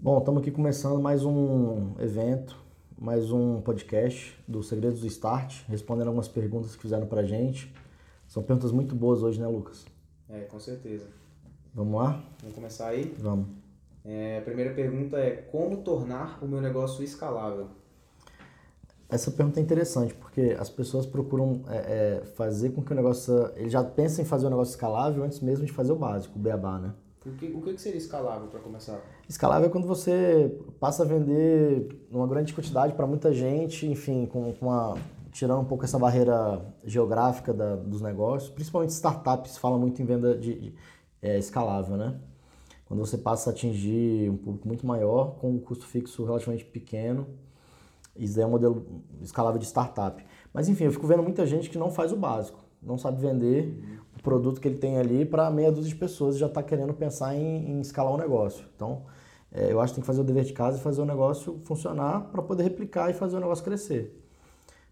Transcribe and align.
Bom, 0.00 0.18
estamos 0.18 0.42
aqui 0.42 0.52
começando 0.52 1.00
mais 1.00 1.24
um 1.24 1.92
evento, 1.98 2.56
mais 2.96 3.32
um 3.32 3.60
podcast 3.60 4.38
do 4.46 4.62
Segredos 4.62 5.00
do 5.00 5.08
Start, 5.08 5.64
respondendo 5.66 6.06
algumas 6.06 6.28
perguntas 6.28 6.76
que 6.76 6.82
fizeram 6.82 7.04
pra 7.08 7.24
gente. 7.24 7.74
São 8.28 8.40
perguntas 8.40 8.70
muito 8.70 8.94
boas 8.94 9.24
hoje, 9.24 9.40
né, 9.40 9.48
Lucas? 9.48 9.84
É, 10.30 10.42
com 10.42 10.60
certeza. 10.60 11.08
Vamos 11.74 12.00
lá? 12.00 12.24
Vamos 12.40 12.54
começar 12.54 12.86
aí? 12.86 13.12
Vamos. 13.18 13.48
É, 14.04 14.38
a 14.38 14.42
primeira 14.42 14.72
pergunta 14.72 15.18
é 15.18 15.32
como 15.32 15.78
tornar 15.78 16.38
o 16.40 16.46
meu 16.46 16.60
negócio 16.60 17.02
escalável? 17.02 17.66
Essa 19.08 19.32
pergunta 19.32 19.58
é 19.58 19.62
interessante, 19.64 20.14
porque 20.14 20.56
as 20.60 20.70
pessoas 20.70 21.06
procuram 21.06 21.62
é, 21.66 21.76
é, 22.20 22.24
fazer 22.36 22.70
com 22.70 22.84
que 22.84 22.92
o 22.92 22.94
negócio... 22.94 23.50
Ele 23.56 23.68
já 23.68 23.82
pensa 23.82 24.22
em 24.22 24.24
fazer 24.24 24.46
o 24.46 24.50
negócio 24.50 24.70
escalável 24.70 25.24
antes 25.24 25.40
mesmo 25.40 25.66
de 25.66 25.72
fazer 25.72 25.90
o 25.90 25.96
básico, 25.96 26.38
o 26.38 26.40
beabá, 26.40 26.78
né? 26.78 26.94
O 27.28 27.36
que, 27.36 27.46
o 27.46 27.60
que 27.60 27.78
seria 27.78 27.98
escalável 27.98 28.48
para 28.48 28.60
começar? 28.60 29.00
Escalável 29.28 29.68
é 29.68 29.70
quando 29.70 29.86
você 29.86 30.58
passa 30.80 31.02
a 31.02 31.06
vender 31.06 32.06
numa 32.10 32.26
grande 32.26 32.52
quantidade 32.52 32.94
para 32.94 33.06
muita 33.06 33.32
gente, 33.32 33.86
enfim, 33.86 34.26
com, 34.26 34.52
com 34.54 34.66
uma, 34.66 34.96
tirando 35.30 35.60
um 35.60 35.64
pouco 35.64 35.84
essa 35.84 35.98
barreira 35.98 36.60
geográfica 36.84 37.52
da, 37.52 37.76
dos 37.76 38.00
negócios. 38.00 38.50
Principalmente 38.50 38.90
startups 38.90 39.56
falam 39.58 39.78
muito 39.78 40.00
em 40.00 40.04
venda 40.04 40.36
de, 40.36 40.58
de 40.58 40.74
é, 41.20 41.38
escalável, 41.38 41.96
né? 41.96 42.18
Quando 42.86 43.00
você 43.00 43.18
passa 43.18 43.50
a 43.50 43.52
atingir 43.52 44.30
um 44.30 44.36
público 44.36 44.66
muito 44.66 44.86
maior 44.86 45.36
com 45.36 45.50
um 45.50 45.58
custo 45.58 45.86
fixo 45.86 46.24
relativamente 46.24 46.64
pequeno 46.64 47.26
isso 48.18 48.40
é 48.40 48.44
um 48.44 48.50
modelo 48.50 48.84
escalável 49.22 49.60
de 49.60 49.66
startup. 49.66 50.24
Mas 50.52 50.68
enfim, 50.68 50.84
eu 50.84 50.92
fico 50.92 51.06
vendo 51.06 51.22
muita 51.22 51.46
gente 51.46 51.70
que 51.70 51.78
não 51.78 51.90
faz 51.90 52.12
o 52.12 52.16
básico, 52.16 52.58
não 52.82 52.98
sabe 52.98 53.20
vender 53.20 54.00
o 54.18 54.22
produto 54.22 54.60
que 54.60 54.68
ele 54.68 54.78
tem 54.78 54.98
ali 54.98 55.24
para 55.24 55.50
meia 55.50 55.70
dúzia 55.70 55.90
de 55.90 55.96
pessoas 55.96 56.36
e 56.36 56.38
já 56.38 56.46
está 56.46 56.62
querendo 56.62 56.92
pensar 56.92 57.34
em, 57.34 57.70
em, 57.70 57.80
escalar 57.80 58.12
o 58.12 58.16
um 58.16 58.18
negócio. 58.18 58.64
Então, 58.74 59.02
é, 59.52 59.72
eu 59.72 59.80
acho 59.80 59.92
que 59.92 59.96
tem 59.96 60.02
que 60.02 60.06
fazer 60.06 60.20
o 60.20 60.24
dever 60.24 60.44
de 60.44 60.52
casa 60.52 60.78
e 60.78 60.80
fazer 60.80 61.00
o 61.00 61.04
negócio 61.04 61.60
funcionar 61.64 62.22
para 62.32 62.42
poder 62.42 62.64
replicar 62.64 63.10
e 63.10 63.14
fazer 63.14 63.36
o 63.36 63.40
negócio 63.40 63.64
crescer. 63.64 64.24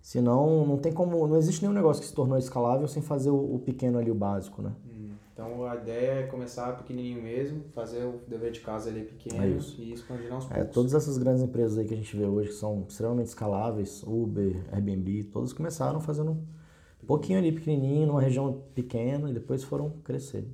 Senão, 0.00 0.64
não 0.64 0.78
tem 0.78 0.92
como, 0.92 1.26
não 1.26 1.36
existe 1.36 1.62
nenhum 1.62 1.74
negócio 1.74 2.00
que 2.00 2.08
se 2.08 2.14
tornou 2.14 2.38
escalável 2.38 2.86
sem 2.86 3.02
fazer 3.02 3.30
o, 3.30 3.54
o 3.56 3.58
pequeno 3.58 3.98
ali, 3.98 4.10
o 4.10 4.14
básico, 4.14 4.62
né? 4.62 4.72
Então 5.36 5.68
a 5.68 5.76
ideia 5.76 6.20
é 6.20 6.22
começar 6.22 6.72
pequenininho 6.78 7.22
mesmo, 7.22 7.62
fazer 7.74 8.06
o 8.06 8.22
dever 8.26 8.50
de 8.52 8.60
casa 8.60 8.88
ali 8.88 9.02
pequeno 9.02 9.44
é 9.44 9.48
e 9.48 9.92
expandir 9.92 10.32
aos 10.32 10.46
poucos. 10.46 10.62
É, 10.62 10.64
todas 10.64 10.94
essas 10.94 11.18
grandes 11.18 11.42
empresas 11.42 11.76
aí 11.76 11.84
que 11.84 11.92
a 11.92 11.96
gente 11.96 12.16
vê 12.16 12.24
hoje 12.24 12.48
que 12.48 12.54
são 12.54 12.86
extremamente 12.88 13.26
escaláveis, 13.26 14.02
Uber, 14.02 14.64
Airbnb, 14.72 15.24
todos 15.24 15.52
começaram 15.52 16.00
fazendo 16.00 16.38
um 17.06 17.14
pouquinho 17.16 17.38
ali 17.38 17.52
pequenininho, 17.52 18.08
numa 18.08 18.20
região 18.20 18.62
pequena 18.74 19.30
e 19.30 19.32
depois 19.32 19.62
foram 19.62 19.90
crescer. 20.02 20.44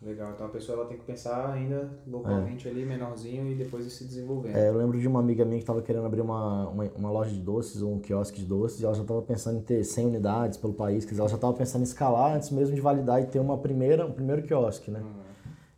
Legal, 0.00 0.30
então 0.32 0.46
a 0.46 0.48
pessoa 0.48 0.78
ela 0.78 0.86
tem 0.86 0.96
que 0.96 1.04
pensar 1.04 1.50
ainda 1.50 1.90
localmente 2.06 2.68
é. 2.68 2.70
ali, 2.70 2.86
menorzinho, 2.86 3.50
e 3.50 3.56
depois 3.56 3.84
ir 3.84 3.90
se 3.90 4.04
desenvolvendo. 4.04 4.54
É, 4.54 4.68
eu 4.68 4.76
lembro 4.76 4.96
de 5.00 5.08
uma 5.08 5.18
amiga 5.18 5.44
minha 5.44 5.56
que 5.56 5.64
estava 5.64 5.82
querendo 5.82 6.06
abrir 6.06 6.20
uma, 6.20 6.68
uma, 6.68 6.84
uma, 6.96 7.10
loja 7.10 7.32
de 7.32 7.40
doces, 7.40 7.82
ou 7.82 7.94
um 7.94 7.98
quiosque 7.98 8.38
de 8.38 8.46
doces, 8.46 8.80
e 8.80 8.84
ela 8.84 8.94
já 8.94 9.02
estava 9.02 9.20
pensando 9.22 9.58
em 9.58 9.60
ter 9.60 9.82
100 9.82 10.06
unidades 10.06 10.56
pelo 10.56 10.72
país, 10.72 11.04
quer 11.04 11.10
dizer, 11.10 11.22
ela 11.22 11.28
já 11.28 11.34
estava 11.34 11.52
pensando 11.52 11.80
em 11.80 11.84
escalar 11.84 12.36
antes 12.36 12.50
mesmo 12.50 12.76
de 12.76 12.80
validar 12.80 13.20
e 13.20 13.26
ter 13.26 13.40
uma 13.40 13.58
primeira, 13.58 14.06
um 14.06 14.12
primeiro 14.12 14.42
quiosque, 14.42 14.88
né? 14.88 15.00
Uhum. 15.00 15.28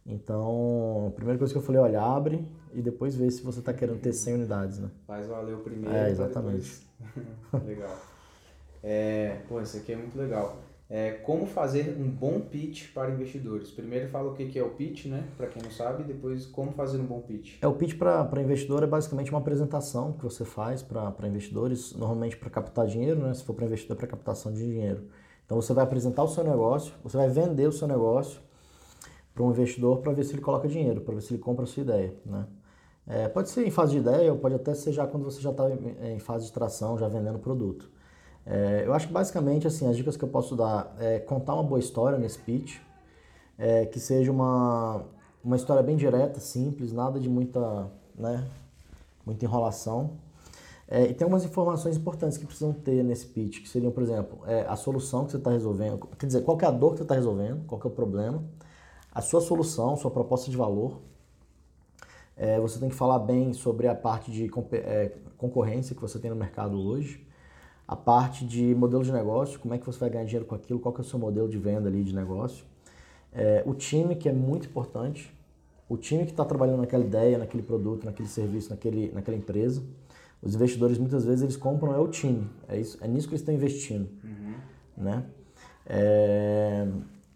Então, 0.05 1.06
a 1.08 1.10
primeira 1.12 1.38
coisa 1.38 1.55
que 1.55 1.58
eu 1.58 1.62
falei, 1.62 1.80
olha, 1.80 2.02
abre 2.02 2.46
e 2.74 2.82
depois 2.82 3.14
vê 3.14 3.30
se 3.30 3.42
você 3.42 3.60
está 3.60 3.72
querendo 3.72 4.00
ter 4.00 4.12
100 4.12 4.34
unidades, 4.34 4.78
né? 4.78 4.90
Faz 5.06 5.27
valer 5.28 5.55
o 5.55 5.60
primeiro. 5.60 5.96
É, 5.96 6.10
exatamente. 6.10 6.86
Legal. 7.64 7.96
É, 8.83 9.39
pô, 9.48 9.61
isso 9.61 9.77
aqui 9.77 9.92
é 9.92 9.97
muito 9.97 10.17
legal. 10.19 10.56
É, 10.92 11.12
como 11.12 11.47
fazer 11.47 11.97
um 12.00 12.11
bom 12.11 12.41
pitch 12.41 12.92
para 12.92 13.12
investidores. 13.12 13.70
Primeiro 13.70 14.09
fala 14.09 14.33
o 14.33 14.34
que 14.34 14.59
é 14.59 14.62
o 14.62 14.70
pitch, 14.70 15.06
né? 15.06 15.25
Para 15.36 15.47
quem 15.47 15.62
não 15.62 15.70
sabe, 15.70 16.03
depois 16.03 16.47
como 16.47 16.73
fazer 16.73 16.98
um 16.98 17.05
bom 17.05 17.20
pitch. 17.20 17.58
É, 17.62 17.67
o 17.69 17.75
pitch 17.75 17.97
para 17.97 18.42
investidor 18.42 18.83
é 18.83 18.89
basicamente 18.89 19.31
uma 19.31 19.39
apresentação 19.39 20.12
que 20.14 20.25
você 20.25 20.45
faz 20.45 20.83
para 20.83 21.28
investidores, 21.28 21.95
normalmente 21.95 22.36
para 22.36 22.51
captar 22.51 22.86
dinheiro, 22.89 23.20
né? 23.20 23.33
Se 23.34 23.45
for 23.45 23.55
para 23.55 23.67
investidor, 23.67 23.97
para 23.97 24.08
captação 24.08 24.53
de 24.53 24.64
dinheiro. 24.64 25.05
Então 25.46 25.61
você 25.61 25.73
vai 25.73 25.85
apresentar 25.85 26.24
o 26.24 26.29
seu 26.29 26.42
negócio, 26.42 26.92
você 27.05 27.17
vai 27.17 27.29
vender 27.29 27.69
o 27.69 27.73
seu 27.73 27.86
negócio 27.86 28.40
para 29.33 29.45
um 29.45 29.51
investidor 29.51 29.98
para 29.98 30.13
ver 30.13 30.24
se 30.24 30.33
ele 30.33 30.42
coloca 30.42 30.67
dinheiro, 30.67 31.02
para 31.02 31.14
ver 31.14 31.20
se 31.20 31.33
ele 31.33 31.40
compra 31.40 31.64
a 31.64 31.67
sua 31.69 31.83
ideia, 31.83 32.14
né? 32.27 32.46
É, 33.07 33.29
pode 33.29 33.48
ser 33.48 33.67
em 33.67 33.70
fase 33.70 33.92
de 33.92 33.98
ideia 33.98 34.33
ou 34.33 34.39
pode 34.39 34.57
até 34.57 34.74
ser 34.74 34.92
já 34.92 35.07
quando 35.07 35.24
você 35.24 35.40
já 35.40 35.51
está 35.51 35.64
em 36.02 36.19
fase 36.19 36.46
de 36.46 36.52
tração, 36.52 36.98
já 36.98 37.08
vendendo 37.08 37.39
produto. 37.39 37.90
É, 38.50 38.83
eu 38.84 38.92
acho 38.92 39.06
que 39.06 39.12
basicamente 39.12 39.68
assim, 39.68 39.88
as 39.88 39.96
dicas 39.96 40.16
que 40.16 40.24
eu 40.24 40.28
posso 40.28 40.56
dar 40.56 40.92
é 40.98 41.20
contar 41.20 41.55
uma 41.55 41.62
boa 41.62 41.78
história 41.78 42.18
nesse 42.18 42.36
pitch, 42.36 42.78
é, 43.56 43.86
que 43.86 44.00
seja 44.00 44.33
uma, 44.33 45.05
uma 45.44 45.55
história 45.55 45.80
bem 45.84 45.96
direta, 45.96 46.40
simples, 46.40 46.92
nada 46.92 47.20
de 47.20 47.28
muita, 47.28 47.89
né, 48.12 48.44
muita 49.24 49.44
enrolação. 49.44 50.18
É, 50.89 51.05
e 51.05 51.14
tem 51.14 51.24
algumas 51.24 51.44
informações 51.44 51.96
importantes 51.96 52.36
que 52.36 52.44
precisam 52.44 52.72
ter 52.72 53.05
nesse 53.05 53.27
pitch, 53.27 53.62
que 53.62 53.68
seriam, 53.68 53.92
por 53.92 54.02
exemplo, 54.02 54.40
é, 54.44 54.62
a 54.62 54.74
solução 54.74 55.24
que 55.24 55.30
você 55.30 55.36
está 55.36 55.52
resolvendo, 55.52 56.08
quer 56.18 56.27
dizer, 56.27 56.42
qual 56.42 56.58
é 56.60 56.66
a 56.66 56.72
dor 56.72 56.92
que 56.92 56.96
você 56.96 57.05
está 57.05 57.14
resolvendo, 57.14 57.64
qual 57.66 57.80
é 57.80 57.86
o 57.86 57.90
problema, 57.90 58.42
a 59.14 59.22
sua 59.22 59.40
solução, 59.40 59.96
sua 59.96 60.10
proposta 60.10 60.50
de 60.50 60.56
valor. 60.56 61.00
É, 62.36 62.58
você 62.58 62.80
tem 62.80 62.89
que 62.89 62.96
falar 62.96 63.20
bem 63.20 63.52
sobre 63.52 63.86
a 63.86 63.94
parte 63.94 64.33
de 64.33 64.50
é, 64.72 65.12
concorrência 65.39 65.94
que 65.94 66.02
você 66.02 66.18
tem 66.18 66.30
no 66.30 66.36
mercado 66.36 66.77
hoje 66.77 67.30
a 67.90 67.96
parte 67.96 68.45
de 68.45 68.73
modelo 68.73 69.02
de 69.02 69.11
negócio, 69.11 69.58
como 69.58 69.74
é 69.74 69.78
que 69.78 69.84
você 69.84 69.98
vai 69.98 70.08
ganhar 70.08 70.24
dinheiro 70.24 70.46
com 70.46 70.55
aquilo, 70.55 70.78
qual 70.78 70.95
que 70.95 71.01
é 71.01 71.02
o 71.02 71.05
seu 71.05 71.18
modelo 71.18 71.48
de 71.48 71.58
venda 71.58 71.89
ali 71.89 72.05
de 72.05 72.14
negócio. 72.14 72.64
É, 73.33 73.64
o 73.67 73.74
time, 73.74 74.14
que 74.14 74.28
é 74.28 74.33
muito 74.33 74.68
importante, 74.68 75.34
o 75.89 75.96
time 75.96 76.24
que 76.24 76.30
está 76.30 76.45
trabalhando 76.45 76.83
naquela 76.83 77.05
ideia, 77.05 77.36
naquele 77.36 77.64
produto, 77.64 78.05
naquele 78.05 78.28
serviço, 78.28 78.70
naquele, 78.70 79.11
naquela 79.11 79.36
empresa. 79.36 79.83
Os 80.40 80.55
investidores 80.55 80.98
muitas 80.98 81.24
vezes 81.24 81.42
eles 81.42 81.56
compram 81.56 81.92
é 81.92 81.98
o 81.98 82.06
time, 82.06 82.48
é, 82.68 82.78
isso, 82.78 82.96
é 83.01 83.08
nisso 83.08 83.27
que 83.27 83.34
eles 83.34 83.40
estão 83.40 83.52
investindo. 83.52 84.08
Uhum. 84.22 84.55
Né? 84.96 85.24
É, 85.84 86.86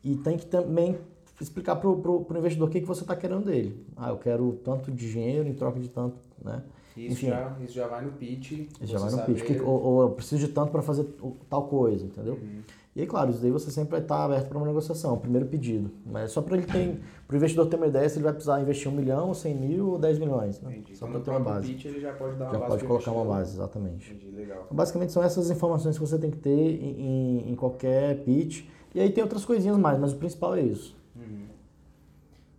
e 0.04 0.14
tem 0.14 0.36
que 0.36 0.46
também 0.46 0.96
explicar 1.40 1.74
para 1.74 1.88
o 1.88 2.26
investidor 2.38 2.68
o 2.68 2.70
que, 2.70 2.80
que 2.80 2.86
você 2.86 3.02
está 3.02 3.16
querendo 3.16 3.46
dele. 3.46 3.84
Ah, 3.96 4.10
eu 4.10 4.18
quero 4.18 4.52
tanto 4.64 4.92
de 4.92 5.10
dinheiro 5.10 5.48
em 5.48 5.52
troca 5.52 5.80
de 5.80 5.88
tanto, 5.88 6.16
né? 6.40 6.62
Isso, 6.96 7.12
Enfim, 7.12 7.26
já, 7.28 7.56
isso 7.64 7.74
já 7.74 7.88
vai 7.88 8.04
no 8.04 8.12
pitch. 8.12 8.52
Isso 8.52 8.92
já 8.92 8.98
vai 8.98 9.10
no 9.10 9.16
saber... 9.16 9.34
pitch. 9.34 9.60
Ou, 9.60 9.82
ou, 9.82 10.02
eu 10.02 10.10
preciso 10.10 10.46
de 10.46 10.52
tanto 10.52 10.70
para 10.70 10.82
fazer 10.82 11.06
tal 11.48 11.64
coisa, 11.66 12.04
entendeu? 12.06 12.34
Uhum. 12.34 12.62
E 12.96 13.00
aí, 13.00 13.06
claro, 13.08 13.30
isso 13.30 13.40
daí 13.40 13.50
você 13.50 13.72
sempre 13.72 13.90
vai 13.90 14.00
estar 14.00 14.24
aberto 14.24 14.48
para 14.48 14.56
uma 14.56 14.68
negociação, 14.68 15.18
primeiro 15.18 15.46
pedido. 15.46 15.90
Mas 16.06 16.30
só 16.30 16.40
para 16.40 16.56
ele 16.56 16.64
ter, 16.64 17.00
para 17.26 17.34
o 17.34 17.36
investidor 17.36 17.66
ter 17.66 17.74
uma 17.74 17.88
ideia 17.88 18.08
se 18.08 18.16
ele 18.16 18.22
vai 18.22 18.32
precisar 18.32 18.60
investir 18.60 18.88
um 18.88 18.94
milhão, 18.94 19.34
cem 19.34 19.52
mil 19.52 19.90
ou 19.90 19.98
dez 19.98 20.16
milhões. 20.16 20.60
Né? 20.60 20.80
Só 20.92 21.08
para 21.08 21.18
ter 21.18 21.30
uma 21.30 21.40
base. 21.40 21.72
Pitch, 21.72 21.86
ele 21.86 22.00
já 22.00 22.12
pode 22.12 22.36
dar 22.36 22.44
uma 22.44 22.52
já 22.52 22.58
base 22.58 22.70
pode 22.70 22.84
colocar 22.84 23.10
uma 23.10 23.24
base, 23.24 23.54
exatamente. 23.54 24.12
Entendi, 24.12 24.30
legal. 24.30 24.62
Então, 24.66 24.76
basicamente 24.76 25.12
são 25.12 25.24
essas 25.24 25.50
informações 25.50 25.98
que 25.98 26.06
você 26.06 26.16
tem 26.18 26.30
que 26.30 26.38
ter 26.38 26.50
em, 26.50 27.00
em, 27.00 27.50
em 27.50 27.56
qualquer 27.56 28.22
pitch. 28.22 28.64
E 28.94 29.00
aí 29.00 29.10
tem 29.10 29.24
outras 29.24 29.44
coisinhas 29.44 29.76
mais, 29.76 29.98
mas 29.98 30.12
o 30.12 30.16
principal 30.16 30.54
é 30.54 30.62
isso. 30.62 30.96
Uhum. 31.16 31.46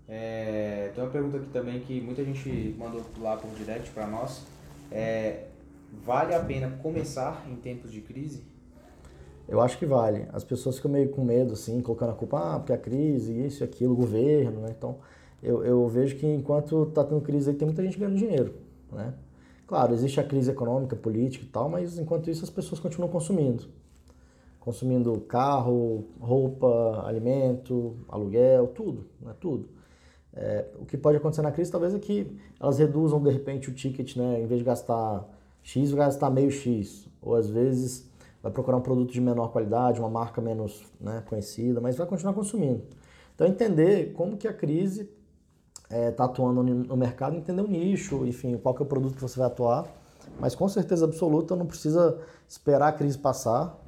É, 0.07 0.91
tem 0.93 1.03
uma 1.03 1.09
pergunta 1.09 1.37
aqui 1.37 1.47
também 1.47 1.79
que 1.79 1.99
muita 1.99 2.23
gente 2.23 2.75
mandou 2.77 3.01
lá 3.19 3.37
por 3.37 3.49
direct 3.51 3.89
para 3.89 4.05
nós 4.05 4.45
é, 4.91 5.45
vale 6.03 6.33
a 6.33 6.39
pena 6.39 6.69
começar 6.81 7.45
em 7.49 7.55
tempos 7.55 7.91
de 7.91 8.01
crise? 8.01 8.43
Eu 9.47 9.61
acho 9.61 9.77
que 9.77 9.85
vale. 9.85 10.27
As 10.33 10.43
pessoas 10.43 10.77
ficam 10.77 10.91
meio 10.91 11.09
com 11.09 11.23
medo, 11.23 11.53
assim, 11.53 11.81
colocando 11.81 12.11
a 12.11 12.15
culpa, 12.15 12.55
ah, 12.55 12.59
porque 12.59 12.73
a 12.73 12.77
crise, 12.77 13.31
isso 13.45 13.63
aquilo, 13.63 13.95
governo, 13.95 14.61
né? 14.61 14.73
Então, 14.75 14.97
eu, 15.41 15.63
eu 15.63 15.87
vejo 15.87 16.15
que 16.15 16.25
enquanto 16.25 16.83
está 16.83 17.03
tendo 17.03 17.21
crise 17.21 17.51
aí, 17.51 17.55
tem 17.55 17.67
muita 17.67 17.83
gente 17.83 17.99
ganhando 17.99 18.17
dinheiro, 18.17 18.55
né? 18.91 19.13
Claro, 19.67 19.93
existe 19.93 20.19
a 20.19 20.23
crise 20.23 20.51
econômica, 20.51 20.95
política 20.95 21.45
e 21.45 21.47
tal, 21.47 21.69
mas 21.69 21.97
enquanto 21.97 22.29
isso 22.29 22.43
as 22.43 22.49
pessoas 22.49 22.79
continuam 22.79 23.11
consumindo. 23.11 23.65
Consumindo 24.59 25.19
carro, 25.21 26.05
roupa, 26.19 27.03
alimento, 27.05 27.95
aluguel, 28.07 28.67
tudo, 28.67 29.05
né? 29.21 29.33
Tudo. 29.39 29.74
É, 30.35 30.65
o 30.77 30.85
que 30.85 30.97
pode 30.97 31.17
acontecer 31.17 31.41
na 31.41 31.51
crise 31.51 31.71
talvez 31.71 31.93
é 31.93 31.99
que 31.99 32.35
elas 32.59 32.77
reduzam 32.77 33.23
de 33.23 33.29
repente 33.29 33.69
o 33.69 33.73
ticket, 33.73 34.17
né? 34.17 34.41
Em 34.41 34.45
vez 34.45 34.59
de 34.59 34.65
gastar 34.65 35.25
X, 35.63 35.91
vai 35.91 36.05
gastar 36.05 36.29
meio 36.29 36.51
X. 36.51 37.07
Ou 37.21 37.35
às 37.35 37.49
vezes 37.49 38.09
vai 38.43 38.51
procurar 38.51 38.77
um 38.77 38.81
produto 38.81 39.11
de 39.11 39.21
menor 39.21 39.51
qualidade, 39.51 39.99
uma 39.99 40.09
marca 40.09 40.41
menos 40.41 40.83
né, 40.99 41.23
conhecida, 41.25 41.79
mas 41.81 41.95
vai 41.95 42.05
continuar 42.05 42.33
consumindo. 42.33 42.83
Então 43.33 43.47
entender 43.47 44.13
como 44.13 44.37
que 44.37 44.47
a 44.47 44.53
crise 44.53 45.09
está 45.83 45.95
é, 45.95 46.11
tá 46.11 46.25
atuando 46.25 46.61
no 46.63 46.97
mercado, 46.97 47.35
entender 47.35 47.61
o 47.61 47.67
nicho, 47.67 48.25
enfim, 48.25 48.57
qual 48.57 48.75
que 48.75 48.83
é 48.83 48.85
o 48.85 48.87
produto 48.87 49.15
que 49.15 49.21
você 49.21 49.39
vai 49.39 49.47
atuar. 49.47 49.87
Mas 50.39 50.53
com 50.53 50.67
certeza 50.67 51.05
absoluta 51.05 51.55
não 51.55 51.65
precisa 51.65 52.19
esperar 52.47 52.89
a 52.89 52.91
crise 52.91 53.17
passar. 53.17 53.79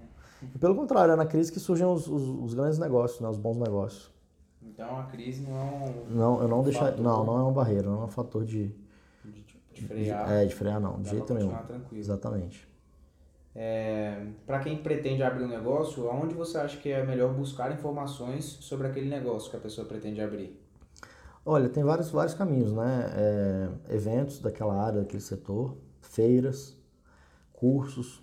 E 0.56 0.58
pelo 0.58 0.76
contrário, 0.76 1.12
é 1.12 1.16
na 1.16 1.26
crise 1.26 1.52
que 1.52 1.60
surgem 1.60 1.86
os, 1.86 2.08
os, 2.08 2.24
os 2.24 2.54
grandes 2.54 2.80
negócios, 2.80 3.20
né, 3.20 3.28
os 3.28 3.38
bons 3.38 3.58
negócios. 3.58 4.17
Então 4.68 5.00
a 5.00 5.04
crise 5.04 5.42
não 5.42 5.58
é 5.58 5.62
um. 5.62 6.06
Não, 6.10 6.42
eu 6.42 6.48
não 6.48 6.64
deixar. 6.64 6.98
Não, 6.98 7.26
não 7.26 7.38
é 7.38 7.42
uma 7.44 7.52
barreira, 7.52 7.90
não 7.90 8.02
é 8.02 8.06
um 8.06 8.10
fator 8.10 8.44
de. 8.44 8.72
De, 9.24 9.46
de 9.74 9.88
frear. 9.88 10.28
De, 10.28 10.34
é, 10.34 10.46
de 10.46 10.56
frear 10.56 10.80
não, 10.80 11.02
de 11.02 11.10
jeito 11.10 11.34
nenhum. 11.34 11.50
Tranquilo. 11.50 12.00
Exatamente. 12.00 12.68
É, 13.56 14.24
para 14.46 14.60
quem 14.60 14.78
pretende 14.78 15.24
abrir 15.24 15.44
um 15.44 15.48
negócio, 15.48 16.08
aonde 16.10 16.36
você 16.36 16.60
acha 16.60 16.78
que 16.78 16.90
é 16.90 17.04
melhor 17.04 17.34
buscar 17.34 17.72
informações 17.72 18.46
sobre 18.46 18.86
aquele 18.86 19.10
negócio 19.10 19.50
que 19.50 19.58
a 19.58 19.60
pessoa 19.60 19.88
pretende 19.88 20.22
abrir? 20.22 20.62
Olha, 21.44 21.68
tem 21.70 21.84
vários, 21.84 22.12
vários 22.12 22.36
caminhos, 22.36 22.72
né? 22.74 23.12
É, 23.16 23.96
eventos 23.96 24.40
daquela 24.40 24.76
área, 24.76 25.00
daquele 25.00 25.22
setor, 25.22 25.76
feiras, 26.02 26.78
cursos. 27.54 28.22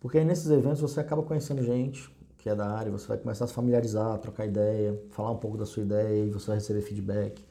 Porque 0.00 0.18
aí 0.18 0.24
nesses 0.24 0.50
eventos 0.50 0.80
você 0.80 0.98
acaba 0.98 1.22
conhecendo 1.22 1.62
gente 1.62 2.12
que 2.44 2.50
é 2.50 2.54
da 2.54 2.68
área, 2.68 2.92
você 2.92 3.08
vai 3.08 3.16
começar 3.16 3.46
a 3.46 3.48
se 3.48 3.54
familiarizar, 3.54 4.18
trocar 4.18 4.44
ideia, 4.44 5.00
falar 5.12 5.30
um 5.30 5.38
pouco 5.38 5.56
da 5.56 5.64
sua 5.64 5.82
ideia 5.82 6.26
e 6.26 6.28
você 6.28 6.48
vai 6.48 6.56
receber 6.56 6.82
feedback. 6.82 7.42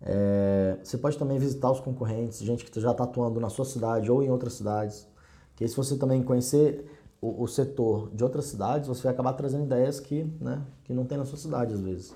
É, 0.00 0.78
você 0.80 0.96
pode 0.96 1.18
também 1.18 1.40
visitar 1.40 1.68
os 1.72 1.80
concorrentes, 1.80 2.38
gente 2.38 2.64
que 2.64 2.80
já 2.80 2.92
está 2.92 3.02
atuando 3.02 3.40
na 3.40 3.48
sua 3.48 3.64
cidade 3.64 4.08
ou 4.12 4.22
em 4.22 4.30
outras 4.30 4.52
cidades. 4.52 5.08
Que 5.56 5.66
se 5.66 5.76
você 5.76 5.96
também 5.96 6.22
conhecer 6.22 6.88
o, 7.20 7.42
o, 7.42 7.48
setor 7.48 8.10
de 8.14 8.22
outras 8.22 8.44
cidades, 8.44 8.86
você 8.86 9.02
vai 9.02 9.12
acabar 9.12 9.32
trazendo 9.32 9.64
ideias 9.64 9.98
que, 9.98 10.22
né, 10.40 10.62
que 10.84 10.92
não 10.92 11.04
tem 11.04 11.18
na 11.18 11.24
sua 11.24 11.36
cidade 11.36 11.74
às 11.74 11.80
vezes. 11.80 12.14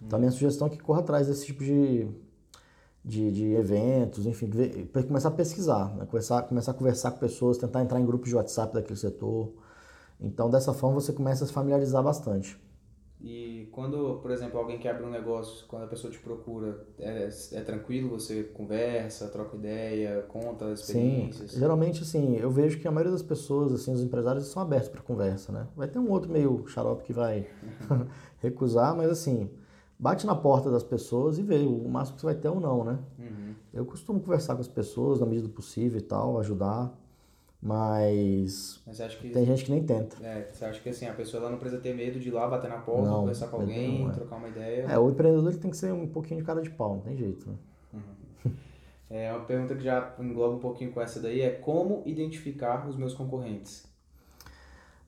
Então 0.00 0.16
a 0.16 0.20
minha 0.20 0.32
sugestão 0.32 0.68
é 0.68 0.70
que 0.70 0.78
corra 0.78 1.00
atrás 1.00 1.26
desse 1.26 1.44
tipo 1.44 1.62
de, 1.62 2.08
de, 3.04 3.30
de 3.30 3.52
eventos, 3.52 4.24
enfim, 4.24 4.50
para 4.90 5.02
começar 5.02 5.28
a 5.28 5.32
pesquisar, 5.32 5.94
né? 5.96 6.06
começar, 6.06 6.40
começar 6.44 6.70
a 6.70 6.74
conversar 6.74 7.10
com 7.10 7.18
pessoas, 7.18 7.58
tentar 7.58 7.82
entrar 7.82 8.00
em 8.00 8.06
grupos 8.06 8.30
de 8.30 8.36
WhatsApp 8.36 8.72
daquele 8.72 8.98
setor. 8.98 9.52
Então 10.20 10.50
dessa 10.50 10.72
forma 10.72 11.00
você 11.00 11.12
começa 11.12 11.44
a 11.44 11.46
se 11.46 11.52
familiarizar 11.52 12.02
bastante. 12.02 12.58
E 13.20 13.68
quando, 13.72 14.20
por 14.22 14.30
exemplo, 14.30 14.58
alguém 14.60 14.78
quer 14.78 14.90
abrir 14.90 15.04
um 15.04 15.10
negócio, 15.10 15.66
quando 15.66 15.82
a 15.82 15.86
pessoa 15.88 16.12
te 16.12 16.20
procura, 16.20 16.86
é, 17.00 17.28
é 17.52 17.60
tranquilo? 17.62 18.10
Você 18.10 18.44
conversa, 18.44 19.26
troca 19.28 19.56
ideia, 19.56 20.24
conta 20.28 20.66
as 20.66 20.80
experiências? 20.80 21.50
Sim, 21.50 21.58
geralmente, 21.58 22.02
assim, 22.02 22.36
eu 22.36 22.48
vejo 22.48 22.78
que 22.78 22.86
a 22.86 22.92
maioria 22.92 23.10
das 23.10 23.22
pessoas, 23.22 23.72
assim, 23.72 23.92
os 23.92 24.02
empresários 24.02 24.46
são 24.46 24.62
abertos 24.62 24.88
para 24.88 25.02
conversa, 25.02 25.50
né? 25.50 25.66
Vai 25.76 25.88
ter 25.88 25.98
um 25.98 26.08
outro 26.10 26.30
meio 26.30 26.64
xarope 26.68 27.02
que 27.02 27.12
vai 27.12 27.48
recusar, 28.38 28.96
mas 28.96 29.10
assim, 29.10 29.50
bate 29.98 30.24
na 30.24 30.36
porta 30.36 30.70
das 30.70 30.84
pessoas 30.84 31.38
e 31.38 31.42
vê 31.42 31.58
o 31.58 31.88
máximo 31.88 32.16
que 32.16 32.20
você 32.20 32.26
vai 32.26 32.36
ter 32.36 32.48
ou 32.48 32.60
não, 32.60 32.84
né? 32.84 32.98
Uhum. 33.18 33.54
Eu 33.74 33.84
costumo 33.84 34.20
conversar 34.20 34.54
com 34.54 34.60
as 34.60 34.68
pessoas 34.68 35.18
na 35.18 35.26
medida 35.26 35.48
do 35.48 35.52
possível 35.52 35.98
e 35.98 36.02
tal, 36.02 36.38
ajudar. 36.38 36.96
Mas, 37.60 38.80
mas 38.86 39.14
que, 39.16 39.30
tem 39.30 39.44
gente 39.44 39.64
que 39.64 39.72
nem 39.72 39.82
tenta. 39.82 40.16
É, 40.24 40.48
você 40.52 40.64
acha 40.64 40.80
que 40.80 40.88
assim, 40.88 41.06
a 41.06 41.12
pessoa 41.12 41.42
ela 41.42 41.50
não 41.50 41.58
precisa 41.58 41.80
ter 41.80 41.92
medo 41.92 42.20
de 42.20 42.28
ir 42.28 42.30
lá 42.30 42.46
bater 42.46 42.70
na 42.70 42.78
porta, 42.78 43.08
não, 43.08 43.20
conversar 43.20 43.48
com 43.48 43.60
alguém, 43.60 44.04
não, 44.04 44.10
é. 44.10 44.14
trocar 44.14 44.36
uma 44.36 44.48
ideia? 44.48 44.82
É, 44.88 44.98
o 44.98 45.10
empreendedor 45.10 45.52
tem 45.56 45.70
que 45.70 45.76
ser 45.76 45.92
um 45.92 46.06
pouquinho 46.06 46.38
de 46.38 46.46
cara 46.46 46.62
de 46.62 46.70
pau, 46.70 46.94
não 46.94 47.00
tem 47.00 47.16
jeito, 47.16 47.50
né? 47.50 47.56
Uhum. 47.94 48.52
É, 49.10 49.32
uma 49.32 49.44
pergunta 49.44 49.74
que 49.74 49.82
já 49.82 50.14
engloba 50.20 50.54
um 50.54 50.60
pouquinho 50.60 50.92
com 50.92 51.00
essa 51.00 51.18
daí 51.18 51.40
é 51.40 51.50
como 51.50 52.02
identificar 52.06 52.86
os 52.88 52.96
meus 52.96 53.12
concorrentes? 53.14 53.88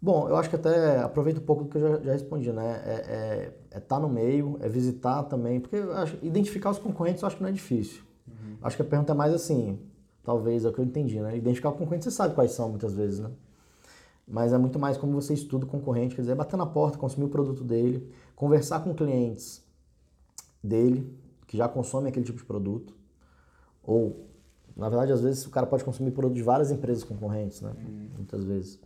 Bom, 0.03 0.29
eu 0.29 0.37
acho 0.37 0.49
que 0.49 0.57
até 0.57 0.99
aproveito 1.01 1.39
um 1.39 1.45
pouco 1.45 1.65
do 1.65 1.71
que 1.71 1.77
eu 1.77 1.83
já, 1.83 2.03
já 2.03 2.13
respondi, 2.13 2.51
né? 2.51 2.83
É 2.85 2.95
estar 2.95 3.13
é, 3.13 3.53
é 3.73 3.81
tá 3.81 4.01
no 4.01 4.09
meio, 4.09 4.59
é 4.61 4.69
visitar 4.69 5.23
também, 5.25 5.61
porque 5.61 5.77
acho, 5.77 6.19
identificar 6.23 6.71
os 6.71 6.79
concorrentes 6.79 7.23
eu 7.23 7.27
acho 7.27 7.37
que 7.37 7.43
não 7.43 7.51
é 7.51 7.53
difícil. 7.53 8.03
Uhum. 8.27 8.57
Acho 8.63 8.77
que 8.77 8.83
a 8.83 8.87
pergunta 8.87 9.13
é 9.13 9.15
mais 9.15 9.35
assim, 9.35 9.79
Talvez 10.23 10.65
é 10.65 10.69
o 10.69 10.73
que 10.73 10.81
eu 10.81 10.85
entendi, 10.85 11.21
né? 11.21 11.37
Identificar 11.37 11.71
o 11.71 11.73
concorrente, 11.73 12.05
você 12.05 12.11
sabe 12.11 12.35
quais 12.35 12.53
são 12.53 12.69
muitas 12.69 12.95
vezes, 12.95 13.21
né? 13.21 13.31
Mas 14.27 14.53
é 14.53 14.59
muito 14.59 14.79
mais 14.79 14.97
como 14.97 15.13
você 15.13 15.35
estuda 15.35 15.65
o 15.65 15.69
concorrente, 15.69 16.15
quer 16.15 16.21
dizer, 16.21 16.33
é 16.33 16.37
bater 16.37 16.57
na 16.57 16.67
porta, 16.67 16.97
consumir 16.97 17.27
o 17.27 17.29
produto 17.29 17.65
dele, 17.65 18.13
conversar 18.37 18.81
com 18.81 18.95
clientes 18.95 19.63
dele, 20.63 21.13
que 21.47 21.57
já 21.57 21.69
consomem 21.69 22.11
aquele 22.11 22.25
tipo 22.25 22.39
de 22.39 22.45
produto. 22.45 22.95
Ou, 23.83 24.25
na 24.77 24.89
verdade, 24.89 25.11
às 25.11 25.21
vezes 25.21 25.45
o 25.47 25.51
cara 25.51 25.67
pode 25.67 25.83
consumir 25.83 26.13
produto 26.13 26.37
de 26.37 26.43
várias 26.43 26.71
empresas 26.71 27.03
concorrentes, 27.03 27.61
né? 27.61 27.73
Uhum. 27.77 28.09
Muitas 28.19 28.45
vezes. 28.45 28.79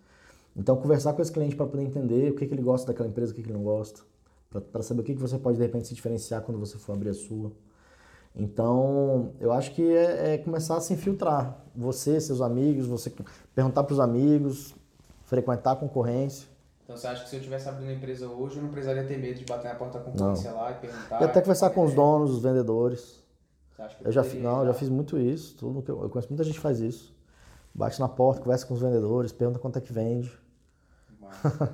Então, 0.57 0.77
conversar 0.77 1.13
com 1.13 1.21
esse 1.21 1.33
cliente 1.33 1.57
para 1.57 1.67
poder 1.67 1.83
entender 1.83 2.31
o 2.31 2.37
que, 2.37 2.47
que 2.47 2.55
ele 2.55 2.63
gosta 2.63 2.87
daquela 2.87 3.09
empresa, 3.09 3.33
o 3.33 3.35
que, 3.35 3.43
que 3.43 3.49
ele 3.49 3.59
não 3.59 3.65
gosta. 3.65 4.01
Para 4.73 4.83
saber 4.83 5.01
o 5.01 5.05
que, 5.05 5.15
que 5.15 5.21
você 5.21 5.37
pode, 5.37 5.59
de 5.59 5.63
repente, 5.63 5.89
se 5.89 5.95
diferenciar 5.95 6.43
quando 6.43 6.59
você 6.59 6.79
for 6.79 6.93
abrir 6.93 7.11
a 7.11 7.15
sua. 7.15 7.53
Então, 8.35 9.33
eu 9.39 9.53
acho 9.53 9.73
que 9.73 9.95
é, 9.95 10.35
é, 10.35 10.39
começar 10.39 10.77
a 10.77 10.81
se 10.81 10.93
infiltrar. 10.93 11.57
Você, 11.75 12.21
seus 12.21 12.41
amigos, 12.41 12.87
você 12.87 13.13
perguntar 13.55 13.85
para 13.85 13.93
os 13.93 14.01
amigos, 14.01 14.75
frequentar 15.23 15.73
a 15.73 15.77
concorrência. 15.77 16.49
Então, 16.83 16.97
você 16.97 17.07
acha 17.07 17.23
que 17.23 17.31
se 17.31 17.37
eu 17.37 17.41
tivesse 17.41 17.69
abrindo 17.69 17.89
uma 17.89 17.95
empresa 17.95 18.29
hoje, 18.29 18.57
eu 18.57 18.63
não 18.63 18.71
precisaria 18.71 19.05
ter 19.05 19.19
medo 19.19 19.39
de 19.39 19.45
bater 19.45 19.69
na 19.69 19.75
porta 19.77 19.99
da 19.99 20.05
concorrência 20.05 20.51
não. 20.51 20.59
lá 20.59 20.73
e 20.73 20.75
perguntar? 20.75 21.21
E 21.21 21.25
até 21.25 21.41
conversar 21.41 21.71
com 21.71 21.85
os 21.85 21.95
donos, 21.95 22.33
os 22.33 22.43
vendedores. 22.43 23.23
Você 23.71 23.83
acha 23.83 23.97
que 23.97 24.03
eu, 24.03 24.07
eu 24.07 24.13
já, 24.13 24.23
não, 24.23 24.61
eu 24.61 24.67
já 24.67 24.75
fiz 24.75 24.89
muito 24.89 25.17
isso. 25.17 25.57
Tudo 25.57 25.85
eu, 25.87 26.03
eu 26.03 26.11
conheço 26.11 26.29
muita 26.29 26.45
gente 26.45 26.57
que 26.57 26.61
faz 26.61 26.81
isso. 26.81 27.15
Bate 27.73 27.99
na 27.99 28.09
porta, 28.09 28.43
conversa 28.43 28.67
com 28.67 28.75
os 28.75 28.81
vendedores, 28.81 29.33
pergunta 29.33 29.59
quanto 29.59 29.79
é 29.79 29.81
que 29.81 29.93
vende. 29.93 30.31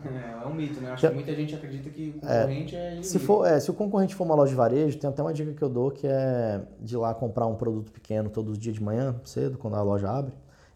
É, 0.05 0.45
é 0.45 0.47
um 0.47 0.55
mito, 0.55 0.81
né? 0.81 0.93
Acho 0.93 1.09
que 1.09 1.15
muita 1.15 1.35
gente 1.35 1.55
acredita 1.55 1.91
que 1.91 2.19
o 2.23 2.27
é. 2.27 2.41
concorrente 2.41 2.77
é, 2.77 2.99
é 2.99 3.03
se 3.03 3.19
for 3.19 3.47
é, 3.47 3.61
Se 3.61 3.71
o 3.71 3.75
concorrente 3.75 4.15
for 4.15 4.25
uma 4.25 4.35
loja 4.35 4.51
de 4.51 4.57
varejo, 4.57 4.99
tem 4.99 5.09
até 5.09 5.23
uma 5.23 5.33
dica 5.33 5.53
que 5.53 5.63
eu 5.63 5.69
dou 5.69 5.91
que 5.91 6.07
é 6.07 6.61
de 6.81 6.95
ir 6.95 6.99
lá 6.99 7.15
comprar 7.15 7.47
um 7.47 7.55
produto 7.55 7.93
pequeno 7.93 8.29
todos 8.31 8.53
os 8.53 8.59
dias 8.59 8.75
de 8.75 8.83
manhã, 8.83 9.15
cedo, 9.25 9.59
quando 9.59 9.77
a 9.77 9.83
loja 9.83 10.11
abre. 10.11 10.33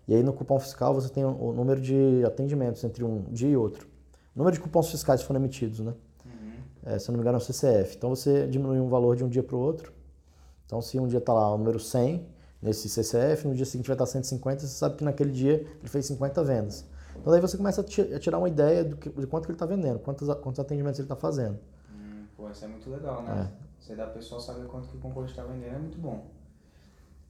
E 0.07 0.15
aí 0.15 0.23
no 0.23 0.33
cupom 0.33 0.59
fiscal 0.59 0.95
você 0.95 1.09
tem 1.09 1.25
o 1.25 1.53
número 1.53 1.81
de 1.81 2.23
atendimentos 2.27 2.85
entre 2.85 3.03
um 3.03 3.23
dia 3.31 3.49
e 3.49 3.57
outro. 3.57 3.87
O 4.35 4.39
número 4.39 4.55
de 4.55 4.61
cupons 4.61 4.91
fiscais 4.91 5.21
que 5.21 5.27
foram 5.27 5.41
emitidos, 5.41 5.81
né? 5.81 5.95
Uhum. 6.25 6.93
É, 6.93 6.99
se 6.99 7.09
eu 7.09 7.13
não 7.13 7.19
me 7.19 7.23
engano 7.23 7.39
é 7.39 7.41
o 7.41 7.45
CCF. 7.45 7.97
Então 7.97 8.11
você 8.11 8.47
diminui 8.47 8.79
um 8.79 8.89
valor 8.89 9.17
de 9.17 9.25
um 9.25 9.29
dia 9.29 9.43
para 9.43 9.57
o 9.57 9.59
outro. 9.59 9.93
Então 10.67 10.83
se 10.83 10.99
um 10.99 11.07
dia 11.07 11.19
está 11.19 11.33
lá 11.33 11.53
o 11.55 11.59
número 11.59 11.81
100 11.81 12.27
nesse 12.61 12.89
CCF, 12.89 13.47
no 13.47 13.55
dia 13.55 13.67
seguinte 13.67 13.87
vai 13.87 13.95
estar 13.95 14.07
150, 14.07 14.61
você 14.61 14.67
sabe 14.69 14.97
que 14.97 15.05
naquele 15.05 15.31
dia 15.31 15.67
ele 15.81 15.89
fez 15.89 16.07
50 16.07 16.43
vendas. 16.43 16.85
Então 17.21 17.33
daí 17.33 17.41
você 17.41 17.57
começa 17.57 17.81
a 17.81 18.19
tirar 18.19 18.39
uma 18.39 18.49
ideia 18.49 18.85
que, 18.85 19.09
de 19.09 19.27
quanto 19.27 19.45
que 19.45 19.53
ele 19.53 19.57
está 19.57 19.67
vendendo, 19.67 19.99
quantos, 19.99 20.29
quantos 20.41 20.61
atendimentos 20.61 20.99
ele 20.99 21.07
está 21.07 21.17
fazendo. 21.17 21.59
Hum, 21.91 22.25
pô, 22.37 22.51
isso 22.51 22.65
é 22.65 22.69
muito 22.69 22.89
legal, 22.91 23.23
né? 23.23 23.51
É. 23.51 23.65
Você 23.81 23.95
dá 23.95 24.05
a 24.05 24.11
pessoa 24.11 24.41
saber 24.41 24.67
quanto 24.67 24.89
que 24.89 24.97
o 24.97 25.01
concorrente 25.01 25.33
está 25.33 25.45
vendendo 25.45 25.77
é 25.77 25.79
muito 25.79 25.99
bom. 25.99 26.25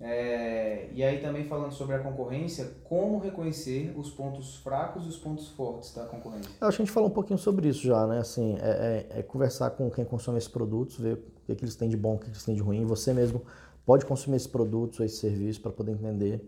É, 0.01 0.89
e 0.93 1.03
aí 1.03 1.21
também 1.21 1.45
falando 1.45 1.73
sobre 1.73 1.95
a 1.95 1.99
concorrência, 1.99 2.69
como 2.85 3.19
reconhecer 3.19 3.95
os 3.97 4.11
pontos 4.11 4.57
fracos 4.57 5.07
e 5.07 5.09
os 5.09 5.17
pontos 5.17 5.49
fortes 5.49 5.95
da 5.95 6.05
concorrência? 6.05 6.51
Eu 6.61 6.69
acho 6.69 6.77
que 6.77 6.83
a 6.83 6.85
gente 6.85 6.93
falou 6.93 7.09
um 7.09 7.13
pouquinho 7.13 7.39
sobre 7.39 7.69
isso 7.69 7.87
já, 7.87 8.07
né? 8.07 8.19
Assim, 8.19 8.57
é, 8.61 9.07
é, 9.11 9.21
é 9.21 9.23
conversar 9.23 9.71
com 9.71 9.91
quem 9.91 10.05
consome 10.05 10.39
esses 10.39 10.49
produtos, 10.49 10.99
ver 10.99 11.15
o 11.15 11.47
que, 11.47 11.55
que 11.55 11.65
eles 11.65 11.77
têm 11.77 11.89
de 11.89 11.97
bom, 11.97 12.17
o 12.17 12.19
que 12.19 12.27
eles 12.27 12.45
têm 12.45 12.55
de 12.55 12.61
ruim. 12.61 12.85
Você 12.85 13.13
mesmo 13.13 13.43
pode 13.87 14.05
consumir 14.05 14.37
esses 14.37 14.49
produtos 14.49 14.99
ou 14.99 15.07
esse 15.07 15.17
serviço 15.17 15.61
para 15.61 15.71
poder 15.71 15.93
entender 15.93 16.41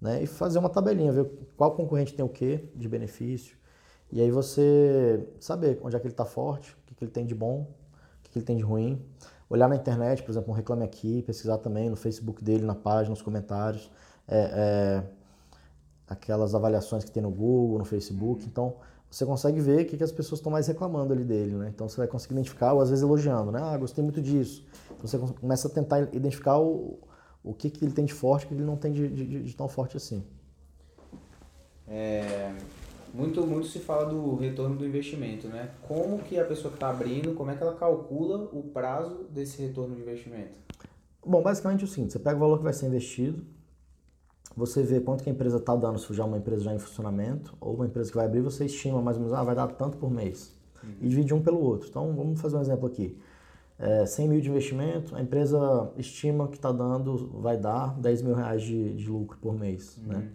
né? 0.00 0.22
E 0.22 0.26
fazer 0.26 0.58
uma 0.58 0.68
tabelinha, 0.68 1.12
ver 1.12 1.30
qual 1.56 1.72
concorrente 1.72 2.14
tem 2.14 2.24
o 2.24 2.28
que 2.28 2.68
de 2.74 2.88
benefício. 2.88 3.56
E 4.10 4.20
aí 4.20 4.30
você 4.30 5.26
saber 5.38 5.78
onde 5.82 5.96
é 5.96 5.98
que 5.98 6.06
ele 6.06 6.12
está 6.12 6.24
forte, 6.24 6.72
o 6.72 6.86
que, 6.86 6.94
que 6.94 7.04
ele 7.04 7.10
tem 7.10 7.26
de 7.26 7.34
bom, 7.34 7.62
o 7.62 8.22
que, 8.22 8.30
que 8.30 8.38
ele 8.38 8.46
tem 8.46 8.56
de 8.56 8.62
ruim. 8.62 9.02
Olhar 9.50 9.68
na 9.68 9.76
internet, 9.76 10.22
por 10.22 10.30
exemplo, 10.30 10.52
um 10.52 10.54
Reclame 10.54 10.84
Aqui, 10.84 11.22
pesquisar 11.22 11.58
também 11.58 11.88
no 11.88 11.96
Facebook 11.96 12.42
dele, 12.42 12.64
na 12.64 12.74
página, 12.74 13.10
nos 13.10 13.22
comentários. 13.22 13.90
É, 14.26 14.38
é, 14.38 15.04
aquelas 16.06 16.54
avaliações 16.54 17.04
que 17.04 17.10
tem 17.10 17.22
no 17.22 17.30
Google, 17.30 17.78
no 17.78 17.84
Facebook. 17.84 18.44
Então, 18.46 18.76
você 19.10 19.24
consegue 19.24 19.60
ver 19.60 19.82
o 19.82 19.86
que, 19.86 19.96
que 19.96 20.04
as 20.04 20.12
pessoas 20.12 20.38
estão 20.38 20.52
mais 20.52 20.66
reclamando 20.66 21.12
ali 21.12 21.24
dele, 21.24 21.54
né? 21.54 21.70
Então, 21.74 21.88
você 21.88 21.96
vai 21.96 22.06
conseguir 22.06 22.34
identificar, 22.34 22.74
ou 22.74 22.80
às 22.80 22.90
vezes 22.90 23.02
elogiando, 23.02 23.50
né? 23.50 23.60
Ah, 23.62 23.76
gostei 23.76 24.04
muito 24.04 24.20
disso. 24.20 24.66
Então, 24.90 25.06
você 25.06 25.18
começa 25.18 25.68
a 25.68 25.70
tentar 25.70 26.00
identificar 26.14 26.58
o, 26.58 26.98
o 27.48 27.54
que, 27.54 27.70
que 27.70 27.82
ele 27.82 27.92
tem 27.92 28.04
de 28.04 28.12
forte 28.12 28.46
que 28.46 28.52
ele 28.52 28.62
não 28.62 28.76
tem 28.76 28.92
de, 28.92 29.08
de, 29.08 29.42
de 29.42 29.56
tão 29.56 29.68
forte 29.68 29.96
assim. 29.96 30.22
É, 31.86 32.52
muito, 33.14 33.46
muito 33.46 33.68
se 33.68 33.78
fala 33.78 34.04
do 34.04 34.34
retorno 34.34 34.76
do 34.76 34.84
investimento, 34.84 35.48
né? 35.48 35.70
Como 35.88 36.18
que 36.18 36.38
a 36.38 36.44
pessoa 36.44 36.70
que 36.70 36.76
está 36.76 36.90
abrindo, 36.90 37.34
como 37.34 37.50
é 37.50 37.56
que 37.56 37.62
ela 37.62 37.74
calcula 37.74 38.50
o 38.52 38.62
prazo 38.64 39.24
desse 39.30 39.62
retorno 39.62 39.94
de 39.94 40.02
investimento? 40.02 40.58
Bom, 41.24 41.40
basicamente 41.40 41.80
é 41.80 41.84
o 41.84 41.88
seguinte, 41.88 42.12
você 42.12 42.18
pega 42.18 42.36
o 42.36 42.40
valor 42.40 42.58
que 42.58 42.64
vai 42.64 42.74
ser 42.74 42.86
investido, 42.86 43.42
você 44.54 44.82
vê 44.82 45.00
quanto 45.00 45.24
que 45.24 45.30
a 45.30 45.32
empresa 45.32 45.56
está 45.56 45.74
dando, 45.74 45.98
se 45.98 46.12
já 46.12 46.24
é 46.24 46.26
uma 46.26 46.36
empresa 46.36 46.64
já 46.64 46.74
em 46.74 46.78
funcionamento, 46.78 47.56
ou 47.62 47.76
uma 47.76 47.86
empresa 47.86 48.10
que 48.10 48.16
vai 48.16 48.26
abrir, 48.26 48.42
você 48.42 48.66
estima 48.66 49.00
mais 49.00 49.16
ou 49.16 49.22
menos, 49.22 49.34
ah, 49.34 49.42
vai 49.42 49.54
dar 49.54 49.68
tanto 49.68 49.96
por 49.96 50.10
mês. 50.10 50.54
Uhum. 50.82 50.90
E 51.00 51.08
divide 51.08 51.32
um 51.32 51.42
pelo 51.42 51.60
outro. 51.60 51.88
Então, 51.88 52.14
vamos 52.14 52.38
fazer 52.38 52.56
um 52.58 52.60
exemplo 52.60 52.86
aqui 52.86 53.18
é, 53.78 54.04
100 54.04 54.28
mil 54.28 54.40
de 54.40 54.50
investimento, 54.50 55.14
a 55.14 55.22
empresa 55.22 55.90
estima 55.96 56.48
que 56.48 56.56
está 56.56 56.72
dando, 56.72 57.30
vai 57.40 57.56
dar 57.56 57.98
10 57.98 58.22
mil 58.22 58.34
reais 58.34 58.62
de, 58.62 58.94
de 58.94 59.08
lucro 59.08 59.38
por 59.38 59.56
mês, 59.56 59.96
uhum. 59.98 60.12
né? 60.12 60.30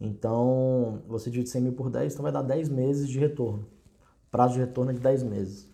Então, 0.00 1.02
você 1.08 1.30
divide 1.30 1.48
100 1.48 1.62
mil 1.62 1.72
por 1.72 1.90
10, 1.90 2.12
então 2.12 2.22
vai 2.22 2.32
dar 2.32 2.42
10 2.42 2.68
meses 2.68 3.08
de 3.08 3.18
retorno. 3.18 3.66
Prazo 4.30 4.54
de 4.54 4.60
retorno 4.60 4.90
é 4.90 4.94
de 4.94 5.00
10 5.00 5.22
meses. 5.24 5.68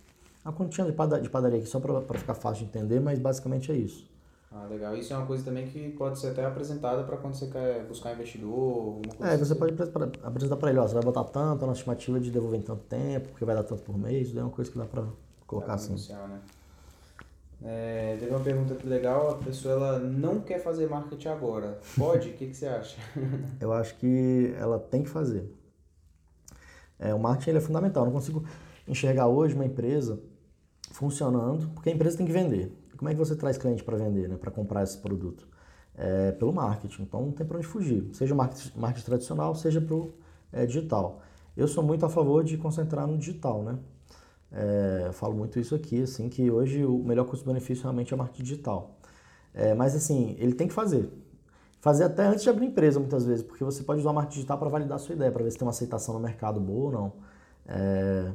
A 0.44 0.52
continha 0.52 0.86
de 0.86 0.92
padaria, 0.92 1.22
de 1.22 1.28
padaria 1.28 1.58
aqui, 1.58 1.68
só 1.68 1.80
para 1.80 2.18
ficar 2.18 2.34
fácil 2.34 2.64
de 2.64 2.70
entender, 2.70 3.00
mas 3.00 3.18
basicamente 3.18 3.70
é 3.70 3.74
isso. 3.74 4.08
Ah, 4.52 4.66
legal. 4.68 4.96
Isso 4.96 5.12
é 5.12 5.16
uma 5.16 5.26
coisa 5.26 5.44
também 5.44 5.66
que 5.68 5.90
pode 5.90 6.18
ser 6.18 6.28
até 6.28 6.44
apresentada 6.44 7.04
para 7.04 7.16
quando 7.16 7.34
você 7.34 7.46
quer 7.46 7.84
buscar 7.86 8.12
investidor, 8.12 9.00
É, 9.20 9.36
você 9.36 9.52
assim. 9.52 9.54
pode 9.54 9.74
apresentar 10.22 10.56
para 10.56 10.70
ele, 10.70 10.78
ó, 10.78 10.88
você 10.88 10.94
vai 10.94 11.04
botar 11.04 11.24
tanto, 11.24 11.64
a 11.64 11.68
nossa 11.68 11.80
estimativa 11.80 12.18
de 12.18 12.30
devolver 12.30 12.58
em 12.58 12.62
tanto 12.62 12.82
tempo, 12.84 13.28
porque 13.28 13.44
vai 13.44 13.54
dar 13.54 13.62
tanto 13.62 13.82
por 13.82 13.96
mês, 13.96 14.28
isso 14.28 14.38
é 14.38 14.42
uma 14.42 14.50
coisa 14.50 14.70
que 14.70 14.78
dá 14.78 14.86
para 14.86 15.04
colocar 15.46 15.74
assim. 15.74 15.94
Né? 16.12 16.40
É, 17.62 18.16
teve 18.18 18.30
uma 18.30 18.40
pergunta 18.40 18.74
que 18.74 18.86
legal, 18.86 19.30
a 19.30 19.34
pessoa 19.36 19.74
ela 19.74 19.98
não 19.98 20.40
quer 20.40 20.58
fazer 20.60 20.88
marketing 20.88 21.28
agora. 21.28 21.78
Pode? 21.96 22.30
O 22.30 22.32
que, 22.32 22.46
que 22.46 22.54
você 22.54 22.66
acha? 22.66 22.96
Eu 23.60 23.72
acho 23.72 23.96
que 23.96 24.54
ela 24.58 24.78
tem 24.78 25.02
que 25.02 25.10
fazer. 25.10 25.44
É, 26.98 27.14
o 27.14 27.18
marketing 27.18 27.56
é 27.56 27.60
fundamental. 27.60 28.04
Eu 28.04 28.06
não 28.06 28.12
consigo 28.12 28.44
enxergar 28.88 29.28
hoje 29.28 29.54
uma 29.54 29.64
empresa 29.64 30.20
funcionando, 30.92 31.68
porque 31.70 31.90
a 31.90 31.92
empresa 31.92 32.16
tem 32.16 32.26
que 32.26 32.32
vender. 32.32 32.72
como 32.96 33.08
é 33.08 33.12
que 33.12 33.18
você 33.18 33.36
traz 33.36 33.56
cliente 33.56 33.84
para 33.84 33.96
vender, 33.96 34.28
né, 34.28 34.36
para 34.36 34.50
comprar 34.50 34.82
esse 34.82 34.98
produto? 34.98 35.46
É, 35.94 36.32
pelo 36.32 36.52
marketing. 36.52 37.02
Então 37.02 37.26
não 37.26 37.32
tem 37.32 37.46
para 37.46 37.58
onde 37.58 37.66
fugir. 37.66 38.08
Seja 38.14 38.34
marketing, 38.34 38.78
marketing 38.78 39.06
tradicional, 39.06 39.54
seja 39.54 39.80
para 39.80 39.94
o 39.94 40.12
é, 40.52 40.64
digital. 40.64 41.20
Eu 41.56 41.68
sou 41.68 41.82
muito 41.82 42.06
a 42.06 42.08
favor 42.08 42.42
de 42.42 42.56
concentrar 42.56 43.06
no 43.06 43.18
digital, 43.18 43.62
né? 43.62 43.78
É, 44.52 45.04
eu 45.06 45.12
falo 45.12 45.34
muito 45.34 45.58
isso 45.58 45.74
aqui, 45.74 46.02
assim, 46.02 46.28
que 46.28 46.50
hoje 46.50 46.84
o 46.84 46.98
melhor 46.98 47.24
custo-benefício 47.24 47.82
realmente 47.82 48.12
é 48.12 48.16
o 48.16 48.18
marketing 48.18 48.42
digital. 48.42 48.98
É, 49.54 49.74
mas 49.74 49.94
assim, 49.94 50.36
ele 50.38 50.54
tem 50.54 50.66
que 50.66 50.74
fazer. 50.74 51.08
Fazer 51.80 52.04
até 52.04 52.26
antes 52.26 52.42
de 52.42 52.50
abrir 52.50 52.66
empresa, 52.66 53.00
muitas 53.00 53.24
vezes, 53.24 53.42
porque 53.42 53.64
você 53.64 53.82
pode 53.82 54.00
usar 54.00 54.10
o 54.10 54.14
marketing 54.14 54.34
digital 54.34 54.58
para 54.58 54.68
validar 54.68 54.96
a 54.96 54.98
sua 54.98 55.14
ideia, 55.14 55.32
para 55.32 55.42
ver 55.42 55.50
se 55.50 55.58
tem 55.58 55.66
uma 55.66 55.70
aceitação 55.70 56.14
no 56.14 56.20
mercado 56.20 56.60
boa 56.60 56.86
ou 56.86 56.92
não. 56.92 57.12
É, 57.66 58.32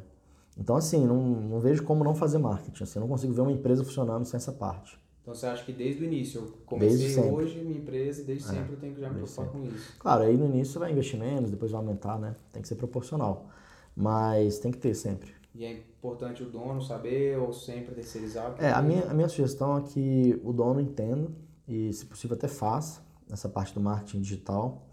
então, 0.57 0.75
assim, 0.75 1.05
não, 1.05 1.17
não, 1.17 1.59
vejo 1.59 1.83
como 1.83 2.03
não 2.03 2.15
fazer 2.15 2.37
marketing. 2.37 2.83
Assim, 2.83 2.99
eu 2.99 3.01
não 3.01 3.07
consigo 3.07 3.33
ver 3.33 3.41
uma 3.41 3.51
empresa 3.51 3.83
funcionando 3.83 4.25
sem 4.25 4.37
essa 4.37 4.51
parte. 4.51 4.97
Então, 5.21 5.33
você 5.33 5.47
acha 5.47 5.63
que 5.63 5.73
desde 5.73 6.03
o 6.03 6.05
início, 6.05 6.41
eu 6.41 6.53
comecei 6.65 7.19
hoje 7.19 7.59
minha 7.59 7.77
empresa 7.77 8.21
e 8.21 8.25
desde 8.25 8.45
é, 8.45 8.53
sempre 8.53 8.73
eu 8.73 8.79
tenho 8.79 8.93
que 8.93 9.01
já 9.01 9.09
me 9.09 9.15
preocupar 9.15 9.45
sempre. 9.45 9.59
com 9.59 9.75
isso? 9.75 9.93
Claro, 9.99 10.23
aí 10.23 10.37
no 10.37 10.45
início 10.45 10.73
você 10.73 10.79
vai 10.79 10.91
investir 10.91 11.19
menos, 11.19 11.51
depois 11.51 11.71
vai 11.71 11.81
aumentar, 11.81 12.17
né? 12.19 12.35
Tem 12.53 12.61
que 12.61 12.67
ser 12.67 12.75
proporcional. 12.75 13.49
Mas 13.95 14.59
tem 14.59 14.71
que 14.71 14.77
ter 14.77 14.93
sempre. 14.93 15.33
E 15.57 15.63
é 15.63 15.71
importante 15.71 16.43
o 16.43 16.45
dono 16.49 16.81
saber 16.81 17.39
ou 17.39 17.53
sempre 17.53 17.95
terceirizar? 17.95 18.55
É, 18.59 18.71
a 18.71 18.81
minha, 18.81 19.05
a 19.05 19.13
minha 19.13 19.29
sugestão 19.29 19.77
é 19.77 19.81
que 19.81 20.37
o 20.43 20.51
dono 20.51 20.81
entenda 20.81 21.29
e, 21.65 21.93
se 21.93 22.05
possível, 22.05 22.35
até 22.35 22.49
faça 22.49 23.01
essa 23.31 23.47
parte 23.47 23.73
do 23.73 23.79
marketing 23.79 24.19
digital. 24.19 24.85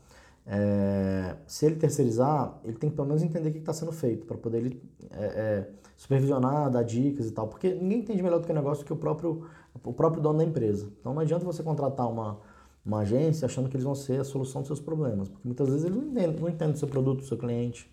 É, 0.46 1.34
se 1.48 1.66
ele 1.66 1.76
terceirizar, 1.76 2.60
ele 2.64 2.76
tem 2.76 2.90
que 2.90 2.96
pelo 2.96 3.08
menos 3.08 3.24
entender 3.24 3.48
o 3.48 3.52
que 3.52 3.58
está 3.58 3.72
sendo 3.72 3.90
feito 3.90 4.24
para 4.24 4.36
poder 4.36 4.58
ele 4.58 4.82
é, 5.10 5.24
é, 5.24 5.70
supervisionar, 5.96 6.70
dar 6.70 6.84
dicas 6.84 7.26
e 7.26 7.32
tal, 7.32 7.48
porque 7.48 7.74
ninguém 7.74 7.98
entende 7.98 8.22
melhor 8.22 8.38
do 8.38 8.46
que 8.46 8.52
o 8.52 8.54
negócio 8.54 8.84
que 8.84 8.92
o 8.92 8.96
próprio, 8.96 9.46
o 9.84 9.92
próprio 9.92 10.22
dono 10.22 10.38
da 10.38 10.44
empresa. 10.44 10.88
Então 11.00 11.12
não 11.12 11.20
adianta 11.22 11.44
você 11.44 11.62
contratar 11.62 12.08
uma, 12.08 12.40
uma 12.86 13.00
agência 13.00 13.46
achando 13.46 13.68
que 13.68 13.76
eles 13.76 13.84
vão 13.84 13.94
ser 13.96 14.20
a 14.20 14.24
solução 14.24 14.62
dos 14.62 14.68
seus 14.68 14.80
problemas, 14.80 15.28
porque 15.28 15.46
muitas 15.46 15.68
vezes 15.68 15.84
eles 15.84 15.96
não 15.96 16.04
entendem, 16.04 16.40
não 16.40 16.48
entendem 16.48 16.74
o 16.74 16.78
seu 16.78 16.88
produto, 16.88 17.20
o 17.20 17.24
seu 17.24 17.36
cliente, 17.36 17.92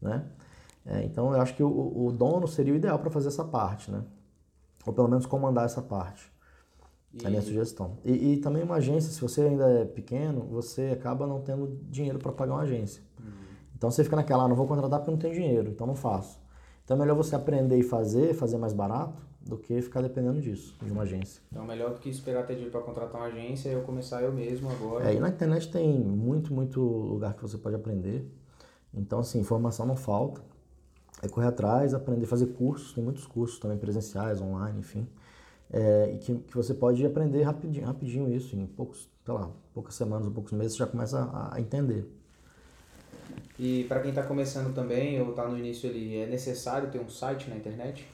né? 0.00 0.24
É, 0.90 1.04
então 1.04 1.32
eu 1.32 1.40
acho 1.40 1.54
que 1.54 1.62
o, 1.62 2.06
o 2.06 2.10
dono 2.10 2.48
seria 2.48 2.72
o 2.72 2.76
ideal 2.76 2.98
para 2.98 3.10
fazer 3.10 3.28
essa 3.28 3.44
parte, 3.44 3.90
né? 3.92 4.02
Ou 4.84 4.92
pelo 4.92 5.06
menos 5.06 5.24
comandar 5.24 5.64
essa 5.64 5.80
parte. 5.80 6.30
E... 7.14 7.22
É 7.22 7.28
a 7.28 7.30
minha 7.30 7.42
sugestão. 7.42 7.98
E, 8.04 8.32
e, 8.32 8.36
também 8.38 8.64
uma 8.64 8.76
agência, 8.76 9.12
se 9.12 9.20
você 9.20 9.42
ainda 9.42 9.68
é 9.70 9.84
pequeno, 9.84 10.42
você 10.50 10.88
acaba 10.88 11.26
não 11.28 11.40
tendo 11.40 11.78
dinheiro 11.88 12.18
para 12.18 12.32
pagar 12.32 12.54
uma 12.54 12.62
agência. 12.62 13.02
Uhum. 13.20 13.26
Então 13.76 13.88
você 13.88 14.02
fica 14.02 14.16
naquela, 14.16 14.44
ah, 14.44 14.48
não 14.48 14.56
vou 14.56 14.66
contratar 14.66 14.98
porque 14.98 15.12
não 15.12 15.18
tenho 15.18 15.32
dinheiro, 15.32 15.70
então 15.70 15.86
não 15.86 15.94
faço. 15.94 16.40
Então 16.84 16.96
é 16.96 17.00
melhor 17.00 17.14
você 17.14 17.36
aprender 17.36 17.78
e 17.78 17.84
fazer, 17.84 18.34
fazer 18.34 18.58
mais 18.58 18.72
barato, 18.72 19.22
do 19.40 19.56
que 19.56 19.80
ficar 19.80 20.02
dependendo 20.02 20.40
disso, 20.40 20.76
de 20.82 20.92
uma 20.92 21.02
agência. 21.02 21.40
Então 21.52 21.64
melhor 21.64 21.94
do 21.94 22.00
que 22.00 22.10
esperar 22.10 22.44
ter 22.44 22.54
dinheiro 22.54 22.72
para 22.72 22.82
contratar 22.82 23.20
uma 23.20 23.28
agência, 23.28 23.68
eu 23.68 23.82
começar 23.82 24.22
eu 24.22 24.32
mesmo 24.32 24.68
agora. 24.70 25.08
É, 25.08 25.14
e 25.14 25.20
na 25.20 25.28
internet 25.28 25.70
tem 25.70 25.98
muito, 26.00 26.52
muito 26.52 26.80
lugar 26.80 27.34
que 27.34 27.42
você 27.42 27.56
pode 27.56 27.76
aprender. 27.76 28.28
Então, 28.92 29.20
assim, 29.20 29.38
informação 29.38 29.86
não 29.86 29.94
falta 29.94 30.42
é 31.22 31.28
correr 31.28 31.48
atrás, 31.48 31.94
aprender 31.94 32.24
a 32.24 32.28
fazer 32.28 32.46
cursos, 32.48 32.92
tem 32.92 33.02
muitos 33.04 33.26
cursos 33.26 33.58
também 33.58 33.78
presenciais, 33.78 34.40
online, 34.40 34.80
enfim, 34.80 35.06
é, 35.72 36.12
e 36.14 36.18
que, 36.18 36.34
que 36.34 36.56
você 36.56 36.74
pode 36.74 37.04
aprender 37.04 37.42
rapidinho, 37.42 37.86
rapidinho 37.86 38.32
isso, 38.32 38.56
em 38.56 38.66
poucos, 38.66 39.08
sei 39.24 39.34
lá, 39.34 39.50
poucas 39.74 39.94
semanas 39.94 40.26
ou 40.26 40.32
poucos 40.32 40.52
meses 40.52 40.72
você 40.72 40.78
já 40.78 40.86
começa 40.86 41.18
a, 41.18 41.56
a 41.56 41.60
entender. 41.60 42.06
E 43.58 43.84
para 43.84 44.00
quem 44.00 44.10
está 44.10 44.22
começando 44.22 44.74
também, 44.74 45.20
ou 45.20 45.30
está 45.30 45.46
no 45.46 45.58
início 45.58 45.88
ali, 45.88 46.16
é 46.16 46.26
necessário 46.26 46.90
ter 46.90 46.98
um 46.98 47.08
site 47.08 47.50
na 47.50 47.56
internet? 47.56 48.08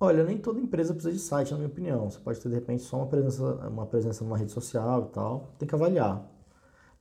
Olha, 0.00 0.24
nem 0.24 0.36
toda 0.36 0.60
empresa 0.60 0.92
precisa 0.92 1.14
de 1.14 1.20
site, 1.20 1.52
na 1.52 1.58
minha 1.58 1.68
opinião. 1.68 2.10
Você 2.10 2.18
pode 2.18 2.40
ter, 2.40 2.48
de 2.48 2.54
repente, 2.56 2.82
só 2.82 2.96
uma 2.96 3.06
presença, 3.06 3.42
uma 3.68 3.86
presença 3.86 4.24
numa 4.24 4.36
rede 4.36 4.50
social 4.50 5.08
e 5.08 5.14
tal. 5.14 5.54
Tem 5.58 5.68
que 5.68 5.74
avaliar. 5.74 6.28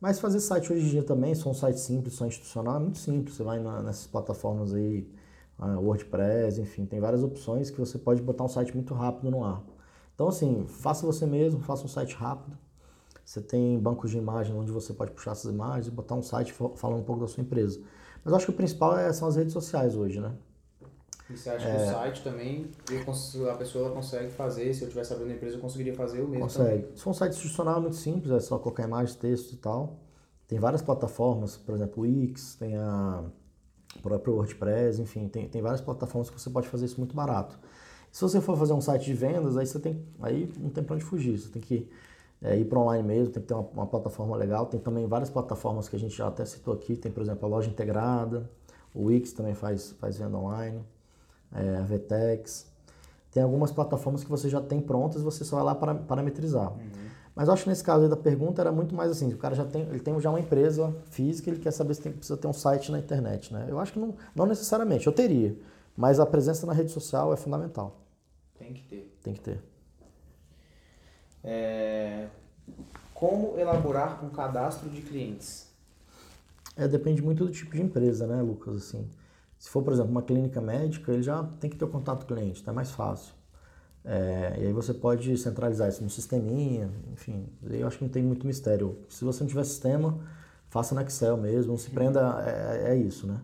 Mas 0.04 0.20
fazer 0.20 0.42
site 0.42 0.74
hoje 0.74 0.86
em 0.86 0.90
dia 0.90 1.02
também, 1.02 1.34
só 1.34 1.50
um 1.50 1.54
site 1.54 1.80
simples, 1.80 2.16
só 2.16 2.26
institucional, 2.26 2.76
é 2.76 2.80
muito 2.80 2.98
simples. 2.98 3.38
Você 3.38 3.42
vai 3.42 3.58
na, 3.58 3.82
nessas 3.82 4.06
plataformas 4.06 4.74
aí, 4.74 5.08
WordPress, 5.58 6.60
enfim, 6.60 6.86
tem 6.86 7.00
várias 7.00 7.24
opções 7.24 7.70
que 7.70 7.80
você 7.80 7.98
pode 7.98 8.22
botar 8.22 8.44
um 8.44 8.50
site 8.50 8.76
muito 8.76 8.94
rápido 8.94 9.32
no 9.32 9.46
ar. 9.46 9.64
Então, 10.14 10.28
assim, 10.28 10.66
faça 10.68 11.06
você 11.06 11.26
mesmo, 11.26 11.62
faça 11.62 11.86
um 11.86 11.88
site 11.88 12.16
rápido. 12.16 12.58
Você 13.24 13.40
tem 13.40 13.80
bancos 13.80 14.12
de 14.12 14.18
imagem 14.18 14.54
onde 14.54 14.74
você 14.74 14.94
pode 14.94 15.12
puxar 15.12 15.32
essas 15.32 15.50
imagens 15.50 15.88
e 15.88 15.92
botar 15.92 16.16
um 16.16 16.22
site 16.22 16.52
falando 16.52 17.00
um 17.00 17.04
pouco 17.04 17.22
da 17.22 17.28
sua 17.30 17.42
empresa. 17.42 17.80
Mas 18.26 18.34
eu 18.34 18.36
acho 18.36 18.46
que 18.48 18.52
o 18.52 18.56
principal 18.56 19.00
é, 19.00 19.14
são 19.14 19.26
as 19.26 19.38
redes 19.38 19.54
sociais 19.54 19.96
hoje, 19.96 20.20
né? 20.20 20.34
E 21.34 21.38
você 21.38 21.50
acha 21.50 21.68
é... 21.68 21.76
que 21.76 21.84
o 21.84 21.92
site 21.92 22.24
também, 22.24 22.70
a 23.52 23.56
pessoa 23.56 23.90
consegue 23.92 24.32
fazer, 24.32 24.74
se 24.74 24.84
eu 24.84 24.90
tivesse 24.90 25.14
abrindo 25.14 25.32
a 25.32 25.36
empresa, 25.36 25.56
eu 25.58 25.62
conseguiria 25.62 25.96
fazer 25.96 26.22
o 26.22 26.28
mesmo 26.28 26.46
Consegue. 26.46 26.82
Também. 26.84 26.96
Se 26.96 27.02
for 27.02 27.10
um 27.10 27.14
site 27.14 27.32
institucional, 27.32 27.78
é 27.78 27.82
muito 27.82 27.96
simples, 27.96 28.32
é 28.32 28.40
só 28.40 28.60
colocar 28.60 28.84
imagem, 28.84 29.16
texto 29.18 29.54
e 29.54 29.58
tal. 29.58 30.00
Tem 30.48 30.60
várias 30.60 30.82
plataformas, 30.82 31.58
por 31.58 31.74
exemplo, 31.74 32.04
o 32.04 32.08
Wix, 32.08 32.56
tem 32.56 32.78
a 32.78 33.24
própria 34.02 34.34
WordPress, 34.34 35.02
enfim, 35.02 35.28
tem, 35.28 35.48
tem 35.50 35.62
várias 35.62 35.82
plataformas 35.82 36.30
que 36.30 36.40
você 36.40 36.50
pode 36.50 36.68
fazer 36.68 36.86
isso 36.86 37.00
muito 37.00 37.16
barato. 37.16 37.58
Se 38.12 38.22
você 38.22 38.40
for 38.40 38.56
fazer 38.56 38.74
um 38.74 38.82
site 38.82 39.06
de 39.06 39.14
vendas, 39.14 39.58
aí 39.58 39.66
você 39.66 39.80
tem, 39.80 40.06
aí 40.22 40.52
não 40.60 40.70
tem 40.70 40.84
para 40.84 40.96
onde 40.96 41.04
fugir, 41.04 41.40
você 41.40 41.50
tem 41.50 41.62
que 41.62 41.90
é, 42.44 42.56
ir 42.58 42.66
para 42.66 42.78
online 42.78 43.08
mesmo, 43.08 43.34
tem 43.34 43.42
que 43.42 43.48
ter 43.48 43.56
uma, 43.56 43.68
uma, 43.74 43.88
plataforma 43.88 44.36
legal. 44.36 44.68
Tem 44.68 44.80
também 44.80 45.08
várias 45.08 45.32
plataformas 45.32 45.90
que 45.90 45.96
a 45.96 46.00
gente 46.00 46.16
já 46.16 46.28
até 46.28 46.46
citou 46.46 46.74
aqui, 46.76 46.96
tem 46.96 47.12
por 47.12 47.24
exemplo 47.24 47.46
a 47.48 47.50
loja 47.50 47.70
integrada, 47.70 48.48
o 48.94 49.06
Wix 49.06 49.34
também 49.34 49.56
faz, 49.56 49.94
faz 49.94 50.20
venda 50.20 50.38
online 50.38 50.84
é, 51.56 51.78
a 51.78 51.82
VTEX. 51.82 52.66
Tem 53.32 53.42
algumas 53.42 53.72
plataformas 53.72 54.24
que 54.24 54.30
você 54.30 54.48
já 54.48 54.62
tem 54.62 54.80
prontas 54.80 55.22
e 55.22 55.24
você 55.24 55.44
só 55.44 55.56
vai 55.56 55.66
lá 55.66 55.76
para 55.76 55.96
parametrizar. 55.96 56.72
Uhum. 56.72 57.04
Mas 57.36 57.48
eu 57.48 57.54
acho 57.54 57.64
que 57.64 57.70
nesse 57.70 57.84
caso 57.84 58.04
aí 58.04 58.10
da 58.10 58.16
pergunta 58.16 58.62
era 58.62 58.72
muito 58.72 58.94
mais 58.94 59.10
assim, 59.10 59.34
o 59.34 59.38
cara 59.38 59.56
já 59.56 59.66
tem, 59.66 59.82
ele 59.84 60.00
tem 60.00 60.20
já 60.20 60.30
uma 60.30 60.40
empresa 60.40 60.96
física, 61.10 61.50
ele 61.50 61.60
quer 61.60 61.72
saber 61.72 61.96
se 61.96 62.02
tem, 62.02 62.12
precisa 62.12 62.38
ter 62.38 62.48
um 62.48 62.54
site 62.54 62.92
na 62.92 63.00
internet, 63.00 63.52
né? 63.52 63.66
Eu 63.68 63.80
acho 63.80 63.92
que 63.92 64.00
não, 64.00 64.14
não 64.36 64.46
necessariamente, 64.46 65.08
eu 65.08 65.14
teria, 65.14 65.58
mas 65.98 66.20
a 66.20 66.26
presença 66.28 66.68
na 66.68 66.74
rede 66.74 66.92
social 66.92 67.34
é 67.34 67.36
fundamental. 67.36 68.00
Tem 68.58 68.72
que 68.72 68.84
ter. 68.84 69.18
Tem 69.24 69.34
que 69.34 69.40
ter. 69.40 69.60
É... 71.44 72.28
Como 73.16 73.58
elaborar 73.58 74.24
um 74.24 74.30
cadastro 74.30 74.90
de 74.90 75.02
clientes? 75.02 75.68
É, 76.76 76.88
depende 76.88 77.22
muito 77.22 77.46
do 77.46 77.52
tipo 77.52 77.76
de 77.76 77.82
empresa, 77.82 78.28
né, 78.28 78.42
Lucas, 78.42 78.76
assim. 78.76 79.10
Se 79.64 79.70
for, 79.70 79.82
por 79.82 79.94
exemplo, 79.94 80.12
uma 80.12 80.22
clínica 80.22 80.60
médica, 80.60 81.14
ele 81.14 81.24
já 81.24 81.42
tem 81.62 81.70
que 81.70 81.78
ter 81.78 81.86
o 81.86 81.88
contato 81.88 82.26
cliente, 82.26 82.62
tá 82.62 82.74
mais 82.74 82.92
fácil. 82.92 83.34
É, 84.04 84.58
e 84.60 84.66
aí 84.68 84.74
você 84.74 84.94
pode 84.94 85.38
centralizar 85.38 85.88
isso 85.88 86.04
no 86.04 86.10
sisteminha, 86.10 86.92
enfim, 87.14 87.48
eu 87.70 87.88
acho 87.88 87.98
que 87.98 88.04
não 88.04 88.12
tem 88.12 88.22
muito 88.22 88.46
mistério. 88.46 88.98
Se 89.08 89.24
você 89.24 89.42
não 89.42 89.48
tiver 89.48 89.64
sistema, 89.64 90.20
faça 90.70 90.94
no 90.94 91.00
Excel 91.00 91.38
mesmo, 91.38 91.72
não 91.72 91.78
se 91.78 91.90
prenda, 91.92 92.44
é, 92.46 92.92
é 92.92 92.98
isso, 92.98 93.26
né? 93.26 93.40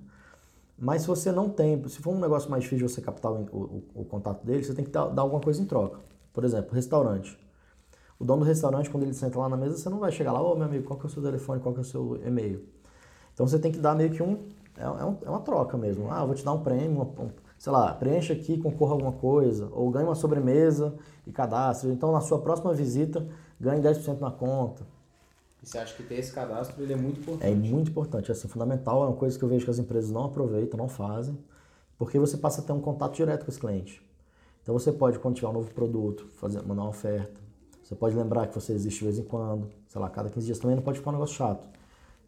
Mas 0.77 1.03
se 1.03 1.07
você 1.07 1.31
não 1.31 1.47
tem, 1.47 1.87
se 1.87 2.01
for 2.01 2.13
um 2.13 2.19
negócio 2.19 2.51
mais 2.51 2.63
difícil 2.63 2.85
de 2.85 2.93
você 2.93 2.99
captar 2.99 3.31
o, 3.31 3.43
o, 3.53 4.01
o 4.01 4.03
contato 4.03 4.45
dele, 4.45 4.61
você 4.61 4.73
tem 4.73 4.83
que 4.83 4.91
dar, 4.91 5.05
dar, 5.05 5.21
alguma 5.21 5.39
coisa 5.39 5.61
em 5.61 5.65
troca. 5.65 6.01
Por 6.33 6.43
exemplo, 6.43 6.75
restaurante. 6.75 7.39
O 8.19 8.25
dono 8.25 8.41
do 8.41 8.45
restaurante, 8.45 8.89
quando 8.89 9.03
ele 9.03 9.13
senta 9.13 9.39
lá 9.39 9.47
na 9.47 9.55
mesa, 9.55 9.77
você 9.77 9.87
não 9.87 9.99
vai 9.99 10.11
chegar 10.11 10.33
lá, 10.33 10.41
ô 10.41 10.51
oh, 10.51 10.55
meu 10.55 10.65
amigo, 10.65 10.83
qual 10.83 10.99
que 10.99 11.05
é 11.05 11.07
o 11.07 11.09
seu 11.09 11.23
telefone, 11.23 11.61
qual 11.61 11.73
que 11.73 11.79
é 11.79 11.83
o 11.83 11.85
seu 11.85 12.21
e-mail? 12.27 12.67
Então 13.33 13.47
você 13.47 13.57
tem 13.57 13.71
que 13.71 13.79
dar 13.79 13.95
meio 13.95 14.11
que 14.11 14.21
um, 14.21 14.49
é, 14.79 14.83
é, 14.83 15.27
é 15.27 15.29
uma 15.29 15.41
troca 15.41 15.77
mesmo. 15.77 16.09
Ah, 16.09 16.25
vou 16.25 16.33
te 16.33 16.43
dar 16.43 16.53
um 16.53 16.63
prêmio, 16.63 17.13
sei 17.57 17.71
lá, 17.71 17.93
preencha 17.93 18.33
aqui, 18.33 18.57
concorra 18.57 18.93
alguma 18.93 19.11
coisa, 19.11 19.69
ou 19.73 19.91
ganhe 19.91 20.05
uma 20.05 20.15
sobremesa 20.15 20.95
e 21.27 21.31
cadastre. 21.31 21.89
Então, 21.89 22.11
na 22.11 22.21
sua 22.21 22.39
próxima 22.39 22.73
visita, 22.73 23.27
ganhe 23.59 23.81
10% 23.81 24.19
na 24.19 24.31
conta. 24.31 24.83
E 25.61 25.67
você 25.67 25.77
acha 25.77 25.93
que 25.93 26.03
ter 26.03 26.15
esse 26.15 26.31
cadastro 26.31 26.81
ele 26.81 26.93
é 26.93 26.95
muito 26.95 27.19
importante? 27.19 27.51
É 27.51 27.53
muito 27.53 27.91
importante, 27.91 28.31
é 28.31 28.33
assim, 28.33 28.47
fundamental, 28.47 29.03
é 29.03 29.07
uma 29.07 29.15
coisa 29.15 29.37
que 29.37 29.43
eu 29.43 29.49
vejo 29.49 29.65
que 29.65 29.71
as 29.71 29.77
empresas 29.77 30.09
não 30.09 30.23
aproveitam, 30.23 30.77
não 30.77 30.87
fazem, 30.87 31.37
porque 31.97 32.17
você 32.17 32.37
passa 32.37 32.61
a 32.61 32.63
ter 32.63 32.71
um 32.71 32.79
contato 32.79 33.15
direto 33.15 33.43
com 33.43 33.51
esse 33.51 33.59
cliente. 33.59 34.01
Então 34.63 34.77
você 34.77 34.91
pode, 34.91 35.19
quando 35.19 35.35
tiver 35.35 35.49
um 35.49 35.53
novo 35.53 35.69
produto, 35.73 36.27
fazer, 36.35 36.61
mandar 36.61 36.83
uma 36.83 36.89
oferta. 36.89 37.41
Você 37.83 37.95
pode 37.95 38.15
lembrar 38.15 38.47
que 38.47 38.55
você 38.55 38.71
existe 38.71 38.99
de 38.99 39.05
vez 39.05 39.19
em 39.19 39.23
quando, 39.23 39.69
sei 39.89 39.99
lá, 39.99 40.09
cada 40.09 40.29
15 40.29 40.45
dias 40.45 40.59
também 40.59 40.77
não 40.77 40.83
pode 40.83 40.99
ficar 40.99 41.09
um 41.09 41.13
negócio 41.13 41.35
chato. 41.35 41.67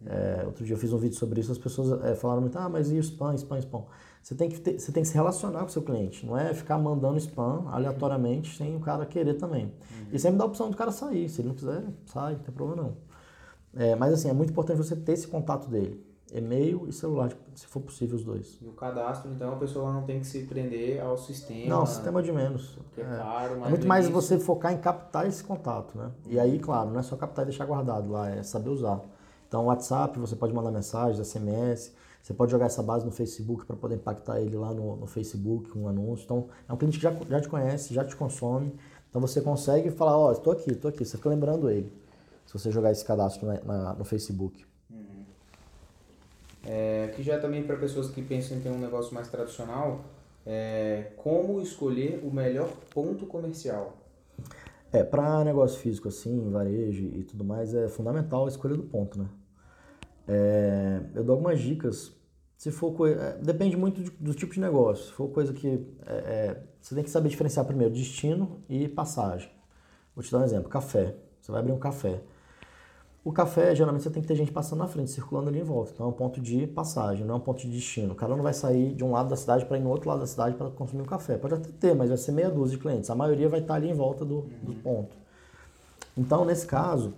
É, 0.06 0.44
outro 0.46 0.66
dia 0.66 0.74
eu 0.74 0.80
fiz 0.80 0.92
um 0.92 0.98
vídeo 0.98 1.16
sobre 1.16 1.40
isso, 1.42 1.52
as 1.52 1.58
pessoas 1.58 2.04
é, 2.04 2.16
falaram 2.16 2.42
muito, 2.42 2.58
ah, 2.58 2.68
mas 2.68 2.92
e 2.92 2.96
o 2.96 3.00
spam, 3.00 3.36
spam, 3.36 3.58
spam? 3.60 3.84
Você 4.22 4.36
tem, 4.36 4.50
que 4.50 4.60
ter, 4.60 4.80
você 4.80 4.92
tem 4.92 5.04
que 5.04 5.10
se 5.10 5.16
relacionar 5.16 5.60
com 5.60 5.66
o 5.66 5.70
seu 5.70 5.82
cliente, 5.82 6.26
não 6.26 6.38
é 6.38 6.54
ficar 6.54 6.78
mandando 6.78 7.18
spam 7.18 7.68
aleatoriamente 7.72 8.56
sem 8.56 8.76
o 8.76 8.80
cara 8.80 9.06
querer 9.06 9.36
também. 9.36 9.66
Uhum. 9.66 10.08
E 10.12 10.20
sempre 10.20 10.38
dá 10.38 10.44
a 10.44 10.48
opção 10.48 10.70
do 10.70 10.78
cara 10.78 10.92
sair, 10.92 11.30
se 11.30 11.42
ele 11.42 11.50
não 11.50 11.56
quiser, 11.56 11.84
sai, 12.06 12.34
não 12.34 12.40
tem 12.40 12.54
problema 12.54 12.84
não. 12.84 12.98
É, 13.76 13.96
mas 13.96 14.14
assim, 14.14 14.30
é 14.30 14.34
muito 14.34 14.52
importante 14.52 14.78
você 14.78 14.96
ter 14.96 15.14
esse 15.14 15.28
contato 15.28 15.70
dele, 15.70 16.04
e-mail 16.34 16.88
e 16.88 16.94
celular, 16.94 17.32
se 17.54 17.68
for 17.68 17.82
possível 17.82 18.16
os 18.16 18.24
dois. 18.24 18.58
E 18.62 18.68
o 18.68 18.74
cadastro, 18.74 19.32
então, 19.32 19.54
a 19.54 19.56
pessoa 19.58 19.92
não 19.94 20.04
tem 20.04 20.20
que 20.20 20.26
se 20.26 20.44
prender 20.44 21.02
ao 21.02 21.18
sistema. 21.18 21.70
Não, 21.70 21.86
sistema 21.86 22.24
de 22.24 22.32
menos. 22.32 22.78
é, 22.98 23.02
é 23.02 23.06
caro, 23.06 23.66
é 23.66 23.70
muito 23.70 23.88
mais 23.88 24.08
você 24.08 24.40
focar 24.40 24.74
em 24.74 24.78
captar 24.78 25.28
esse 25.28 25.44
contato, 25.44 25.98
né? 25.98 26.12
E 26.28 26.40
aí, 26.40 26.58
claro, 26.58 26.90
não 26.90 27.00
é 27.00 27.04
só 27.04 27.16
captar 27.16 27.44
e 27.44 27.50
deixar 27.50 27.66
guardado 27.66 28.10
lá, 28.12 28.30
é 28.30 28.44
saber 28.44 28.70
usar. 28.70 29.02
Então, 29.52 29.66
WhatsApp, 29.66 30.18
você 30.18 30.34
pode 30.34 30.54
mandar 30.54 30.72
mensagens, 30.72 31.28
SMS, 31.28 31.92
você 32.24 32.34
pode 32.34 32.54
jogar 32.54 32.68
essa 32.68 32.82
base 32.82 33.06
no 33.06 33.12
Facebook 33.12 33.66
para 33.66 33.76
poder 33.76 33.96
impactar 33.96 34.40
ele 34.40 34.56
lá 34.56 34.74
no, 34.74 34.96
no 34.96 35.06
Facebook 35.06 35.70
com 35.72 35.80
um 35.80 35.88
anúncio. 35.90 36.24
Então, 36.24 36.48
é 36.70 36.72
um 36.72 36.78
cliente 36.78 36.98
que 36.98 37.04
já, 37.04 37.14
já 37.28 37.42
te 37.42 37.50
conhece, 37.50 37.94
já 37.94 38.06
te 38.06 38.16
consome, 38.16 38.74
Então 39.10 39.20
você 39.20 39.42
consegue 39.42 39.92
falar, 39.92 40.18
ó, 40.18 40.30
oh, 40.30 40.32
estou 40.32 40.54
aqui, 40.54 40.72
estou 40.72 40.88
aqui. 40.88 41.04
Você 41.04 41.18
fica 41.18 41.28
lembrando 41.28 41.70
ele. 41.70 41.92
Se 42.46 42.54
você 42.54 42.72
jogar 42.72 42.94
esse 42.94 43.04
cadastro 43.04 43.46
na, 43.46 43.60
na, 43.62 43.94
no 43.94 44.06
Facebook. 44.06 44.66
Uhum. 44.90 45.26
É, 46.66 47.10
aqui 47.12 47.22
já 47.22 47.34
é 47.34 47.38
também 47.38 47.62
para 47.62 47.76
pessoas 47.76 48.10
que 48.10 48.22
pensam 48.22 48.56
em 48.56 48.62
ter 48.62 48.70
um 48.70 48.80
negócio 48.80 49.14
mais 49.14 49.28
tradicional, 49.28 50.00
é, 50.46 51.12
como 51.18 51.62
escolher 51.62 52.22
o 52.24 52.34
melhor 52.34 52.70
ponto 52.94 53.26
comercial? 53.26 53.98
É, 54.94 55.04
para 55.04 55.44
negócio 55.44 55.78
físico 55.78 56.08
assim, 56.08 56.50
varejo 56.50 57.04
e 57.04 57.24
tudo 57.26 57.44
mais, 57.44 57.74
é 57.74 57.90
fundamental 57.90 58.46
a 58.46 58.48
escolha 58.48 58.78
do 58.78 58.84
ponto, 58.84 59.20
né? 59.20 59.26
É, 60.28 61.02
eu 61.16 61.24
dou 61.24 61.34
algumas 61.34 61.60
dicas. 61.60 62.12
Se 62.58 62.72
for 62.72 62.94
coisa, 62.94 63.20
é, 63.20 63.38
depende 63.38 63.76
muito 63.76 64.02
do, 64.02 64.12
do, 64.12 64.34
tipo 64.34 64.54
de 64.54 64.60
negócio. 64.60 65.06
Se 65.06 65.12
for 65.12 65.30
coisa 65.30 65.52
que 65.54 65.68
é, 66.06 66.14
é, 66.14 66.64
você 66.80 66.96
tem 66.96 67.04
que 67.04 67.10
saber 67.10 67.30
diferenciar 67.30 67.66
primeiro 67.66 67.94
destino 67.94 68.62
e 68.70 68.88
passagem. 68.88 69.50
Vou 70.16 70.24
te 70.24 70.32
dar 70.32 70.40
um 70.40 70.44
exemplo: 70.44 70.70
café. 70.70 71.16
Você 71.42 71.52
vai 71.52 71.62
abrir 71.62 71.74
um 71.74 71.80
café. 71.80 72.22
O 73.24 73.32
café, 73.32 73.76
geralmente, 73.76 74.02
você 74.02 74.10
tem 74.10 74.22
que 74.22 74.28
ter 74.28 74.36
gente 74.36 74.52
passando 74.52 74.80
na 74.80 74.88
frente, 74.88 75.12
circulando 75.12 75.50
ali 75.50 75.60
em 75.60 75.64
volta. 75.64 75.92
Então 75.94 76.08
é 76.08 76.10
um 76.10 76.14
ponto 76.14 76.42
de 76.42 76.66
passagem, 76.66 77.24
não 77.24 77.36
é 77.36 77.38
um 77.38 77.42
ponto 77.42 77.62
de 77.62 77.70
destino. 77.70 78.14
O 78.14 78.16
cara 78.16 78.36
não 78.36 78.42
vai 78.42 78.54
sair 78.54 78.96
de 78.96 79.04
um 79.04 79.12
lado 79.12 79.30
da 79.30 79.36
cidade 79.36 79.66
para 79.66 79.78
ir 79.78 79.82
no 79.82 79.92
outro 79.92 80.10
lado 80.10 80.22
da 80.22 80.26
cidade 80.26 80.56
para 80.56 80.72
consumir 80.72 81.04
um 81.04 81.06
café. 81.06 81.38
Pode 81.38 81.54
até 81.54 81.70
ter, 81.80 81.96
mas 81.96 82.10
vai 82.10 82.18
ser 82.18 82.32
meia 82.32 82.50
dúzia 82.50 82.78
de 82.78 82.82
clientes. 82.82 83.12
A 83.12 83.16
maioria 83.16 83.48
vai 83.48 83.60
estar 83.60 83.76
ali 83.76 83.90
em 83.90 83.94
volta 83.94 84.26
do, 84.26 84.42
do 84.64 84.74
ponto. 84.74 85.16
Então, 86.18 86.44
nesse 86.46 86.66
caso, 86.66 87.14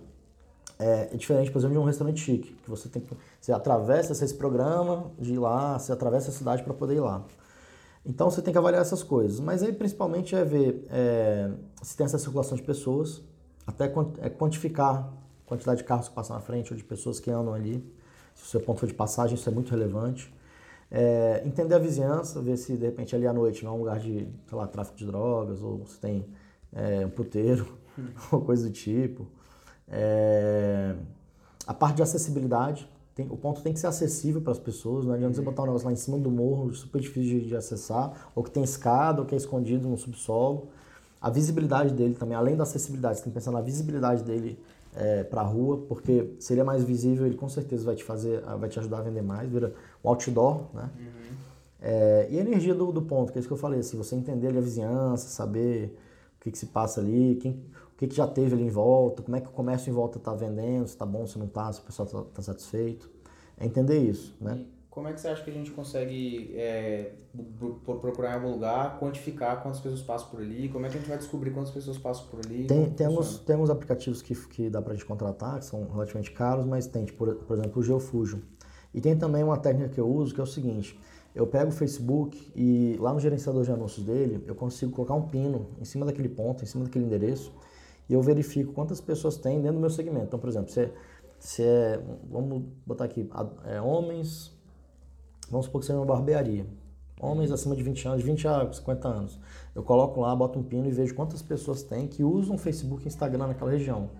é, 0.78 1.08
é, 1.12 1.16
diferente, 1.16 1.50
por 1.50 1.58
exemplo, 1.58 1.74
de 1.74 1.80
um 1.80 1.84
restaurante 1.84 2.20
chique, 2.20 2.52
que 2.52 2.70
você 2.70 2.88
tem 2.88 3.02
que, 3.02 3.16
você 3.40 3.52
atravessa 3.52 4.12
esse 4.12 4.34
programa 4.34 5.10
de 5.18 5.34
ir 5.34 5.38
lá, 5.38 5.78
você 5.78 5.92
atravessa 5.92 6.30
a 6.30 6.32
cidade 6.32 6.62
para 6.62 6.74
poder 6.74 6.96
ir 6.96 7.00
lá. 7.00 7.24
Então 8.04 8.30
você 8.30 8.42
tem 8.42 8.52
que 8.52 8.58
avaliar 8.58 8.82
essas 8.82 9.02
coisas, 9.02 9.40
mas 9.40 9.62
aí 9.62 9.72
principalmente 9.72 10.34
é 10.34 10.44
ver 10.44 10.86
é, 10.90 11.50
se 11.82 11.96
tem 11.96 12.04
essa 12.04 12.18
circulação 12.18 12.56
de 12.56 12.62
pessoas, 12.62 13.22
até 13.66 13.84
é 14.20 14.28
quantificar 14.28 15.10
a 15.44 15.48
quantidade 15.48 15.78
de 15.78 15.84
carros 15.84 16.08
que 16.08 16.14
passam 16.14 16.36
na 16.36 16.42
frente 16.42 16.72
ou 16.72 16.76
de 16.76 16.84
pessoas 16.84 17.18
que 17.18 17.30
andam 17.30 17.54
ali. 17.54 17.82
Se 18.34 18.44
o 18.44 18.46
seu 18.46 18.60
ponto 18.60 18.80
for 18.80 18.86
de 18.86 18.94
passagem, 18.94 19.36
isso 19.36 19.48
é 19.48 19.52
muito 19.52 19.70
relevante. 19.70 20.34
É, 20.90 21.42
entender 21.46 21.74
a 21.74 21.78
vizinhança, 21.78 22.42
ver 22.42 22.56
se 22.56 22.76
de 22.76 22.84
repente 22.84 23.16
ali 23.16 23.26
à 23.26 23.32
noite 23.32 23.64
não 23.64 23.72
é 23.72 23.74
um 23.74 23.78
lugar 23.78 23.98
de, 23.98 24.28
sei 24.46 24.58
lá, 24.58 24.66
tráfico 24.66 24.98
de 24.98 25.06
drogas, 25.06 25.62
ou 25.62 25.86
se 25.86 25.98
tem 25.98 26.26
é, 26.72 27.06
um 27.06 27.10
puteiro, 27.10 27.78
ou 28.30 28.40
coisa 28.42 28.68
do 28.68 28.72
tipo. 28.72 29.26
É, 29.88 30.94
a 31.66 31.74
parte 31.74 31.96
de 31.96 32.02
acessibilidade, 32.02 32.88
tem, 33.14 33.26
o 33.30 33.36
ponto 33.36 33.62
tem 33.62 33.72
que 33.72 33.78
ser 33.78 33.86
acessível 33.86 34.40
para 34.40 34.52
as 34.52 34.58
pessoas, 34.58 35.06
não 35.06 35.14
adianta 35.14 35.34
você 35.34 35.42
botar 35.42 35.62
um 35.62 35.66
negócio 35.66 35.86
lá 35.86 35.92
em 35.92 35.96
cima 35.96 36.18
do 36.18 36.30
morro, 36.30 36.74
super 36.74 37.00
difícil 37.00 37.40
de, 37.40 37.48
de, 37.48 37.56
acessar, 37.56 38.30
ou 38.34 38.42
que 38.42 38.50
tem 38.50 38.62
escada, 38.62 39.20
ou 39.20 39.26
que 39.26 39.34
é 39.34 39.38
escondido 39.38 39.88
no 39.88 39.96
subsolo. 39.96 40.68
A 41.20 41.30
visibilidade 41.30 41.94
dele 41.94 42.14
também, 42.14 42.36
além 42.36 42.56
da 42.56 42.64
acessibilidade, 42.64 43.18
você 43.18 43.24
tem 43.24 43.32
que 43.32 43.38
pensar 43.38 43.52
na 43.52 43.60
visibilidade 43.60 44.22
dele 44.24 44.58
é, 44.94 45.24
para 45.24 45.40
a 45.40 45.44
rua, 45.44 45.84
porque 45.88 46.34
se 46.38 46.52
ele 46.52 46.60
é 46.60 46.64
mais 46.64 46.84
visível, 46.84 47.24
ele 47.24 47.36
com 47.36 47.48
certeza 47.48 47.84
vai 47.84 47.94
te 47.94 48.04
fazer, 48.04 48.40
vai 48.58 48.68
te 48.68 48.78
ajudar 48.78 48.98
a 48.98 49.02
vender 49.02 49.22
mais, 49.22 49.48
vira 49.48 49.72
um 50.02 50.08
outdoor, 50.08 50.66
né? 50.74 50.90
Uhum. 50.98 51.36
É, 51.80 52.28
e 52.30 52.38
a 52.38 52.40
energia 52.40 52.74
do, 52.74 52.90
do 52.90 53.02
ponto, 53.02 53.32
que 53.32 53.38
é 53.38 53.40
isso 53.40 53.48
que 53.48 53.52
eu 53.52 53.58
falei, 53.58 53.80
assim, 53.80 53.96
você 53.96 54.16
entender 54.16 54.48
ali 54.48 54.58
a 54.58 54.60
vizinhança, 54.60 55.28
saber 55.28 55.96
o 56.36 56.40
que, 56.40 56.50
que 56.50 56.58
se 56.58 56.66
passa 56.66 57.00
ali, 57.00 57.38
quem, 57.40 57.62
o 57.94 57.96
que, 57.96 58.08
que 58.08 58.14
já 58.14 58.26
teve 58.26 58.54
ali 58.54 58.64
em 58.64 58.70
volta, 58.70 59.22
como 59.22 59.36
é 59.36 59.40
que 59.40 59.46
o 59.46 59.52
comércio 59.52 59.88
em 59.88 59.94
volta 59.94 60.18
está 60.18 60.34
vendendo, 60.34 60.86
se 60.86 60.94
está 60.94 61.06
bom, 61.06 61.24
se 61.26 61.38
não 61.38 61.46
está, 61.46 61.72
se 61.72 61.80
o 61.80 61.84
pessoal 61.84 62.06
está 62.06 62.22
tá 62.22 62.42
satisfeito. 62.42 63.08
É 63.56 63.64
entender 63.64 63.98
isso, 63.98 64.36
né? 64.40 64.56
E 64.58 64.74
como 64.90 65.06
é 65.06 65.12
que 65.12 65.20
você 65.20 65.28
acha 65.28 65.44
que 65.44 65.50
a 65.50 65.52
gente 65.52 65.70
consegue 65.70 66.52
é, 66.56 67.12
procurar 67.84 68.32
em 68.32 68.34
algum 68.34 68.50
lugar, 68.50 68.98
quantificar 68.98 69.62
quantas 69.62 69.80
pessoas 69.80 70.02
passam 70.02 70.28
por 70.28 70.40
ali? 70.40 70.68
Como 70.68 70.84
é 70.86 70.88
que 70.88 70.96
a 70.96 70.98
gente 70.98 71.08
vai 71.08 71.18
descobrir 71.18 71.52
quantas 71.52 71.72
pessoas 71.72 71.96
passam 71.96 72.26
por 72.26 72.40
ali? 72.44 72.66
Tem, 72.66 72.90
tem, 72.90 73.06
alguns, 73.06 73.38
tem 73.38 73.54
alguns 73.54 73.70
aplicativos 73.70 74.20
que, 74.22 74.34
que 74.48 74.68
dá 74.68 74.82
para 74.82 74.92
a 74.92 74.96
gente 74.96 75.06
contratar, 75.06 75.60
que 75.60 75.64
são 75.64 75.88
relativamente 75.88 76.32
caros, 76.32 76.66
mas 76.66 76.88
tem, 76.88 77.04
tipo, 77.04 77.18
por, 77.18 77.34
por 77.36 77.56
exemplo, 77.56 77.80
o 77.80 77.82
Geofusion. 77.82 78.40
E 78.92 79.00
tem 79.00 79.16
também 79.16 79.42
uma 79.44 79.56
técnica 79.56 79.88
que 79.88 80.00
eu 80.00 80.08
uso, 80.08 80.34
que 80.34 80.40
é 80.40 80.44
o 80.44 80.46
seguinte, 80.46 80.98
eu 81.34 81.46
pego 81.46 81.70
o 81.70 81.72
Facebook 81.72 82.52
e 82.54 82.96
lá 83.00 83.12
no 83.12 83.18
gerenciador 83.18 83.64
de 83.64 83.72
anúncios 83.72 84.06
dele, 84.06 84.44
eu 84.46 84.54
consigo 84.54 84.92
colocar 84.92 85.14
um 85.14 85.22
pino 85.22 85.70
em 85.80 85.84
cima 85.84 86.06
daquele 86.06 86.28
ponto, 86.28 86.62
em 86.62 86.66
cima 86.66 86.84
daquele 86.84 87.04
endereço, 87.04 87.52
e 88.08 88.14
eu 88.14 88.22
verifico 88.22 88.72
quantas 88.72 89.00
pessoas 89.00 89.36
tem 89.36 89.60
dentro 89.60 89.74
do 89.74 89.80
meu 89.80 89.90
segmento. 89.90 90.26
Então, 90.26 90.38
por 90.38 90.48
exemplo, 90.48 90.70
se 90.70 90.80
é, 90.80 90.92
se 91.38 91.62
é 91.62 92.00
vamos 92.30 92.64
botar 92.86 93.04
aqui, 93.04 93.28
é, 93.64 93.80
homens, 93.80 94.52
vamos 95.50 95.66
supor 95.66 95.80
que 95.80 95.86
seja 95.86 95.98
uma 95.98 96.06
barbearia. 96.06 96.66
Homens 97.20 97.50
acima 97.50 97.74
de 97.74 97.82
20 97.82 98.08
anos, 98.08 98.22
20 98.22 98.48
a 98.48 98.72
50 98.72 99.08
anos. 99.08 99.40
Eu 99.74 99.82
coloco 99.82 100.20
lá, 100.20 100.34
boto 100.34 100.58
um 100.58 100.62
pino 100.62 100.86
e 100.86 100.90
vejo 100.90 101.14
quantas 101.14 101.40
pessoas 101.40 101.82
tem 101.82 102.06
que 102.06 102.22
usam 102.22 102.58
Facebook 102.58 103.04
e 103.04 103.08
Instagram 103.08 103.46
naquela 103.46 103.70
região. 103.70 104.10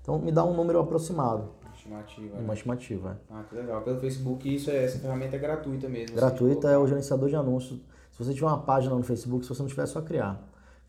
Então, 0.00 0.18
me 0.18 0.30
dá 0.30 0.44
um 0.44 0.54
número 0.54 0.78
aproximado. 0.78 1.50
Estimativa. 1.74 2.36
Uma 2.36 2.48
né? 2.48 2.54
estimativa. 2.54 3.20
Ah, 3.30 3.42
que 3.48 3.56
legal. 3.56 3.82
Pelo 3.82 3.98
Facebook, 3.98 4.54
isso 4.54 4.70
é, 4.70 4.84
essa 4.84 4.98
ferramenta 4.98 5.34
é 5.34 5.38
gratuita 5.38 5.88
mesmo. 5.88 6.14
Gratuita 6.14 6.68
é 6.68 6.78
o 6.78 6.86
gerenciador 6.86 7.28
de 7.28 7.34
anúncios. 7.36 7.80
Se 8.12 8.22
você 8.22 8.32
tiver 8.32 8.46
uma 8.46 8.62
página 8.62 8.94
no 8.94 9.02
Facebook, 9.02 9.44
se 9.44 9.48
você 9.48 9.62
não 9.62 9.68
tiver, 9.68 9.82
é 9.82 9.86
só 9.86 10.00
criar. 10.00 10.40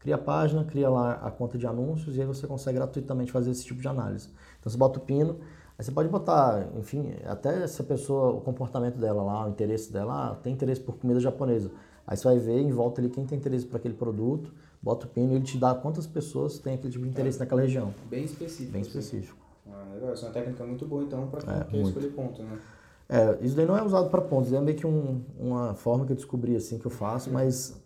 Cria 0.03 0.15
a 0.15 0.17
página, 0.17 0.65
cria 0.65 0.89
lá 0.89 1.13
a 1.13 1.31
conta 1.31 1.57
de 1.57 1.65
anúncios 1.65 2.17
e 2.17 2.19
aí 2.19 2.27
você 2.27 2.45
consegue 2.45 2.77
gratuitamente 2.77 3.31
fazer 3.31 3.51
esse 3.51 3.63
tipo 3.63 3.79
de 3.81 3.87
análise. 3.87 4.27
Então 4.59 4.69
você 4.69 4.77
bota 4.77 4.99
o 4.99 5.01
pino, 5.01 5.37
aí 5.79 5.85
você 5.85 5.93
pode 5.93 6.09
botar, 6.09 6.67
enfim, 6.77 7.13
até 7.23 7.65
se 7.67 7.81
a 7.81 7.85
pessoa, 7.85 8.33
o 8.33 8.41
comportamento 8.41 8.97
dela 8.97 9.23
lá, 9.23 9.45
o 9.45 9.49
interesse 9.49 9.93
dela, 9.93 10.31
ah, 10.31 10.35
tem 10.35 10.51
interesse 10.51 10.81
por 10.81 10.97
comida 10.97 11.21
japonesa. 11.21 11.71
Aí 12.05 12.17
você 12.17 12.25
vai 12.25 12.37
ver 12.37 12.59
em 12.59 12.69
volta 12.69 12.99
ali 12.99 13.09
quem 13.09 13.25
tem 13.25 13.37
interesse 13.37 13.65
por 13.65 13.77
aquele 13.77 13.93
produto, 13.93 14.53
bota 14.81 15.05
o 15.05 15.09
pino 15.09 15.31
e 15.31 15.35
ele 15.37 15.45
te 15.45 15.57
dá 15.57 15.73
quantas 15.73 16.05
pessoas 16.05 16.59
têm 16.59 16.73
aquele 16.73 16.91
tipo 16.91 17.05
de 17.05 17.09
interesse 17.09 17.37
é, 17.37 17.39
naquela 17.39 17.61
região. 17.61 17.93
Bem 18.09 18.25
específico. 18.25 18.73
Bem 18.73 18.81
assim. 18.81 18.89
específico. 18.89 19.37
Ah, 19.71 19.85
legal. 19.93 20.11
Essa 20.11 20.25
é 20.25 20.27
uma 20.27 20.33
técnica 20.33 20.65
muito 20.65 20.85
boa 20.85 21.03
então 21.03 21.27
para 21.27 21.39
quem 21.39 21.53
é, 21.53 21.63
quer 21.63 21.71
muito. 21.71 21.87
escolher 21.87 22.09
ponto, 22.09 22.43
né? 22.43 22.59
É, 23.07 23.37
isso 23.41 23.55
daí 23.55 23.65
não 23.65 23.77
é 23.77 23.83
usado 23.83 24.09
para 24.09 24.21
pontos, 24.21 24.51
é 24.51 24.59
meio 24.59 24.77
que 24.77 24.85
um, 24.85 25.21
uma 25.39 25.75
forma 25.75 26.05
que 26.05 26.11
eu 26.11 26.15
descobri 26.17 26.57
assim 26.57 26.77
que 26.77 26.85
eu 26.85 26.91
faço, 26.91 27.31
mas 27.31 27.81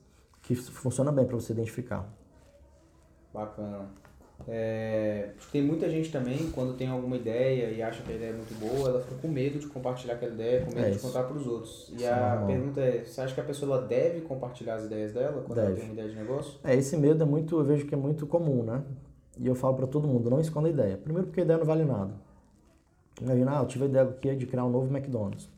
que 0.47 0.55
funciona 0.55 1.11
bem 1.11 1.25
para 1.25 1.35
você 1.35 1.51
identificar. 1.51 2.07
Bacana. 3.33 3.89
É, 4.47 5.31
tem 5.51 5.61
muita 5.61 5.89
gente 5.89 6.09
também, 6.09 6.51
quando 6.51 6.77
tem 6.77 6.87
alguma 6.87 7.17
ideia 7.17 7.69
e 7.71 7.81
acha 7.81 8.01
que 8.01 8.13
a 8.13 8.15
ideia 8.15 8.29
é 8.29 8.33
muito 8.33 8.57
boa, 8.57 8.89
ela 8.89 9.01
fica 9.01 9.15
com 9.15 9.27
medo 9.27 9.59
de 9.59 9.67
compartilhar 9.67 10.13
aquela 10.13 10.33
ideia, 10.33 10.63
com 10.63 10.73
medo 10.73 10.87
é 10.87 10.91
de 10.91 10.99
contar 10.99 11.23
para 11.23 11.35
os 11.35 11.45
outros. 11.45 11.91
E 11.93 11.99
Sim, 11.99 12.05
a 12.05 12.43
pergunta 12.47 12.79
é, 12.79 13.03
você 13.03 13.19
acha 13.19 13.33
que 13.33 13.41
a 13.41 13.43
pessoa 13.43 13.81
deve 13.81 14.21
compartilhar 14.21 14.75
as 14.75 14.85
ideias 14.85 15.11
dela 15.11 15.43
quando 15.45 15.55
deve. 15.55 15.67
ela 15.67 15.75
tem 15.75 15.83
uma 15.85 15.93
ideia 15.93 16.09
de 16.09 16.15
negócio? 16.15 16.59
É, 16.63 16.75
esse 16.75 16.95
medo 16.95 17.23
é 17.23 17.25
muito, 17.25 17.59
eu 17.59 17.65
vejo 17.65 17.85
que 17.85 17.93
é 17.93 17.97
muito 17.97 18.25
comum, 18.25 18.63
né? 18.63 18.83
E 19.37 19.47
eu 19.47 19.55
falo 19.55 19.75
para 19.75 19.87
todo 19.87 20.07
mundo, 20.07 20.29
não 20.29 20.39
esconda 20.39 20.67
a 20.67 20.71
ideia. 20.71 20.97
Primeiro 20.97 21.27
porque 21.27 21.41
a 21.41 21.43
ideia 21.43 21.59
não 21.59 21.65
vale 21.65 21.83
nada. 21.83 22.13
Imagina, 23.19 23.59
ah, 23.59 23.63
eu 23.63 23.67
tive 23.67 23.85
a 23.85 23.87
ideia 23.87 24.05
aqui 24.05 24.35
de 24.35 24.45
criar 24.45 24.63
um 24.63 24.69
novo 24.69 24.95
McDonald's. 24.95 25.49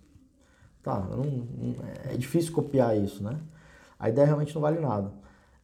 Tá, 0.82 1.00
não, 1.02 1.76
é 2.10 2.16
difícil 2.16 2.54
copiar 2.54 2.98
isso, 2.98 3.22
né? 3.22 3.38
A 4.00 4.10
ideia 4.10 4.26
realmente 4.26 4.56
não 4.56 4.62
vale 4.62 4.80
nada. 4.80 5.12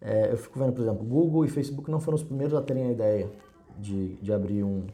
É, 0.01 0.31
eu 0.31 0.37
fico 0.37 0.59
vendo, 0.59 0.73
por 0.73 0.81
exemplo, 0.81 1.05
Google 1.05 1.45
e 1.45 1.47
Facebook 1.47 1.89
não 1.89 1.99
foram 1.99 2.17
os 2.17 2.23
primeiros 2.23 2.53
a 2.53 2.61
terem 2.61 2.87
a 2.87 2.91
ideia 2.91 3.31
de, 3.79 4.15
de 4.17 4.33
abrir 4.33 4.61
um, 4.63 4.85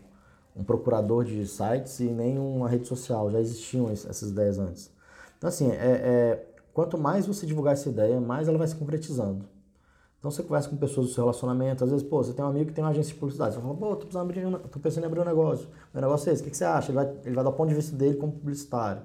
um 0.55 0.63
procurador 0.63 1.25
de 1.25 1.45
sites 1.47 1.99
e 1.99 2.05
nem 2.05 2.37
uma 2.37 2.69
rede 2.69 2.87
social. 2.87 3.29
Já 3.31 3.39
existiam 3.39 3.89
essas 3.89 4.29
ideias 4.29 4.59
antes. 4.59 4.91
Então, 5.37 5.47
assim, 5.47 5.71
é, 5.71 5.75
é, 5.75 6.45
quanto 6.71 6.97
mais 6.97 7.25
você 7.25 7.45
divulgar 7.45 7.73
essa 7.73 7.89
ideia, 7.89 8.21
mais 8.21 8.47
ela 8.47 8.57
vai 8.57 8.67
se 8.67 8.75
concretizando. 8.75 9.43
Então, 10.19 10.29
você 10.29 10.43
conversa 10.43 10.69
com 10.69 10.77
pessoas 10.77 11.07
do 11.07 11.13
seu 11.13 11.23
relacionamento. 11.23 11.83
Às 11.83 11.89
vezes, 11.89 12.05
pô, 12.05 12.23
você 12.23 12.31
tem 12.31 12.45
um 12.45 12.47
amigo 12.47 12.67
que 12.67 12.73
tem 12.73 12.83
uma 12.83 12.91
agência 12.91 13.11
de 13.11 13.19
publicidade. 13.19 13.55
Você 13.55 13.61
fala, 13.61 13.73
pô, 13.73 13.95
tô, 13.95 14.19
abrir, 14.19 14.43
tô 14.69 14.79
pensando 14.79 15.03
em 15.03 15.07
abrir 15.07 15.19
um 15.19 15.25
negócio. 15.25 15.67
Meu 15.91 15.99
negócio 15.99 16.29
é 16.29 16.33
esse. 16.33 16.43
O 16.43 16.45
que, 16.45 16.51
que 16.51 16.57
você 16.57 16.63
acha? 16.63 16.91
Ele 16.91 16.95
vai, 16.95 17.11
ele 17.25 17.33
vai 17.33 17.43
dar 17.43 17.49
o 17.49 17.53
ponto 17.53 17.69
de 17.69 17.75
vista 17.75 17.95
dele 17.95 18.17
como 18.17 18.31
publicitário. 18.31 19.01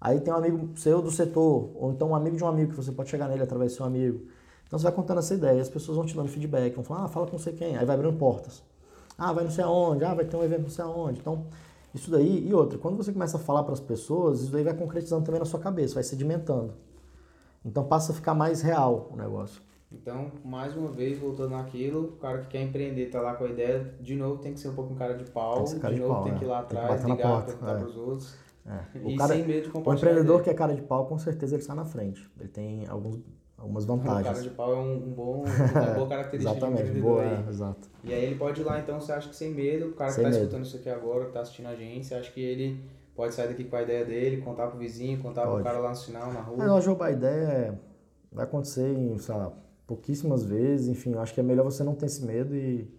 Aí 0.00 0.20
tem 0.20 0.32
um 0.32 0.36
amigo 0.36 0.70
seu 0.76 1.00
do 1.00 1.10
setor, 1.10 1.70
ou 1.74 1.92
então 1.92 2.10
um 2.10 2.14
amigo 2.14 2.36
de 2.36 2.44
um 2.44 2.48
amigo 2.48 2.70
que 2.70 2.76
você 2.76 2.92
pode 2.92 3.08
chegar 3.08 3.28
nele 3.28 3.42
através 3.42 3.72
do 3.72 3.76
seu 3.76 3.86
amigo. 3.86 4.26
Então 4.66 4.78
você 4.78 4.84
vai 4.84 4.92
contando 4.92 5.18
essa 5.18 5.34
ideia, 5.34 5.60
as 5.60 5.68
pessoas 5.68 5.96
vão 5.96 6.06
te 6.06 6.14
dando 6.14 6.28
feedback, 6.28 6.74
vão 6.74 6.84
falar, 6.84 7.04
ah, 7.04 7.08
fala 7.08 7.26
com 7.26 7.32
não 7.32 7.38
sei 7.38 7.52
quem, 7.52 7.76
aí 7.76 7.86
vai 7.86 7.96
abrindo 7.96 8.16
portas. 8.16 8.62
Ah, 9.16 9.32
vai 9.32 9.44
não 9.44 9.50
sei 9.50 9.64
aonde, 9.64 10.04
ah, 10.04 10.12
vai 10.12 10.24
ter 10.24 10.36
um 10.36 10.42
evento 10.42 10.62
não 10.62 10.68
sei 10.68 10.84
aonde. 10.84 11.20
Então, 11.20 11.46
isso 11.94 12.10
daí, 12.10 12.46
e 12.46 12.52
outra, 12.52 12.78
quando 12.78 12.96
você 12.96 13.12
começa 13.12 13.38
a 13.38 13.40
falar 13.40 13.62
para 13.62 13.72
as 13.72 13.80
pessoas, 13.80 14.42
isso 14.42 14.52
daí 14.52 14.62
vai 14.62 14.74
concretizando 14.74 15.24
também 15.24 15.38
na 15.38 15.46
sua 15.46 15.60
cabeça, 15.60 15.94
vai 15.94 16.02
sedimentando. 16.02 16.74
Então 17.64 17.84
passa 17.84 18.12
a 18.12 18.14
ficar 18.14 18.34
mais 18.34 18.60
real 18.60 19.08
o 19.12 19.16
negócio. 19.16 19.62
Então, 19.90 20.30
mais 20.44 20.76
uma 20.76 20.90
vez, 20.90 21.18
voltando 21.18 21.50
naquilo, 21.50 22.04
o 22.04 22.12
cara 22.12 22.38
que 22.38 22.48
quer 22.48 22.62
empreender 22.62 23.06
tá 23.06 23.20
lá 23.20 23.34
com 23.34 23.44
a 23.44 23.48
ideia, 23.48 23.94
de 24.00 24.14
novo 24.14 24.42
tem 24.42 24.52
que 24.52 24.60
ser 24.60 24.68
um 24.68 24.74
pouco 24.74 24.92
um 24.92 24.96
cara 24.96 25.14
de 25.14 25.24
pau, 25.30 25.64
cara 25.80 25.94
de, 25.94 26.00
de, 26.00 26.06
novo 26.06 26.14
pau, 26.14 26.24
tem 26.24 26.34
que 26.34 26.44
ir 26.44 26.48
lá 26.48 26.58
atrás, 26.58 27.04
ligar, 27.04 27.44
perguntar 27.44 27.72
é. 27.72 27.78
pros 27.78 27.96
outros. 27.96 28.34
É. 28.68 28.98
O, 28.98 29.16
cara, 29.16 29.34
o 29.34 29.94
empreendedor 29.94 30.42
que 30.42 30.50
é 30.50 30.54
cara 30.54 30.74
de 30.74 30.82
pau, 30.82 31.06
com 31.06 31.18
certeza 31.18 31.54
ele 31.54 31.62
está 31.62 31.74
na 31.74 31.84
frente. 31.84 32.28
Ele 32.38 32.48
tem 32.48 32.86
alguns 32.88 33.20
algumas 33.56 33.84
vantagens. 33.84 34.26
O 34.26 34.32
cara 34.32 34.42
de 34.42 34.50
pau 34.50 34.72
é 34.72 34.76
um, 34.76 34.94
um 34.94 35.12
bom, 35.12 35.44
uma 35.74 35.94
boa 35.94 36.08
característica 36.08 36.56
Exatamente, 36.56 36.92
de 36.92 37.00
boa, 37.00 37.24
é, 37.24 37.44
exato. 37.48 37.88
E 38.04 38.12
aí 38.12 38.24
ele 38.24 38.36
pode 38.36 38.60
ir 38.60 38.64
lá, 38.64 38.78
então, 38.78 39.00
você 39.00 39.12
acha 39.12 39.28
que 39.28 39.36
sem 39.36 39.52
medo, 39.52 39.88
o 39.88 39.92
cara 39.92 40.10
sem 40.10 40.24
que 40.24 40.30
está 40.30 40.42
escutando 40.42 40.64
isso 40.64 40.76
aqui 40.76 40.88
agora, 40.88 41.22
que 41.22 41.28
está 41.28 41.40
assistindo 41.40 41.66
a 41.66 41.74
gente, 41.74 42.06
você 42.06 42.14
acha 42.14 42.30
que 42.30 42.40
ele 42.40 42.84
pode 43.14 43.34
sair 43.34 43.48
daqui 43.48 43.64
com 43.64 43.76
a 43.76 43.82
ideia 43.82 44.04
dele, 44.04 44.42
contar 44.42 44.66
pro 44.68 44.78
vizinho, 44.78 45.18
contar 45.20 45.42
pode. 45.46 45.54
pro 45.54 45.64
cara 45.64 45.78
lá 45.78 45.90
no 45.90 45.96
final, 45.96 46.32
na 46.32 46.40
rua? 46.40 46.56
Mas, 46.58 46.86
ó, 46.86 47.02
a 47.02 47.10
ideia 47.10 47.80
vai 48.30 48.44
acontecer 48.44 48.86
em, 48.86 49.18
sei 49.18 49.34
lá, 49.34 49.52
pouquíssimas 49.86 50.44
vezes, 50.44 50.88
enfim, 50.88 51.12
eu 51.12 51.20
acho 51.20 51.32
que 51.32 51.40
é 51.40 51.42
melhor 51.42 51.64
você 51.64 51.82
não 51.82 51.94
ter 51.94 52.06
esse 52.06 52.24
medo 52.24 52.54
e, 52.54 52.90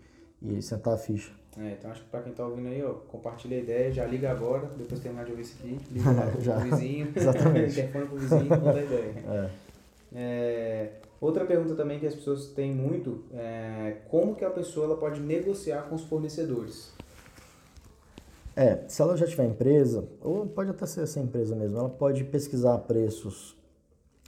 e 0.41 0.61
sentar 0.61 0.95
a 0.95 0.97
ficha. 0.97 1.31
É, 1.59 1.71
então 1.71 1.89
acho 1.89 2.03
que 2.03 2.09
pra 2.09 2.21
quem 2.21 2.33
tá 2.33 2.45
ouvindo 2.45 2.67
aí, 2.67 2.83
ó, 2.83 2.93
compartilha 2.93 3.57
a 3.57 3.59
ideia, 3.59 3.91
já 3.91 4.05
liga 4.05 4.29
agora, 4.29 4.69
depois 4.77 4.99
terminar 4.99 5.25
de 5.25 5.31
ouvir 5.31 5.41
isso 5.41 5.55
aqui, 5.59 5.79
liga 5.91 6.11
lá 6.11 6.27
pro 6.31 6.41
Já. 6.41 6.57
vizinho, 6.59 7.11
Exatamente. 7.15 7.73
telefone 7.75 8.05
pro 8.05 8.17
vizinho, 8.17 8.47
conta 8.47 8.77
a 8.77 8.83
ideia. 8.83 9.13
É. 9.27 9.49
É, 10.13 10.91
outra 11.19 11.45
pergunta 11.45 11.75
também 11.75 11.99
que 11.99 12.05
as 12.05 12.13
pessoas 12.13 12.47
têm 12.47 12.73
muito 12.73 13.23
é 13.33 13.97
como 14.07 14.35
que 14.35 14.45
a 14.45 14.49
pessoa 14.49 14.85
ela 14.85 14.97
pode 14.97 15.19
negociar 15.19 15.83
com 15.89 15.95
os 15.95 16.03
fornecedores? 16.03 16.91
É, 18.55 18.83
se 18.87 19.01
ela 19.01 19.17
já 19.17 19.27
tiver 19.27 19.45
empresa, 19.45 20.07
ou 20.21 20.45
pode 20.47 20.69
até 20.69 20.85
ser 20.85 21.05
sem 21.07 21.23
empresa 21.23 21.55
mesmo, 21.55 21.77
ela 21.77 21.89
pode 21.89 22.23
pesquisar 22.23 22.77
preços 22.79 23.55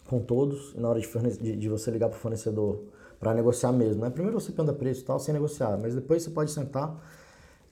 com 0.08 0.20
todos 0.20 0.74
e 0.76 0.80
na 0.80 0.90
hora 0.90 1.00
de, 1.00 1.08
de, 1.38 1.56
de 1.56 1.70
você 1.70 1.92
ligar 1.92 2.10
para 2.10 2.18
o 2.18 2.20
fornecedor 2.20 2.84
para 3.20 3.34
negociar 3.34 3.72
mesmo. 3.72 4.02
Né? 4.02 4.10
Primeiro 4.10 4.40
você 4.40 4.52
pergunta 4.52 4.78
preço 4.78 5.02
e 5.02 5.04
tal, 5.06 5.20
sem 5.20 5.34
negociar, 5.34 5.78
mas 5.78 5.94
depois 5.96 6.24
você 6.24 6.30
pode 6.30 6.52
sentar 6.52 6.96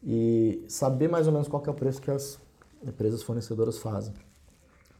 e 0.10 0.64
saber 0.70 1.10
mais 1.10 1.28
ou 1.28 1.34
menos 1.34 1.50
qual 1.50 1.62
é 1.68 1.70
o 1.70 1.74
preço 1.74 2.02
que 2.02 2.10
as 2.10 2.40
empresas 2.82 3.22
fornecedoras 3.22 3.78
fazem. 3.78 4.14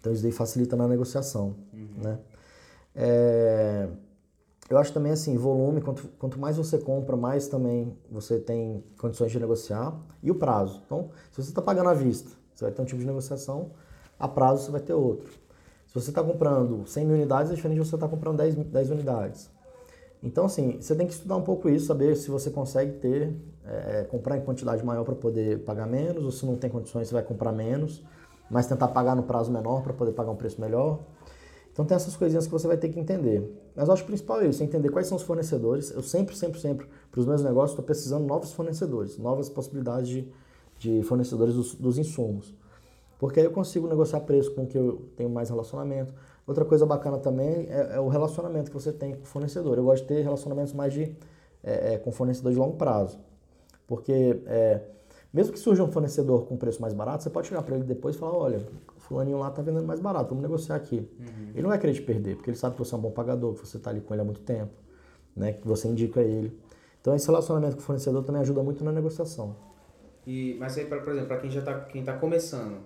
Então 0.02 0.12
isso 0.12 0.22
daí 0.22 0.34
facilita 0.34 0.76
na 0.76 0.86
negociação, 0.86 1.56
né? 2.04 2.20
É, 2.94 3.88
eu 4.70 4.78
acho 4.78 4.92
também 4.92 5.14
assim, 5.14 5.38
volume, 5.38 5.80
quanto, 5.80 6.06
quanto 6.20 6.38
mais 6.38 6.58
você 6.58 6.78
compra, 6.78 7.16
mais 7.16 7.48
também 7.48 7.98
você 8.12 8.38
tem 8.38 8.84
condições 8.98 9.32
de 9.32 9.40
negociar. 9.40 9.98
E 10.22 10.30
o 10.30 10.36
prazo. 10.36 10.82
Então, 10.86 11.10
se 11.32 11.42
você 11.42 11.50
está 11.50 11.62
pagando 11.62 11.90
à 11.90 11.94
vista, 11.94 12.32
você 12.54 12.66
vai 12.66 12.74
ter 12.74 12.82
um 12.82 12.86
tipo 12.86 13.00
de 13.00 13.08
negociação, 13.08 13.72
a 14.20 14.28
prazo 14.28 14.66
você 14.66 14.72
vai 14.72 14.82
ter 14.82 14.94
outro. 14.94 15.32
Se 15.88 15.94
você 15.94 16.10
está 16.10 16.22
comprando 16.22 16.86
100 16.86 17.06
mil 17.06 17.16
unidades, 17.16 17.50
é 17.50 17.56
diferente 17.56 17.82
de 17.82 17.88
você 17.88 17.96
estar 17.96 18.10
comprando 18.10 18.38
10, 18.38 18.56
10 18.56 18.90
unidades. 18.90 19.50
Então, 20.22 20.46
assim, 20.46 20.78
você 20.80 20.96
tem 20.96 21.06
que 21.06 21.14
estudar 21.14 21.36
um 21.36 21.42
pouco 21.42 21.70
isso, 21.70 21.86
saber 21.86 22.16
se 22.16 22.30
você 22.30 22.50
consegue 22.50 22.94
ter, 22.94 23.36
é, 23.66 24.04
comprar 24.10 24.38
em 24.38 24.42
quantidade 24.42 24.84
maior 24.84 25.04
para 25.04 25.16
poder 25.16 25.60
pagar 25.60 25.86
menos, 25.86 26.26
ou 26.26 26.32
se 26.32 26.46
não 26.46 26.56
tem 26.56 26.70
condições, 26.70 27.08
você 27.08 27.14
vai 27.14 27.24
comprar 27.24 27.52
menos, 27.52 28.04
mas 28.50 28.66
tentar 28.66 28.88
pagar 28.90 29.16
no 29.16 29.24
prazo 29.24 29.52
menor 29.52 29.84
para 29.84 29.94
poder 29.94 30.14
pagar 30.14 30.32
um 30.32 30.36
preço 30.36 30.60
melhor. 30.60 31.00
Então 31.72 31.86
tem 31.86 31.96
essas 31.96 32.16
coisinhas 32.16 32.48
que 32.48 32.52
você 32.52 32.66
vai 32.66 32.76
ter 32.76 32.90
que 32.90 33.00
entender. 33.00 33.44
Mas 33.76 33.88
eu 33.88 33.94
acho 33.94 34.02
que 34.02 34.08
o 34.08 34.12
principal 34.12 34.42
é 34.42 34.48
isso, 34.48 34.64
entender 34.64 34.90
quais 34.90 35.06
são 35.06 35.16
os 35.16 35.22
fornecedores. 35.22 35.92
Eu 35.92 36.02
sempre, 36.02 36.36
sempre, 36.36 36.60
sempre, 36.60 36.88
para 37.12 37.20
os 37.20 37.26
meus 37.28 37.44
negócios, 37.44 37.72
estou 37.72 37.86
precisando 37.86 38.22
de 38.24 38.28
novos 38.28 38.52
fornecedores, 38.52 39.20
novas 39.20 39.48
possibilidades 39.48 40.10
de, 40.10 40.28
de 40.80 41.04
fornecedores 41.04 41.54
dos, 41.54 41.76
dos 41.76 42.00
insumos. 42.00 42.56
Porque 43.20 43.40
aí 43.40 43.46
eu 43.46 43.52
consigo 43.52 43.88
negociar 43.88 44.22
preço 44.22 44.56
com 44.56 44.66
que 44.66 44.76
eu 44.76 45.08
tenho 45.16 45.30
mais 45.30 45.50
relacionamento. 45.50 46.14
Outra 46.48 46.64
coisa 46.64 46.86
bacana 46.86 47.18
também 47.18 47.68
é, 47.70 47.96
é 47.96 48.00
o 48.00 48.08
relacionamento 48.08 48.72
que 48.72 48.74
você 48.74 48.94
tem 48.94 49.14
com 49.16 49.24
o 49.24 49.26
fornecedor. 49.26 49.78
Eu 49.78 49.84
gosto 49.84 50.04
de 50.04 50.08
ter 50.08 50.22
relacionamentos 50.22 50.72
mais 50.74 50.94
de, 50.94 51.14
é, 51.62 51.96
é, 51.96 51.98
com 51.98 52.10
fornecedor 52.12 52.54
de 52.54 52.58
longo 52.58 52.78
prazo. 52.78 53.20
Porque 53.86 54.42
é, 54.46 54.82
mesmo 55.34 55.52
que 55.52 55.60
surja 55.60 55.84
um 55.84 55.92
fornecedor 55.92 56.46
com 56.46 56.56
preço 56.56 56.82
mais 56.82 56.94
barato, 56.94 57.24
você 57.24 57.30
pode 57.30 57.48
chegar 57.48 57.62
para 57.64 57.76
ele 57.76 57.84
depois 57.84 58.16
e 58.16 58.20
falar, 58.20 58.34
olha, 58.38 58.66
o 58.96 59.00
fulaninho 59.00 59.38
lá 59.38 59.50
está 59.50 59.62
vendendo 59.62 59.86
mais 59.86 60.00
barato, 60.00 60.30
vamos 60.30 60.42
negociar 60.42 60.76
aqui. 60.78 61.06
Ele 61.54 61.62
não 61.64 61.70
vai 61.70 61.78
querer 61.80 61.94
te 61.94 62.02
perder, 62.02 62.36
porque 62.38 62.50
ele 62.50 62.58
sabe 62.58 62.76
que 62.76 62.80
você 62.80 62.96
é 62.96 62.98
um 62.98 63.02
bom 63.02 63.12
pagador, 63.12 63.54
que 63.54 63.60
você 63.68 63.76
está 63.78 63.90
ali 63.90 64.00
com 64.00 64.14
ele 64.14 64.22
há 64.22 64.26
muito 64.26 64.42
tempo, 64.42 64.72
né, 65.36 65.52
que 65.54 65.68
você 65.68 65.88
indica 65.90 66.22
ele. 66.22 66.58
Então 67.02 67.14
esse 67.14 67.28
relacionamento 67.28 67.76
com 67.76 67.82
o 67.82 67.86
fornecedor 67.86 68.24
também 68.24 68.42
ajuda 68.42 68.64
muito 68.64 68.84
na 68.84 68.92
negociação. 68.92 69.56
E, 70.26 70.56
mas 70.60 70.78
aí, 70.78 70.86
pra- 70.86 71.00
por 71.00 71.12
exemplo, 71.12 71.28
para 71.30 71.38
quem 71.38 71.50
já 71.50 71.62
tá, 71.62 71.80
quem 71.82 72.04
tá 72.04 72.14
começando, 72.18 72.80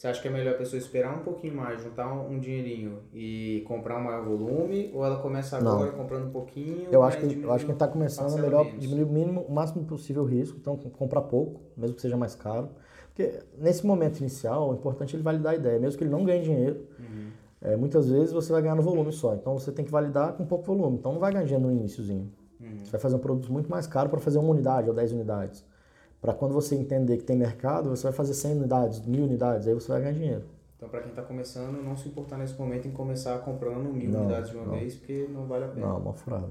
você 0.00 0.08
acha 0.08 0.22
que 0.22 0.28
é 0.28 0.30
melhor 0.30 0.54
a 0.54 0.56
pessoa 0.56 0.78
esperar 0.78 1.14
um 1.14 1.22
pouquinho 1.22 1.54
mais, 1.54 1.82
juntar 1.82 2.10
um, 2.10 2.30
um 2.32 2.38
dinheirinho 2.38 3.00
e 3.12 3.62
comprar 3.68 3.98
um 3.98 4.04
maior 4.04 4.24
volume, 4.24 4.90
ou 4.94 5.04
ela 5.04 5.18
começa 5.18 5.60
Não. 5.60 5.72
agora 5.72 5.92
comprando 5.92 6.28
um 6.28 6.30
pouquinho? 6.30 6.88
Eu 6.90 7.02
acho 7.02 7.18
que, 7.18 7.26
eu 7.26 7.52
acho 7.52 7.58
que 7.58 7.66
quem 7.66 7.74
está 7.74 7.86
começando 7.86 8.38
é 8.38 8.40
melhor 8.40 8.64
menos? 8.64 8.80
diminuir 8.80 9.04
o 9.04 9.12
mínimo, 9.12 9.42
o 9.42 9.52
máximo 9.52 9.84
possível 9.84 10.22
o 10.22 10.24
risco, 10.24 10.56
então 10.58 10.74
com- 10.74 10.88
comprar 10.88 11.20
pouco, 11.20 11.60
mesmo 11.76 11.94
que 11.94 12.00
seja 12.00 12.16
mais 12.16 12.34
caro. 12.34 12.70
Porque 13.08 13.40
nesse 13.58 13.86
momento 13.86 14.20
inicial, 14.20 14.70
o 14.70 14.72
importante 14.72 15.14
é 15.14 15.16
ele 15.16 15.22
validar 15.22 15.52
a 15.52 15.56
ideia, 15.56 15.78
mesmo 15.78 15.98
que 15.98 16.04
ele 16.04 16.10
não 16.10 16.24
ganhe 16.24 16.42
dinheiro. 16.42 16.86
Uhum. 16.98 17.28
é, 17.60 17.76
muitas 17.76 18.08
vezes 18.08 18.32
você 18.32 18.50
vai 18.50 18.62
ganhar 18.62 18.76
no 18.76 18.82
volume 18.82 19.12
só, 19.12 19.34
então 19.34 19.58
você 19.58 19.70
tem 19.70 19.84
que 19.84 19.90
validar 19.90 20.32
com 20.32 20.46
pouco 20.46 20.64
volume. 20.64 20.96
Então 20.96 21.12
não 21.12 21.20
vai 21.20 21.30
ganhar 21.30 21.44
dinheiro 21.44 21.66
no 21.66 21.72
iníciozinho. 21.72 22.32
Uhum. 22.58 22.78
Você 22.82 22.90
vai 22.90 23.00
fazer 23.02 23.16
um 23.16 23.18
produto 23.18 23.52
muito 23.52 23.70
mais 23.70 23.86
caro 23.86 24.08
para 24.08 24.18
fazer 24.18 24.38
uma 24.38 24.48
unidade 24.48 24.88
ou 24.88 24.94
10 24.94 25.12
unidades. 25.12 25.62
Para 26.20 26.34
quando 26.34 26.52
você 26.52 26.74
entender 26.74 27.16
que 27.16 27.24
tem 27.24 27.36
mercado, 27.36 27.88
você 27.88 28.02
vai 28.04 28.12
fazer 28.12 28.34
100 28.34 28.52
unidades, 28.58 29.00
mil 29.06 29.24
unidades, 29.24 29.66
aí 29.66 29.74
você 29.74 29.88
vai 29.88 30.00
ganhar 30.02 30.12
dinheiro. 30.12 30.44
Então, 30.76 30.88
para 30.88 31.00
quem 31.00 31.10
está 31.10 31.22
começando, 31.22 31.82
não 31.82 31.96
se 31.96 32.08
importar 32.08 32.38
nesse 32.38 32.58
momento 32.58 32.88
em 32.88 32.90
começar 32.90 33.38
comprando 33.40 33.92
mil 33.92 34.10
Não, 34.10 34.20
unidades 34.20 34.50
de 34.50 34.56
uma 34.56 34.66
não. 34.66 34.78
vez, 34.78 34.94
porque 34.96 35.28
não 35.30 35.46
vale 35.46 35.64
a 35.64 35.68
pena. 35.68 35.86
Não, 35.86 35.98
uma 35.98 36.12
furada. 36.12 36.48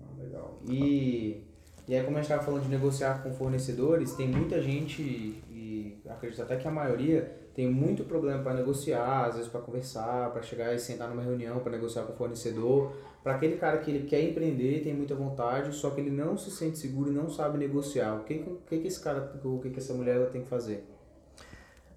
Ah, 0.00 0.22
legal. 0.22 0.58
E, 0.68 1.44
e 1.88 1.94
aí, 1.94 2.04
como 2.04 2.16
a 2.16 2.20
gente 2.20 2.30
estava 2.30 2.42
falando 2.42 2.62
de 2.62 2.68
negociar 2.68 3.22
com 3.22 3.32
fornecedores, 3.32 4.14
tem 4.14 4.28
muita 4.28 4.60
gente, 4.62 5.02
e 5.02 6.00
acredito 6.08 6.42
até 6.42 6.56
que 6.56 6.66
a 6.68 6.70
maioria, 6.70 7.45
tem 7.56 7.68
muito 7.72 8.04
problema 8.04 8.42
para 8.42 8.54
negociar, 8.54 9.24
às 9.26 9.36
vezes 9.36 9.50
para 9.50 9.62
conversar, 9.62 10.30
para 10.30 10.42
chegar 10.42 10.74
e 10.74 10.78
sentar 10.78 11.08
numa 11.08 11.22
reunião 11.22 11.58
para 11.60 11.72
negociar 11.72 12.02
com 12.04 12.12
o 12.12 12.16
fornecedor. 12.16 12.92
Para 13.24 13.34
aquele 13.36 13.56
cara 13.56 13.78
que 13.78 13.90
ele 13.90 14.06
quer 14.06 14.22
empreender, 14.22 14.82
tem 14.84 14.94
muita 14.94 15.14
vontade, 15.14 15.74
só 15.74 15.90
que 15.90 16.00
ele 16.02 16.10
não 16.10 16.36
se 16.36 16.50
sente 16.50 16.78
seguro 16.78 17.10
e 17.10 17.14
não 17.14 17.30
sabe 17.30 17.58
negociar. 17.58 18.14
O 18.20 18.24
que, 18.24 18.34
que- 18.68 18.78
que, 18.80 18.86
esse 18.86 19.00
cara, 19.00 19.32
o 19.42 19.58
que, 19.58 19.70
que 19.70 19.78
essa 19.78 19.94
mulher 19.94 20.16
ela 20.16 20.26
tem 20.26 20.42
que 20.42 20.48
fazer? 20.48 20.84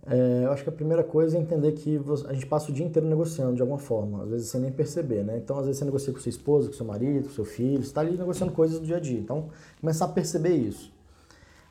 É, 0.08 0.45
eu 0.45 0.52
acho 0.52 0.63
que 0.63 0.69
a 0.69 0.72
primeira 0.72 1.04
coisa 1.04 1.38
é 1.38 1.41
entender 1.41 1.74
que 1.74 2.00
a 2.28 2.34
gente 2.34 2.45
passa 2.45 2.72
o 2.72 2.74
dia 2.74 2.86
inteiro 2.86 3.08
negociando 3.08 3.54
de 3.56 3.62
alguma 3.62 3.78
forma, 3.78 4.24
às 4.24 4.30
vezes 4.30 4.48
sem 4.50 4.62
nem 4.62 4.72
perceber, 4.72 5.24
né? 5.24 5.38
Então, 5.38 5.58
às 5.60 5.65
vezes 5.65 5.78
você 5.80 5.86
negocia 5.86 6.13
com 6.13 6.19
sua 6.19 6.30
esposa, 6.30 6.67
com 6.69 6.74
seu 6.74 6.86
marido, 6.86 7.28
com 7.28 7.34
seu 7.34 7.45
filho, 7.45 7.84
você 7.84 7.89
está 7.89 8.02
ali 8.02 8.17
negociando 8.17 8.54
coisas 8.54 8.80
do 8.80 8.86
dia 8.86 8.95
a 8.98 9.00
dia. 9.00 9.19
Então, 9.19 9.50
começar 9.80 10.06
a 10.06 10.08
perceber 10.08 10.56
isso. 10.56 10.91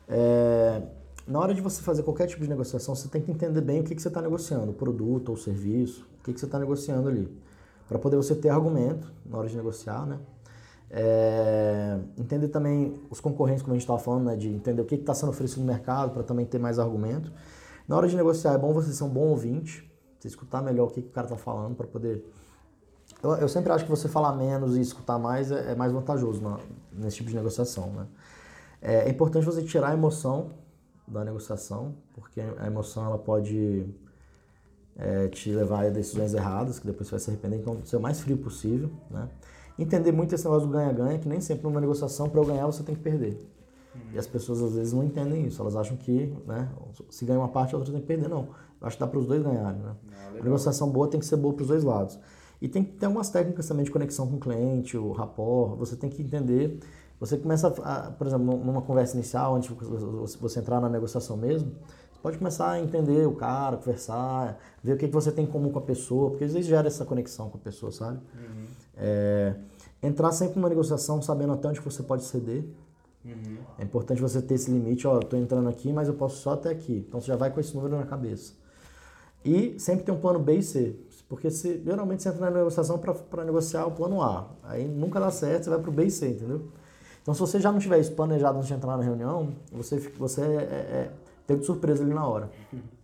É, 0.07 0.81
na 1.29 1.39
hora 1.39 1.53
de 1.53 1.61
você 1.61 1.81
fazer 1.83 2.01
qualquer 2.01 2.25
tipo 2.25 2.41
de 2.41 2.49
negociação, 2.49 2.95
você 2.95 3.07
tem 3.07 3.21
que 3.21 3.31
entender 3.31 3.61
bem 3.61 3.81
o 3.81 3.83
que, 3.83 3.93
que 3.93 4.01
você 4.01 4.07
está 4.07 4.19
negociando, 4.19 4.71
o 4.71 4.73
produto 4.73 5.29
ou 5.29 5.35
o 5.35 5.37
serviço, 5.37 6.07
o 6.19 6.23
que, 6.23 6.33
que 6.33 6.39
você 6.39 6.47
está 6.47 6.57
negociando 6.57 7.07
ali, 7.07 7.31
para 7.87 7.99
poder 7.99 8.17
você 8.17 8.33
ter 8.33 8.49
argumento 8.49 9.11
na 9.23 9.37
hora 9.37 9.47
de 9.47 9.55
negociar, 9.55 10.07
né? 10.07 10.19
É, 10.91 11.99
entender 12.17 12.47
também 12.47 12.99
os 13.11 13.19
concorrentes, 13.19 13.61
como 13.61 13.73
a 13.73 13.75
gente 13.75 13.83
estava 13.83 13.99
falando, 13.99 14.25
né, 14.25 14.35
de 14.35 14.49
entender 14.49 14.81
o 14.81 14.85
que 14.85 14.95
está 14.95 15.13
sendo 15.13 15.29
oferecido 15.29 15.59
no 15.59 15.67
mercado 15.67 16.11
para 16.11 16.23
também 16.23 16.47
ter 16.47 16.57
mais 16.57 16.79
argumento. 16.79 17.31
Na 17.87 17.95
hora 17.95 18.07
de 18.07 18.15
negociar, 18.15 18.53
é 18.53 18.57
bom 18.57 18.73
você 18.73 18.91
ser 18.91 19.03
um 19.03 19.09
bom 19.09 19.27
ouvinte, 19.27 19.87
você 20.19 20.27
escutar 20.27 20.63
melhor 20.63 20.87
o 20.87 20.91
que, 20.91 21.03
que 21.03 21.09
o 21.09 21.11
cara 21.11 21.27
está 21.27 21.37
falando 21.37 21.75
para 21.75 21.85
poder. 21.85 22.25
Eu, 23.21 23.35
eu 23.35 23.47
sempre 23.47 23.71
acho 23.71 23.83
que 23.83 23.91
você 23.91 24.07
falar 24.07 24.35
menos 24.35 24.75
e 24.75 24.81
escutar 24.81 25.19
mais 25.19 25.51
é, 25.51 25.73
é 25.73 25.75
mais 25.75 25.91
vantajoso 25.91 26.41
na- 26.41 26.59
nesse 26.91 27.17
tipo 27.17 27.29
de 27.29 27.35
negociação. 27.35 27.91
Né? 27.91 28.07
É, 28.81 28.95
é 29.07 29.09
importante 29.09 29.45
você 29.45 29.61
tirar 29.61 29.89
a 29.89 29.93
emoção 29.93 30.51
da 31.09 31.23
negociação, 31.23 31.95
porque 32.13 32.41
a 32.57 32.67
emoção 32.67 33.05
ela 33.05 33.17
pode 33.17 33.85
é, 34.95 35.27
te 35.27 35.51
levar 35.51 35.85
a 35.85 35.89
decisões 35.89 36.33
erradas, 36.33 36.79
que 36.79 36.85
depois 36.85 37.07
você 37.07 37.11
vai 37.11 37.19
se 37.19 37.29
arrepender. 37.31 37.57
Então, 37.57 37.77
ser 37.85 37.97
o 37.97 38.01
mais 38.01 38.19
frio 38.19 38.37
possível. 38.37 38.89
Né? 39.09 39.27
Entender 39.77 40.11
muito 40.11 40.35
esse 40.35 40.43
negócio 40.43 40.67
do 40.67 40.73
ganha-ganha, 40.73 41.17
que 41.17 41.27
nem 41.27 41.39
sempre 41.39 41.63
numa 41.63 41.79
negociação, 41.79 42.29
para 42.29 42.39
eu 42.39 42.45
ganhar, 42.45 42.65
você 42.65 42.83
tem 42.83 42.95
que 42.95 43.01
perder. 43.01 43.39
E 44.13 44.17
as 44.19 44.27
pessoas 44.27 44.61
às 44.61 44.73
vezes 44.73 44.93
não 44.93 45.03
entendem 45.03 45.45
isso. 45.47 45.61
Elas 45.61 45.75
acham 45.75 45.97
que, 45.97 46.33
né, 46.45 46.69
se 47.09 47.25
ganha 47.25 47.39
uma 47.39 47.47
parte, 47.47 47.73
a 47.73 47.77
outra 47.77 47.91
tem 47.91 48.01
que 48.01 48.07
perder. 48.07 48.29
Não. 48.29 48.49
Eu 48.79 48.87
acho 48.87 48.97
que 48.97 49.03
dá 49.03 49.07
para 49.07 49.19
os 49.19 49.25
dois 49.25 49.41
ganharem, 49.41 49.81
né? 49.81 49.95
Ah, 50.13 50.39
A 50.39 50.43
negociação 50.43 50.89
boa 50.89 51.07
tem 51.07 51.19
que 51.19 51.25
ser 51.25 51.35
boa 51.37 51.53
para 51.53 51.63
os 51.63 51.67
dois 51.67 51.83
lados. 51.83 52.19
E 52.61 52.67
tem 52.67 52.83
que 52.83 52.93
ter 52.93 53.05
algumas 53.05 53.29
técnicas 53.29 53.67
também 53.67 53.83
de 53.83 53.91
conexão 53.91 54.27
com 54.27 54.35
o 54.35 54.39
cliente, 54.39 54.97
o 54.97 55.11
rapport. 55.11 55.77
Você 55.77 55.95
tem 55.95 56.09
que 56.09 56.21
entender. 56.21 56.79
Você 57.19 57.37
começa, 57.37 57.67
a, 57.83 58.11
por 58.11 58.27
exemplo, 58.27 58.45
numa 58.45 58.81
conversa 58.81 59.15
inicial, 59.15 59.55
antes 59.55 59.69
de 59.69 59.75
você- 60.37 60.59
entrar 60.59 60.79
na 60.79 60.87
negociação 60.87 61.35
mesmo, 61.35 61.71
você 62.11 62.19
pode 62.21 62.37
começar 62.37 62.71
a 62.71 62.79
entender 62.79 63.27
o 63.27 63.35
cara, 63.35 63.77
conversar, 63.77 64.57
ver 64.81 64.93
o 64.93 64.97
que 64.97 65.07
que 65.07 65.13
você 65.13 65.31
tem 65.31 65.43
em 65.45 65.47
comum 65.47 65.69
com 65.71 65.79
a 65.79 65.81
pessoa, 65.81 66.29
porque 66.29 66.45
às 66.45 66.53
vezes 66.53 66.67
gera 66.67 66.87
essa 66.87 67.03
conexão 67.03 67.49
com 67.49 67.57
a 67.57 67.61
pessoa, 67.61 67.91
sabe? 67.91 68.19
É, 68.95 69.55
entrar 70.01 70.31
sempre 70.31 70.55
numa 70.55 70.69
negociação 70.69 71.21
sabendo 71.21 71.53
até 71.53 71.67
onde 71.67 71.79
você 71.81 72.03
pode 72.03 72.23
ceder. 72.23 72.63
Uhum. 73.23 73.57
É 73.77 73.83
importante 73.83 74.21
você 74.21 74.41
ter 74.41 74.55
esse 74.55 74.71
limite, 74.71 75.05
ó, 75.05 75.19
tô 75.19 75.35
entrando 75.35 75.67
aqui, 75.67 75.91
mas 75.91 76.07
eu 76.07 76.13
posso 76.13 76.37
só 76.37 76.53
até 76.53 76.69
aqui. 76.69 77.05
Então 77.07 77.19
você 77.19 77.27
já 77.27 77.35
vai 77.35 77.51
com 77.51 77.59
esse 77.59 77.75
número 77.75 77.97
na 77.97 78.05
cabeça. 78.05 78.53
E 79.43 79.77
sempre 79.79 80.05
tem 80.05 80.13
um 80.13 80.19
plano 80.19 80.39
B 80.39 80.55
e 80.55 80.63
C. 80.63 80.95
Porque 81.27 81.51
se, 81.51 81.81
geralmente 81.83 82.23
você 82.23 82.29
entra 82.29 82.49
na 82.49 82.57
negociação 82.57 82.97
para 82.97 83.45
negociar 83.45 83.85
o 83.85 83.91
plano 83.91 84.21
A. 84.21 84.49
Aí 84.63 84.87
nunca 84.87 85.19
dá 85.19 85.29
certo, 85.29 85.65
você 85.65 85.69
vai 85.69 85.79
pro 85.79 85.91
B 85.91 86.05
e 86.05 86.11
C, 86.11 86.29
entendeu? 86.29 86.63
Então 87.21 87.33
se 87.33 87.39
você 87.39 87.59
já 87.59 87.71
não 87.71 87.79
tiver 87.79 87.99
isso 87.99 88.13
planejado 88.13 88.57
antes 88.57 88.67
de 88.67 88.73
entrar 88.73 88.97
na 88.97 89.03
reunião, 89.03 89.55
você, 89.71 89.97
você 90.17 90.41
é, 90.41 90.45
é, 90.45 91.11
pego 91.45 91.59
de 91.59 91.65
surpresa 91.65 92.03
ali 92.03 92.13
na 92.13 92.25
hora. 92.25 92.49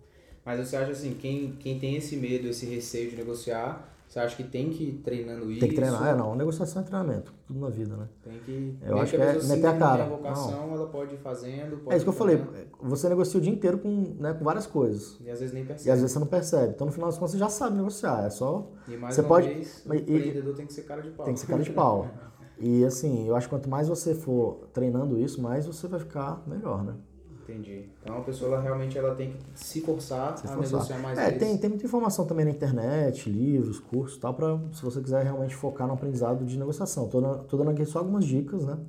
Mas 0.45 0.59
você 0.59 0.77
acha 0.77 0.91
assim, 0.91 1.15
quem, 1.15 1.53
quem 1.53 1.79
tem 1.79 1.95
esse 1.95 2.15
medo, 2.15 2.47
esse 2.47 2.67
receio 2.67 3.09
de 3.09 3.15
negociar, 3.15 3.91
Você 4.07 4.19
acha 4.19 4.35
que 4.35 4.43
tem 4.43 4.69
que 4.69 4.83
ir 4.83 5.01
treinando 5.03 5.49
isso? 5.49 5.59
Tem 5.59 5.69
que 5.69 5.75
treinar, 5.75 6.07
é, 6.07 6.15
não. 6.15 6.35
Negociação 6.35 6.83
é 6.83 6.85
treinamento, 6.85 7.33
tudo 7.47 7.59
na 7.59 7.69
vida, 7.69 7.97
né? 7.97 8.07
Tem 8.23 8.39
que. 8.45 8.77
Eu 8.83 8.99
acho 8.99 9.15
que 9.15 9.21
é 9.21 9.43
meter 9.43 9.65
a 9.65 9.75
cara. 9.75 10.03
A 10.03 10.07
vocação, 10.07 10.67
não. 10.67 10.73
ela 10.75 10.87
pode 10.87 11.15
ir 11.15 11.17
fazendo. 11.17 11.77
Pode 11.77 11.93
é 11.93 11.97
isso 11.97 12.05
que 12.05 12.09
eu 12.09 12.13
falei. 12.13 12.39
Você 12.83 13.09
negocia 13.09 13.39
o 13.39 13.41
dia 13.41 13.51
inteiro 13.51 13.79
com, 13.79 14.15
né, 14.19 14.33
com 14.33 14.45
várias 14.45 14.67
coisas. 14.67 15.17
E 15.19 15.29
às 15.31 15.39
vezes 15.39 15.53
nem 15.55 15.65
percebe. 15.65 15.89
E 15.89 15.91
às 15.91 15.99
vezes 15.99 16.11
você 16.13 16.19
não 16.19 16.27
percebe. 16.27 16.73
Então 16.75 16.85
no 16.85 16.93
final 16.93 17.09
das 17.09 17.17
contas 17.17 17.31
você 17.31 17.39
já 17.39 17.49
sabe 17.49 17.77
negociar. 17.77 18.25
É 18.25 18.29
só. 18.29 18.71
E 18.87 18.95
mais 18.95 19.15
você 19.15 19.21
uma 19.21 19.27
pode, 19.27 19.47
vez, 19.47 19.83
o 19.83 19.93
empreendedor 19.95 20.55
tem 20.55 20.67
que 20.67 20.73
ser 20.73 20.83
cara 20.83 21.01
de 21.01 21.09
pau. 21.09 21.25
Tem 21.25 21.33
que 21.33 21.39
ser 21.39 21.47
cara 21.47 21.63
de 21.63 21.71
pau. 21.71 22.07
e 22.59 22.85
assim, 22.85 23.27
eu 23.27 23.35
acho 23.35 23.47
que 23.47 23.55
quanto 23.55 23.69
mais 23.69 23.87
você 23.87 24.15
for 24.15 24.67
treinando 24.73 25.19
isso, 25.19 25.41
mais 25.41 25.65
você 25.65 25.87
vai 25.87 25.99
ficar 25.99 26.41
melhor, 26.47 26.83
né? 26.83 26.95
Entendi. 27.43 27.85
Então 28.01 28.17
a 28.17 28.21
pessoa 28.21 28.53
ela, 28.53 28.61
realmente 28.61 28.97
ela 28.97 29.13
tem 29.13 29.33
que 29.33 29.37
se 29.53 29.81
forçar 29.81 30.35
se 30.35 30.47
a 30.47 30.49
forçar. 30.49 30.71
negociar 30.71 30.97
mais 30.97 31.19
é, 31.19 31.31
Tem, 31.31 31.55
tem 31.57 31.69
muita 31.69 31.85
informação 31.85 32.25
também 32.25 32.43
na 32.43 32.51
internet, 32.51 33.29
livros, 33.29 33.79
cursos 33.79 34.17
tal, 34.17 34.33
para 34.33 34.57
se 34.73 34.81
você 34.81 34.99
quiser 34.99 35.23
realmente 35.23 35.55
focar 35.55 35.85
no 35.87 35.93
aprendizado 35.93 36.43
de 36.43 36.57
negociação. 36.57 37.07
Tô, 37.07 37.21
tô 37.39 37.57
dando 37.57 37.69
aqui 37.69 37.85
só 37.85 37.99
algumas 37.99 38.25
dicas, 38.25 38.65
né? 38.65 38.79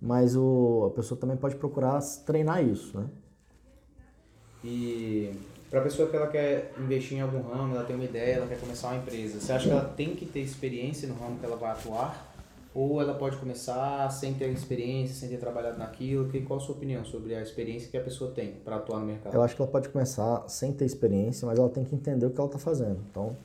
Mas 0.00 0.34
o, 0.36 0.86
a 0.92 0.96
pessoa 0.96 1.20
também 1.20 1.36
pode 1.36 1.54
procurar 1.56 2.00
treinar 2.26 2.64
isso, 2.64 2.98
né? 2.98 3.06
E 4.64 5.32
para 5.70 5.80
a 5.80 5.82
pessoa 5.82 6.08
que 6.08 6.16
ela 6.16 6.26
quer 6.28 6.72
investir 6.78 7.18
em 7.18 7.20
algum 7.20 7.42
ramo, 7.42 7.76
ela 7.76 7.84
tem 7.84 7.94
uma 7.94 8.04
ideia, 8.04 8.36
ela 8.36 8.46
quer 8.46 8.58
começar 8.58 8.88
uma 8.88 8.96
empresa, 8.96 9.38
você 9.38 9.52
acha 9.52 9.66
que 9.68 9.70
ela 9.70 9.84
tem 9.84 10.16
que 10.16 10.26
ter 10.26 10.40
experiência 10.40 11.06
no 11.06 11.14
ramo 11.14 11.38
que 11.38 11.44
ela 11.44 11.56
vai 11.56 11.70
atuar? 11.70 12.27
Ou 12.80 13.02
ela 13.02 13.12
pode 13.12 13.36
começar 13.38 14.08
sem 14.08 14.34
ter 14.34 14.48
experiência, 14.50 15.12
sem 15.12 15.28
ter 15.28 15.38
trabalhado 15.38 15.80
naquilo? 15.80 16.28
Que, 16.28 16.42
qual 16.42 16.60
a 16.60 16.62
sua 16.62 16.76
opinião 16.76 17.04
sobre 17.04 17.34
a 17.34 17.42
experiência 17.42 17.90
que 17.90 17.96
a 17.96 18.00
pessoa 18.00 18.30
tem 18.30 18.52
para 18.64 18.76
atuar 18.76 19.00
no 19.00 19.06
mercado? 19.06 19.34
Eu 19.34 19.42
acho 19.42 19.56
que 19.56 19.60
ela 19.60 19.68
pode 19.68 19.88
começar 19.88 20.44
sem 20.46 20.72
ter 20.72 20.84
experiência, 20.84 21.44
mas 21.44 21.58
ela 21.58 21.68
tem 21.68 21.82
que 21.82 21.92
entender 21.92 22.24
o 22.24 22.30
que 22.30 22.38
ela 22.38 22.46
está 22.46 22.56
fazendo. 22.60 23.00
Então, 23.10 23.36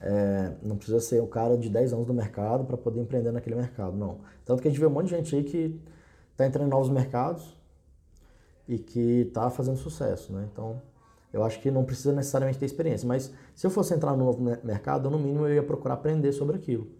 é, 0.00 0.54
não 0.60 0.76
precisa 0.76 0.98
ser 0.98 1.22
o 1.22 1.28
cara 1.28 1.56
de 1.56 1.70
10 1.70 1.92
anos 1.92 2.08
no 2.08 2.12
mercado 2.12 2.64
para 2.64 2.76
poder 2.76 3.00
empreender 3.00 3.30
naquele 3.30 3.54
mercado, 3.54 3.96
não. 3.96 4.18
Tanto 4.44 4.60
que 4.60 4.66
a 4.66 4.70
gente 4.72 4.80
vê 4.80 4.86
um 4.86 4.90
monte 4.90 5.04
de 5.04 5.10
gente 5.10 5.36
aí 5.36 5.44
que 5.44 5.80
está 6.32 6.44
entrando 6.44 6.66
em 6.66 6.70
novos 6.70 6.88
mercados 6.88 7.56
e 8.66 8.76
que 8.76 9.20
está 9.28 9.48
fazendo 9.50 9.76
sucesso, 9.76 10.32
né? 10.32 10.48
Então, 10.52 10.82
eu 11.32 11.44
acho 11.44 11.60
que 11.60 11.70
não 11.70 11.84
precisa 11.84 12.12
necessariamente 12.12 12.58
ter 12.58 12.66
experiência, 12.66 13.06
mas 13.06 13.32
se 13.54 13.64
eu 13.64 13.70
fosse 13.70 13.94
entrar 13.94 14.16
no 14.16 14.24
novo 14.24 14.42
mercado, 14.64 15.08
no 15.08 15.16
mínimo 15.16 15.46
eu 15.46 15.54
ia 15.54 15.62
procurar 15.62 15.94
aprender 15.94 16.32
sobre 16.32 16.56
aquilo 16.56 16.98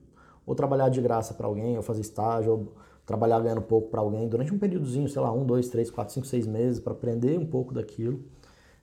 ou 0.51 0.55
trabalhar 0.57 0.89
de 0.89 1.01
graça 1.01 1.33
para 1.33 1.47
alguém, 1.47 1.77
ou 1.77 1.83
fazer 1.83 2.01
estágio, 2.01 2.51
ou 2.51 2.73
trabalhar 3.07 3.39
ganhando 3.39 3.63
pouco 3.63 3.89
para 3.89 4.01
alguém 4.01 4.29
durante 4.29 4.53
um 4.53 4.59
períodozinho, 4.59 5.09
sei 5.09 5.23
lá, 5.23 5.33
um, 5.33 5.45
dois, 5.45 5.69
três, 5.69 5.93
quatro, 5.93 6.13
cinco, 6.13 6.27
seis 6.27 6.45
meses 6.45 6.81
para 6.81 6.93
aprender 6.93 7.39
um 7.39 7.47
pouco 7.47 7.73
daquilo. 7.73 8.21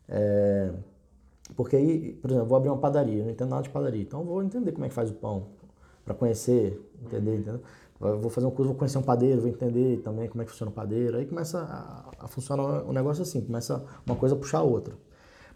É... 0.07 0.71
Porque 1.57 1.75
aí, 1.75 2.13
por 2.21 2.31
exemplo, 2.31 2.47
vou 2.47 2.57
abrir 2.57 2.69
uma 2.69 2.77
padaria, 2.77 3.21
não 3.21 3.31
entendo 3.31 3.49
nada 3.49 3.63
de 3.63 3.69
padaria, 3.69 4.01
então 4.01 4.23
vou 4.23 4.41
entender 4.41 4.71
como 4.71 4.85
é 4.85 4.87
que 4.87 4.95
faz 4.95 5.09
o 5.09 5.13
pão, 5.13 5.47
para 6.05 6.13
conhecer, 6.13 6.81
entender, 7.05 7.35
entendeu? 7.35 7.59
vou 7.99 8.29
fazer 8.29 8.47
um 8.47 8.51
curso, 8.51 8.69
vou 8.69 8.77
conhecer 8.77 8.97
um 8.97 9.03
padeiro, 9.03 9.41
vou 9.41 9.49
entender 9.49 9.97
também 9.97 10.29
como 10.29 10.41
é 10.41 10.45
que 10.45 10.51
funciona 10.51 10.71
o 10.71 10.73
padeiro, 10.73 11.17
aí 11.17 11.25
começa 11.25 11.59
a, 11.59 12.25
a 12.25 12.27
funcionar 12.29 12.85
o 12.87 12.93
negócio 12.93 13.23
assim, 13.23 13.41
começa 13.41 13.83
uma 14.05 14.15
coisa 14.15 14.35
a 14.35 14.37
puxar 14.37 14.59
a 14.59 14.63
outra. 14.63 14.95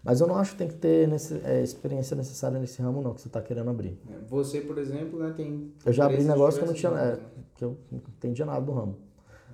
Mas 0.04 0.20
eu 0.20 0.26
não 0.26 0.36
acho 0.36 0.52
que 0.52 0.58
tem 0.58 0.68
que 0.68 0.74
ter 0.74 1.06
nesse, 1.06 1.40
é, 1.44 1.62
experiência 1.62 2.16
necessária 2.16 2.58
nesse 2.58 2.82
ramo, 2.82 3.00
não, 3.00 3.14
que 3.14 3.20
você 3.20 3.28
está 3.28 3.40
querendo 3.40 3.70
abrir. 3.70 3.96
É, 4.10 4.18
você, 4.28 4.60
por 4.60 4.76
exemplo, 4.78 5.18
né, 5.18 5.32
tem. 5.36 5.72
Eu 5.86 5.92
já 5.92 6.06
abri 6.06 6.24
negócio 6.24 6.58
que 6.58 6.64
eu 6.64 6.68
não 6.68 6.74
tinha. 6.74 6.92
É, 6.92 7.18
que 7.54 7.64
eu 7.64 7.78
não 7.90 7.98
entendia 7.98 8.44
nada 8.44 8.60
do 8.60 8.72
ramo. 8.72 8.96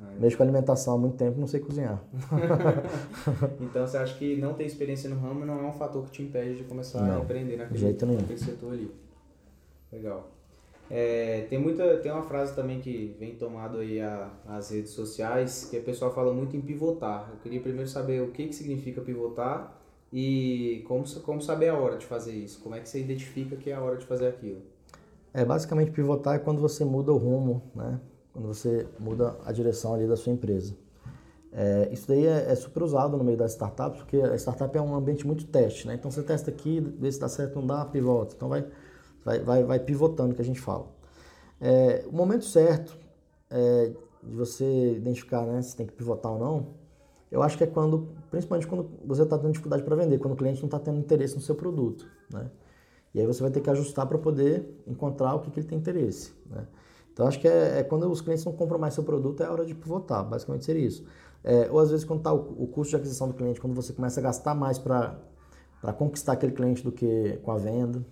Ah, 0.01 0.15
Mexo 0.19 0.37
com 0.37 0.43
alimentação 0.43 0.95
há 0.95 0.99
muito 0.99 1.17
tempo 1.17 1.39
não 1.39 1.47
sei 1.47 1.61
cozinhar. 1.61 2.03
então 3.61 3.87
você 3.87 3.99
acha 3.99 4.17
que 4.17 4.37
não 4.37 4.55
ter 4.55 4.65
experiência 4.65 5.11
no 5.11 5.19
ramo 5.21 5.45
não 5.45 5.59
é 5.59 5.67
um 5.67 5.73
fator 5.73 6.05
que 6.05 6.13
te 6.13 6.23
impede 6.23 6.57
de 6.57 6.65
começar 6.65 7.03
não, 7.03 7.19
a 7.19 7.25
empreender 7.25 7.57
naquele, 7.57 7.79
jeito 7.79 8.07
nenhum. 8.07 8.21
naquele 8.21 8.39
setor 8.39 8.73
ali. 8.73 8.91
Legal. 9.93 10.31
É, 10.91 11.47
tem 11.51 11.59
muita 11.59 11.99
tem 11.99 12.11
uma 12.11 12.23
frase 12.23 12.55
também 12.55 12.81
que 12.81 13.15
vem 13.19 13.35
tomado 13.35 13.79
aí 13.79 14.01
a, 14.01 14.31
as 14.47 14.71
redes 14.71 14.93
sociais 14.93 15.69
que 15.71 15.77
a 15.77 15.83
pessoa 15.83 16.11
fala 16.11 16.33
muito 16.33 16.57
em 16.57 16.61
pivotar. 16.61 17.29
Eu 17.31 17.39
queria 17.41 17.61
primeiro 17.61 17.89
saber 17.89 18.23
o 18.23 18.31
que, 18.31 18.47
que 18.47 18.55
significa 18.55 19.03
pivotar 19.03 19.79
e 20.13 20.85
como, 20.87 21.05
como 21.21 21.41
saber 21.41 21.69
a 21.69 21.79
hora 21.79 21.99
de 21.99 22.07
fazer 22.07 22.33
isso? 22.33 22.61
Como 22.61 22.75
é 22.75 22.81
que 22.81 22.89
você 22.89 23.01
identifica 23.01 23.57
que 23.57 23.71
é 23.71 23.75
a 23.75 23.81
hora 23.81 23.97
de 23.97 24.07
fazer 24.07 24.29
aquilo? 24.29 24.63
É, 25.33 25.45
basicamente 25.45 25.91
pivotar 25.91 26.37
é 26.37 26.39
quando 26.39 26.61
você 26.61 26.85
muda 26.85 27.13
o 27.13 27.17
rumo, 27.17 27.63
né? 27.75 28.01
Quando 28.33 28.49
você 28.49 28.87
muda 28.99 29.37
a 29.45 29.53
direção 29.53 29.95
ali 29.95 30.07
da 30.07 30.17
sua 30.17 30.33
empresa. 30.33 30.75
É, 31.53 31.89
isso 31.93 32.07
daí 32.09 32.27
é, 32.27 32.51
é, 32.51 32.55
super 32.55 32.83
usado 32.83 33.17
no 33.17 33.25
meio 33.25 33.37
das 33.37 33.53
startups, 33.53 34.01
porque 34.01 34.17
a 34.19 34.37
startup 34.37 34.77
é 34.77 34.81
um 34.81 34.95
ambiente 34.95 35.27
muito 35.27 35.47
teste, 35.47 35.87
né? 35.87 35.95
Então 35.95 36.11
você 36.11 36.23
testa 36.23 36.51
aqui, 36.51 36.81
vê 36.81 37.11
se 37.11 37.21
dá 37.21 37.29
certo, 37.29 37.57
não 37.57 37.67
dá, 37.67 37.85
pivota. 37.85 38.35
Então 38.35 38.49
vai, 38.49 38.67
vai, 39.25 39.41
vai, 39.41 39.65
vai 39.65 39.81
pivotando, 39.81 40.35
que 40.35 40.43
a 40.43 40.45
gente 40.45 40.61
fala. 40.61 40.87
É, 41.61 42.05
o 42.07 42.13
momento 42.13 42.45
certo 42.45 42.97
é, 43.51 43.93
de 44.23 44.37
você 44.37 44.93
identificar 44.93 45.43
né, 45.43 45.61
se 45.63 45.77
tem 45.77 45.87
que 45.87 45.93
pivotar 45.93 46.33
ou 46.33 46.39
não, 46.39 46.67
eu 47.31 47.43
acho 47.43 47.59
que 47.59 47.65
é 47.65 47.67
quando, 47.67 48.09
principalmente 48.31 48.67
quando 48.67 48.91
você 49.05 49.23
está 49.23 49.37
tendo 49.37 49.53
dificuldade 49.53 49.83
para 49.83 49.95
vender, 49.97 50.19
quando 50.19 50.35
o 50.35 50.37
cliente 50.37 50.61
não 50.61 50.67
está 50.67 50.79
tendo 50.79 50.99
interesse 50.99 51.35
no 51.35 51.41
seu 51.41 51.55
produto, 51.55 52.07
né? 52.33 52.51
E 53.15 53.21
aí 53.21 53.27
você 53.27 53.43
vai 53.43 53.51
ter 53.51 53.61
que 53.61 53.71
ajustar 53.71 54.07
para 54.07 54.19
poder 54.19 54.83
encontrar 54.87 55.35
o 55.35 55.41
que, 55.41 55.51
que 55.51 55.61
ele 55.61 55.67
tem 55.67 55.79
interesse, 55.79 56.33
né? 56.49 56.67
Então 57.13 57.27
acho 57.27 57.41
que 57.41 57.49
é, 57.49 57.81
é, 57.81 57.83
quando 57.83 58.09
os 58.11 58.21
clientes 58.21 58.45
não 58.45 58.53
compram 58.53 58.79
mais 58.79 58.95
seu 58.95 59.03
produto, 59.03 59.43
é 59.43 59.47
a 59.47 59.53
hora 59.53 59.67
de 59.67 59.75
pivotar, 59.75 60.25
basicamente 60.25 60.65
seria 60.65 60.87
isso. 60.87 61.05
É, 61.43 61.69
ou 61.71 61.81
às 61.81 61.91
vezes 61.91 62.05
quando 62.05 62.21
está 62.21 62.33
o, 62.33 62.63
o, 62.63 62.67
custo 62.69 62.91
de 62.91 62.97
aquisição 62.97 63.29
do 63.29 63.35
cliente, 63.35 63.61
quando 63.61 63.75
você 63.75 63.93
começa 63.93 64.21
a 64.21 64.23
gastar 64.23 64.55
mais 64.55 64.79
para 64.79 65.19
conquistar 65.97 66.33
aquele 66.35 66.53
cliente 66.53 66.83
do 66.83 66.93
que 66.93 67.39
com 67.43 67.51
a 67.51 67.57
venda, 67.57 68.05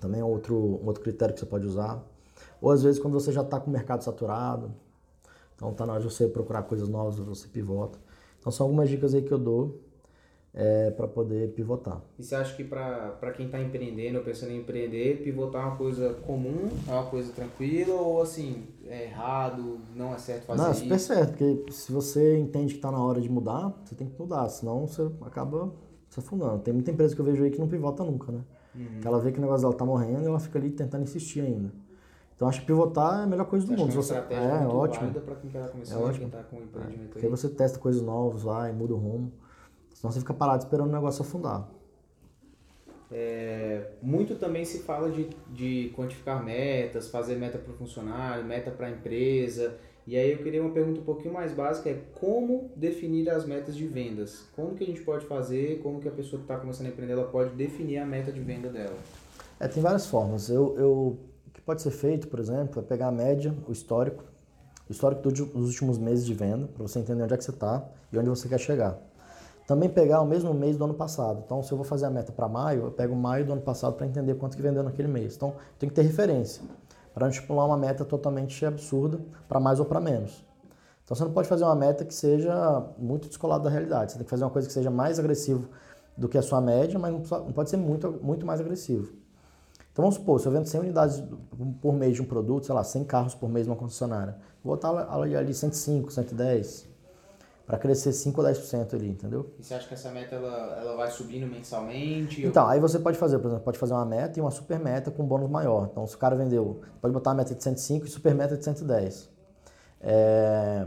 também 0.00 0.20
é 0.20 0.24
outro, 0.24 0.54
um 0.54 0.86
outro 0.86 1.02
critério 1.02 1.34
que 1.34 1.40
você 1.40 1.46
pode 1.46 1.66
usar. 1.66 2.04
Ou 2.60 2.70
às 2.70 2.82
vezes 2.82 3.00
quando 3.00 3.14
você 3.14 3.32
já 3.32 3.42
está 3.42 3.58
com 3.58 3.68
o 3.68 3.72
mercado 3.72 4.04
saturado, 4.04 4.72
então 5.56 5.72
está 5.72 5.84
na 5.84 5.94
hora 5.94 6.02
de 6.02 6.08
você 6.08 6.28
procurar 6.28 6.62
coisas 6.62 6.88
novas, 6.88 7.18
você 7.18 7.48
pivota. 7.48 7.98
Então 8.40 8.50
são 8.50 8.66
algumas 8.66 8.88
dicas 8.88 9.14
aí 9.14 9.22
que 9.22 9.32
eu 9.32 9.38
dou 9.38 9.80
é, 10.52 10.90
para 10.90 11.06
poder 11.06 11.52
pivotar. 11.52 12.00
E 12.18 12.24
você 12.24 12.34
acha 12.34 12.56
que 12.56 12.64
para 12.64 13.32
quem 13.36 13.46
está 13.46 13.60
empreendendo 13.60 14.18
ou 14.18 14.24
pensando 14.24 14.52
em 14.52 14.58
empreender, 14.58 15.22
pivotar 15.22 15.62
é 15.62 15.66
uma 15.66 15.76
coisa 15.76 16.14
comum, 16.26 16.68
é 16.88 16.92
uma 16.92 17.06
coisa 17.06 17.32
tranquila 17.32 17.94
ou 17.94 18.20
assim, 18.20 18.64
é 18.86 19.04
errado, 19.04 19.78
não 19.94 20.14
é 20.14 20.18
certo 20.18 20.46
fazer 20.46 20.62
não, 20.62 20.70
isso? 20.72 20.86
Não, 20.86 20.94
é 20.94 20.98
super 20.98 21.14
certo, 21.14 21.30
porque 21.36 21.72
se 21.72 21.92
você 21.92 22.38
entende 22.38 22.72
que 22.72 22.78
está 22.78 22.90
na 22.90 23.02
hora 23.02 23.20
de 23.20 23.28
mudar, 23.28 23.72
você 23.84 23.94
tem 23.94 24.08
que 24.08 24.18
mudar, 24.20 24.48
senão 24.48 24.86
você 24.86 25.08
acaba 25.22 25.72
se 26.08 26.18
afundando. 26.18 26.58
Tem 26.58 26.74
muita 26.74 26.90
empresa 26.90 27.14
que 27.14 27.20
eu 27.20 27.24
vejo 27.24 27.44
aí 27.44 27.50
que 27.50 27.60
não 27.60 27.68
pivota 27.68 28.02
nunca, 28.02 28.32
né? 28.32 28.40
Uhum. 28.74 29.00
Que 29.00 29.06
ela 29.06 29.20
vê 29.20 29.30
que 29.30 29.38
o 29.38 29.40
negócio 29.40 29.62
dela 29.62 29.74
tá 29.74 29.84
morrendo 29.84 30.22
e 30.22 30.26
ela 30.26 30.40
fica 30.40 30.58
ali 30.58 30.70
tentando 30.70 31.04
insistir 31.04 31.40
ainda. 31.40 31.72
Então 32.40 32.48
acho 32.48 32.60
que 32.60 32.66
pivotar 32.68 33.20
é 33.20 33.24
a 33.24 33.26
melhor 33.26 33.44
coisa 33.44 33.66
do 33.66 33.72
mundo. 33.72 33.90
É 33.90 33.94
você... 33.94 34.14
estratégia 34.14 34.44
é, 34.44 34.60
muito 34.60 34.74
ótimo. 34.74 35.12
para 35.12 35.34
quem 35.34 35.50
quer 35.50 35.70
começar, 35.70 35.94
é 35.94 35.98
ótimo. 35.98 36.30
tá 36.30 36.42
com 36.44 36.56
um 36.56 36.62
empreendimento 36.62 37.02
é. 37.02 37.12
Porque 37.12 37.26
aí 37.26 37.30
você 37.30 37.50
testa 37.50 37.78
coisas 37.78 38.00
novas 38.00 38.44
lá 38.44 38.70
e 38.70 38.72
muda 38.72 38.94
o 38.94 38.96
rumo. 38.96 39.30
Senão 39.92 40.10
você 40.10 40.20
fica 40.20 40.32
parado 40.32 40.64
esperando 40.64 40.88
o 40.88 40.92
negócio 40.92 41.20
afundar. 41.20 41.68
É, 43.12 43.90
muito 44.00 44.36
também 44.36 44.64
se 44.64 44.78
fala 44.78 45.10
de, 45.10 45.28
de 45.50 45.92
quantificar 45.94 46.42
metas, 46.42 47.10
fazer 47.10 47.36
meta 47.36 47.58
para 47.58 47.74
o 47.74 47.76
funcionário, 47.76 48.42
meta 48.42 48.70
para 48.70 48.86
a 48.86 48.90
empresa. 48.90 49.76
E 50.06 50.16
aí 50.16 50.32
eu 50.32 50.38
queria 50.38 50.62
uma 50.62 50.72
pergunta 50.72 50.98
um 50.98 51.04
pouquinho 51.04 51.34
mais 51.34 51.52
básica, 51.52 51.90
é 51.90 52.00
como 52.14 52.70
definir 52.74 53.28
as 53.28 53.44
metas 53.44 53.76
de 53.76 53.86
vendas? 53.86 54.46
Como 54.56 54.74
que 54.74 54.82
a 54.82 54.86
gente 54.86 55.02
pode 55.02 55.26
fazer, 55.26 55.80
como 55.82 56.00
que 56.00 56.08
a 56.08 56.12
pessoa 56.12 56.38
que 56.38 56.44
está 56.44 56.56
começando 56.56 56.86
a 56.86 56.88
empreender, 56.88 57.12
ela 57.12 57.28
pode 57.28 57.50
definir 57.50 57.98
a 57.98 58.06
meta 58.06 58.32
de 58.32 58.40
venda 58.40 58.70
dela? 58.70 58.96
É, 59.60 59.68
tem 59.68 59.82
várias 59.82 60.06
formas. 60.06 60.48
Eu, 60.48 60.74
eu 60.78 61.18
que 61.52 61.60
pode 61.60 61.82
ser 61.82 61.90
feito, 61.90 62.28
por 62.28 62.38
exemplo, 62.38 62.80
é 62.80 62.82
pegar 62.82 63.08
a 63.08 63.12
média, 63.12 63.54
o 63.68 63.72
histórico, 63.72 64.24
o 64.88 64.92
histórico 64.92 65.22
dos 65.22 65.68
últimos 65.68 65.98
meses 65.98 66.26
de 66.26 66.34
venda, 66.34 66.66
para 66.66 66.82
você 66.82 66.98
entender 66.98 67.22
onde 67.22 67.34
é 67.34 67.36
que 67.36 67.44
você 67.44 67.50
está 67.50 67.84
e 68.12 68.18
onde 68.18 68.28
você 68.28 68.48
quer 68.48 68.58
chegar. 68.58 68.98
Também 69.66 69.88
pegar 69.88 70.20
o 70.20 70.26
mesmo 70.26 70.52
mês 70.52 70.76
do 70.76 70.84
ano 70.84 70.94
passado. 70.94 71.42
Então, 71.46 71.62
se 71.62 71.70
eu 71.70 71.76
vou 71.76 71.84
fazer 71.84 72.06
a 72.06 72.10
meta 72.10 72.32
para 72.32 72.48
maio, 72.48 72.86
eu 72.86 72.90
pego 72.90 73.14
maio 73.14 73.46
do 73.46 73.52
ano 73.52 73.62
passado 73.62 73.94
para 73.94 74.04
entender 74.04 74.34
quanto 74.34 74.56
que 74.56 74.62
vendeu 74.62 74.82
naquele 74.82 75.06
mês. 75.06 75.36
Então, 75.36 75.54
tem 75.78 75.88
que 75.88 75.94
ter 75.94 76.02
referência 76.02 76.62
para 77.14 77.26
não 77.26 77.30
estipular 77.30 77.66
uma 77.66 77.76
meta 77.76 78.04
totalmente 78.04 78.66
absurda 78.66 79.20
para 79.48 79.60
mais 79.60 79.78
ou 79.78 79.86
para 79.86 80.00
menos. 80.00 80.44
Então, 81.04 81.16
você 81.16 81.22
não 81.22 81.32
pode 81.32 81.48
fazer 81.48 81.64
uma 81.64 81.76
meta 81.76 82.04
que 82.04 82.14
seja 82.14 82.84
muito 82.98 83.28
descolada 83.28 83.64
da 83.64 83.70
realidade. 83.70 84.10
Você 84.12 84.18
tem 84.18 84.24
que 84.24 84.30
fazer 84.30 84.42
uma 84.42 84.50
coisa 84.50 84.66
que 84.66 84.74
seja 84.74 84.90
mais 84.90 85.20
agressivo 85.20 85.68
do 86.16 86.28
que 86.28 86.36
a 86.36 86.42
sua 86.42 86.60
média, 86.60 86.98
mas 86.98 87.12
não 87.12 87.52
pode 87.52 87.70
ser 87.70 87.76
muito, 87.76 88.10
muito 88.22 88.44
mais 88.44 88.60
agressivo. 88.60 89.19
Então 90.00 90.08
vamos 90.08 90.14
supor, 90.14 90.40
se 90.40 90.46
eu 90.46 90.52
vendo 90.52 90.64
100 90.64 90.80
unidades 90.80 91.22
por 91.82 91.92
mês 91.92 92.14
de 92.14 92.22
um 92.22 92.24
produto, 92.24 92.64
sei 92.64 92.74
lá, 92.74 92.82
100 92.82 93.04
carros 93.04 93.34
por 93.34 93.50
mês 93.50 93.66
numa 93.66 93.76
concessionária, 93.76 94.34
vou 94.64 94.74
botar 94.74 94.88
ali 95.12 95.52
105, 95.52 96.10
110, 96.10 96.88
para 97.66 97.76
crescer 97.76 98.10
5 98.14 98.40
ou 98.40 98.48
10% 98.48 98.94
ali, 98.94 99.10
entendeu? 99.10 99.52
E 99.58 99.62
você 99.62 99.74
acha 99.74 99.86
que 99.86 99.92
essa 99.92 100.10
meta 100.10 100.36
ela, 100.36 100.78
ela 100.80 100.96
vai 100.96 101.10
subindo 101.10 101.46
mensalmente? 101.46 102.46
Então, 102.46 102.64
ou... 102.64 102.70
aí 102.70 102.80
você 102.80 102.98
pode 102.98 103.18
fazer, 103.18 103.38
por 103.40 103.48
exemplo, 103.48 103.62
pode 103.62 103.78
fazer 103.78 103.92
uma 103.92 104.06
meta 104.06 104.38
e 104.38 104.40
uma 104.40 104.50
super 104.50 104.78
meta 104.78 105.10
com 105.10 105.22
um 105.22 105.26
bônus 105.26 105.50
maior. 105.50 105.88
Então, 105.92 106.06
se 106.06 106.14
o 106.14 106.18
cara 106.18 106.34
vendeu, 106.34 106.80
pode 106.98 107.12
botar 107.12 107.32
uma 107.32 107.36
meta 107.36 107.54
de 107.54 107.62
105 107.62 108.06
e 108.06 108.08
super 108.08 108.34
meta 108.34 108.56
de 108.56 108.64
110. 108.64 109.28
É... 110.00 110.86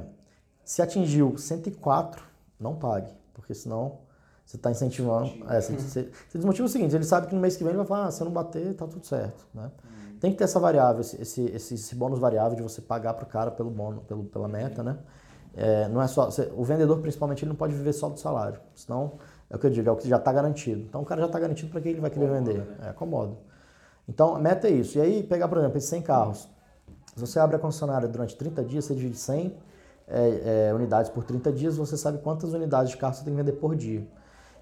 Se 0.66 0.82
atingiu 0.82 1.38
104, 1.38 2.24
não 2.60 2.74
pague, 2.74 3.12
porque 3.32 3.54
senão 3.54 4.00
Você 4.46 4.58
está 4.58 4.70
incentivando. 4.70 5.32
É, 5.50 5.60
você, 5.60 5.74
você, 5.74 6.10
você, 6.28 6.38
desmotiva 6.38 6.66
o 6.66 6.70
seguinte, 6.70 6.96
ele 6.96 7.04
sabe 7.04 7.28
que 7.28 7.36
no 7.36 7.42
mês 7.42 7.56
que 7.56 7.64
vem 7.64 7.72
ele 7.72 7.78
vai 7.78 7.88
falar, 7.88 8.08
ah, 8.08 8.12
se 8.12 8.22
eu 8.22 8.26
não 8.26 8.32
bater, 8.32 8.74
tá 8.74 8.86
tudo 8.86 9.06
certo. 9.06 9.46
Né? 9.54 9.64
Uhum. 9.64 10.18
Tem 10.20 10.32
que 10.32 10.38
ter 10.38 10.44
essa 10.44 10.60
variável, 10.60 11.02
esse, 11.02 11.22
esse, 11.22 11.46
esse, 11.46 11.74
esse 11.76 11.96
bônus 11.96 12.20
variável 12.20 12.56
de 12.56 12.62
você 12.62 12.82
pagar 12.82 13.14
para 13.14 13.24
o 13.24 13.28
cara 13.28 13.52
pelo 13.52 13.70
bônus, 13.70 14.04
pelo, 14.04 14.24
pela 14.26 14.48
meta, 14.48 14.84
né? 14.84 14.98
É, 15.56 15.88
não 15.88 16.02
é 16.02 16.08
só. 16.08 16.26
Você, 16.26 16.52
o 16.56 16.64
vendedor, 16.64 17.00
principalmente, 17.00 17.44
ele 17.44 17.50
não 17.50 17.56
pode 17.56 17.74
viver 17.74 17.94
só 17.94 18.10
do 18.10 18.20
salário. 18.20 18.60
Senão, 18.74 19.14
é 19.50 19.56
o 19.56 19.60
que 19.60 19.68
eu 19.68 19.72
digo, 19.72 19.88
é 19.88 19.92
o 19.92 19.96
que 19.96 20.08
já 20.10 20.18
está 20.18 20.34
garantido. 20.34 20.82
Então 20.82 21.02
o 21.02 21.06
cara 21.06 21.22
já 21.22 21.28
está 21.28 21.40
garantido 21.40 21.72
para 21.72 21.80
que 21.80 21.90
ele 21.90 22.02
vai 22.02 22.10
querer 22.10 22.26
acomoda, 22.26 22.52
vender. 22.52 22.66
Né? 22.66 22.78
É, 22.82 22.90
acomoda. 22.90 23.38
Então 24.10 24.36
a 24.36 24.40
meta 24.40 24.68
é 24.68 24.72
isso. 24.72 24.98
E 24.98 25.02
aí, 25.02 25.24
pegar, 25.24 25.48
por 25.48 25.60
exemplo, 25.60 25.78
esses 25.78 25.90
100 25.90 26.02
carros. 26.02 26.50
Se 27.14 27.20
você 27.20 27.40
abre 27.40 27.56
a 27.56 27.60
concessionária 27.60 28.08
durante 28.08 28.36
30 28.36 28.64
dias, 28.64 28.86
você 28.86 28.96
divide 28.96 29.16
100 29.16 29.56
é, 30.08 30.70
é, 30.70 30.74
unidades 30.74 31.12
por 31.12 31.24
30 31.24 31.52
dias, 31.52 31.78
você 31.78 31.96
sabe 31.96 32.18
quantas 32.18 32.54
unidades 32.54 32.92
de 32.92 32.98
carro 32.98 33.14
você 33.14 33.24
tem 33.24 33.34
que 33.34 33.38
vender 33.38 33.54
por 33.54 33.76
dia. 33.76 34.06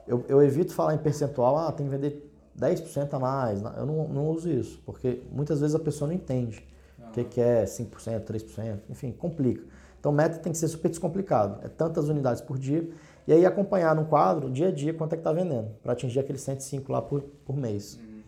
Eu, 0.08 0.26
eu 0.28 0.42
evito 0.42 0.74
falar 0.74 0.96
em 0.96 0.98
percentual, 0.98 1.58
ah, 1.58 1.72
tem 1.72 1.86
que 1.86 1.92
vender 1.92 2.32
10% 2.60 3.14
a 3.14 3.20
mais. 3.20 3.62
Eu 3.62 3.86
não, 3.86 4.08
não 4.08 4.30
uso 4.30 4.50
isso, 4.50 4.82
porque 4.86 5.22
muitas 5.32 5.60
vezes 5.60 5.76
a 5.76 5.80
pessoa 5.80 6.08
não 6.08 6.16
entende 6.16 6.66
o 7.00 7.12
que, 7.12 7.24
que 7.24 7.42
é 7.42 7.64
5%, 7.64 8.24
3%, 8.24 8.80
enfim, 8.90 9.12
complica. 9.12 9.64
Então, 10.00 10.12
meta 10.12 10.40
tem 10.40 10.52
que 10.52 10.58
ser 10.58 10.68
super 10.68 10.90
descomplicado. 10.90 11.64
É 11.64 11.68
tantas 11.68 12.10
unidades 12.10 12.42
por 12.42 12.58
dia. 12.58 12.90
E 13.28 13.34
aí 13.34 13.46
acompanhar 13.46 13.96
no 13.96 14.06
quadro, 14.06 14.50
dia 14.50 14.70
a 14.70 14.72
dia, 14.72 14.94
quanto 14.94 15.14
é 15.14 15.16
que 15.16 15.20
está 15.20 15.32
vendendo, 15.32 15.70
para 15.84 15.94
atingir 15.94 16.20
aqueles 16.20 16.42
105 16.42 16.92
lá 16.92 17.02
por, 17.02 17.22
por 17.46 17.56
mês. 17.56 17.98
Uhum. 17.98 18.22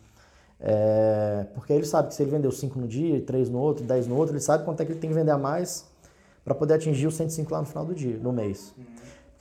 É, 0.60 1.48
porque 1.56 1.74
ele 1.74 1.86
sabe 1.86 2.10
que 2.10 2.14
se 2.14 2.22
ele 2.22 2.30
vendeu 2.30 2.52
5 2.52 2.80
no 2.80 2.88
dia, 2.88 3.20
3 3.22 3.50
no 3.50 3.58
outro, 3.58 3.84
10 3.84 4.08
no 4.08 4.16
outro, 4.16 4.34
ele 4.34 4.40
sabe 4.40 4.64
quanto 4.64 4.82
é 4.82 4.86
que 4.86 4.92
ele 4.92 5.00
tem 5.00 5.10
que 5.10 5.16
vender 5.16 5.32
a 5.32 5.38
mais 5.38 5.86
para 6.46 6.54
poder 6.54 6.76
atingir 6.76 7.08
os 7.08 7.16
105 7.16 7.52
lá 7.52 7.62
no 7.62 7.66
final 7.66 7.86
do 7.86 7.96
dia, 7.96 8.18
no 8.18 8.32
mês. 8.32 8.74
Uhum. 8.78 8.86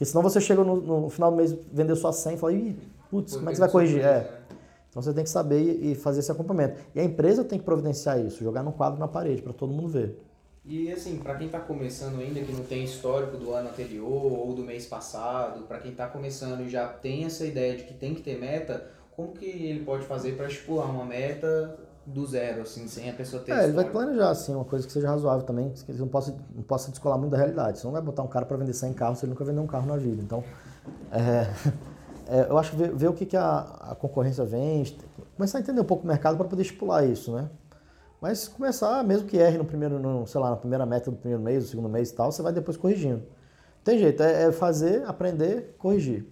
Porque 0.03 0.11
senão 0.11 0.23
você 0.23 0.41
chega 0.41 0.65
no, 0.65 0.81
no, 0.81 1.09
final 1.09 1.31
do 1.31 1.37
mês 1.37 1.57
vendeu 1.73 1.95
só 1.95 2.11
100 2.11 2.35
e 2.35 2.37
fala, 2.37 2.53
ih, 2.53 2.77
putz, 3.09 3.37
como 3.37 3.49
é 3.49 3.53
que 3.53 3.57
você 3.57 3.61
vai 3.61 3.71
corrigir? 3.71 4.05
É. 4.05 4.41
Então 4.91 5.01
você 5.01 5.13
tem 5.13 5.23
que 5.23 5.31
saber 5.31 5.61
e, 5.61 5.93
e 5.93 5.95
fazer 5.95 6.19
esse 6.19 6.33
acompanhamento. 6.33 6.81
E 6.93 6.99
a 6.99 7.05
empresa 7.05 7.45
tem 7.45 7.57
que 7.57 7.65
providenciar 7.65 8.19
isso, 8.19 8.43
jogar 8.43 8.65
no 8.65 8.73
quadro 8.73 8.99
na 8.99 9.07
parede 9.07 9.43
para 9.43 9.53
todo 9.53 9.73
mundo 9.73 9.87
ver. 9.87 10.21
E 10.65 10.91
assim, 10.91 11.19
para 11.19 11.37
quem 11.37 11.47
está 11.47 11.61
começando 11.61 12.19
ainda, 12.19 12.41
que 12.41 12.53
não 12.53 12.65
tem 12.65 12.83
histórico 12.83 13.37
do 13.37 13.53
ano 13.53 13.69
anterior 13.69 14.33
ou 14.33 14.53
do 14.53 14.65
mês 14.65 14.87
passado, 14.87 15.69
para 15.69 15.79
quem 15.79 15.93
está 15.93 16.09
começando 16.09 16.63
e 16.63 16.69
já 16.69 16.89
tem 16.89 17.25
essa 17.25 17.47
ideia 17.47 17.77
de 17.77 17.85
que 17.85 17.95
tem 17.95 18.13
que 18.13 18.23
ter 18.23 18.41
meta, 18.41 18.91
como 19.15 19.33
que 19.33 19.47
ele 19.47 19.85
pode 19.85 20.05
fazer 20.05 20.33
para 20.37 20.49
estipular 20.49 20.91
uma 20.91 21.05
meta 21.05 21.79
do 22.05 22.27
zero, 22.27 22.63
assim, 22.63 22.89
sem 22.89 23.09
a 23.09 23.13
pessoa 23.13 23.43
ter 23.43 23.53
É, 23.53 23.65
ele 23.65 23.73
vai 23.73 23.89
planejar, 23.89 24.31
assim, 24.31 24.55
uma 24.55 24.65
coisa 24.65 24.87
que 24.87 24.93
seja 24.93 25.09
razoável 25.09 25.47
também, 25.47 25.71
que 25.71 25.91
ele 25.91 25.99
não 25.99 26.09
possa, 26.09 26.35
não 26.55 26.63
possa 26.63 26.91
descolar 26.91 27.17
muito 27.17 27.31
da 27.31 27.37
realidade. 27.37 27.79
Você 27.79 27.87
não 27.87 27.93
vai 27.93 28.03
botar 28.03 28.23
um 28.23 28.29
cara 28.29 28.45
para 28.45 28.57
vender 28.57 28.73
100 28.73 28.93
carros 28.95 29.19
se 29.19 29.25
ele 29.25 29.31
nunca 29.31 29.45
vendeu 29.45 29.63
um 29.63 29.67
carro 29.67 29.87
na 29.87 29.97
vida. 29.97 30.21
Então, 30.21 30.43
é, 31.13 31.47
é, 32.29 32.47
eu 32.49 32.59
acho 32.59 32.73
que 32.73 32.77
ver, 32.77 32.95
ver 32.95 33.09
o 33.09 33.13
que, 33.13 33.25
que 33.25 33.37
a, 33.37 33.61
a 33.81 33.95
concorrência 33.95 34.45
vende, 34.45 34.99
começar 35.37 35.59
a 35.59 35.61
entender 35.61 35.81
um 35.81 35.85
pouco 35.85 36.05
o 36.05 36.07
mercado 36.07 36.37
para 36.37 36.49
poder 36.49 36.63
estipular 36.63 37.07
isso, 37.07 37.33
né? 37.33 37.49
Mas 38.21 38.47
começar, 38.47 39.03
mesmo 39.03 39.27
que 39.27 39.37
erre 39.37 39.59
no 39.59 39.65
primeiro, 39.65 39.99
no, 39.99 40.27
sei 40.27 40.41
lá, 40.41 40.51
na 40.51 40.57
primeira 40.57 40.87
meta 40.87 41.11
do 41.11 41.17
primeiro 41.17 41.43
mês, 41.43 41.65
do 41.65 41.71
segundo 41.71 41.89
mês 41.89 42.11
e 42.11 42.15
tal, 42.15 42.31
você 42.31 42.41
vai 42.41 42.53
depois 42.53 42.77
corrigindo. 42.77 43.23
Tem 43.83 43.99
jeito, 43.99 44.23
é, 44.23 44.45
é 44.45 44.53
fazer, 44.53 45.05
aprender, 45.07 45.75
corrigir. 45.77 46.25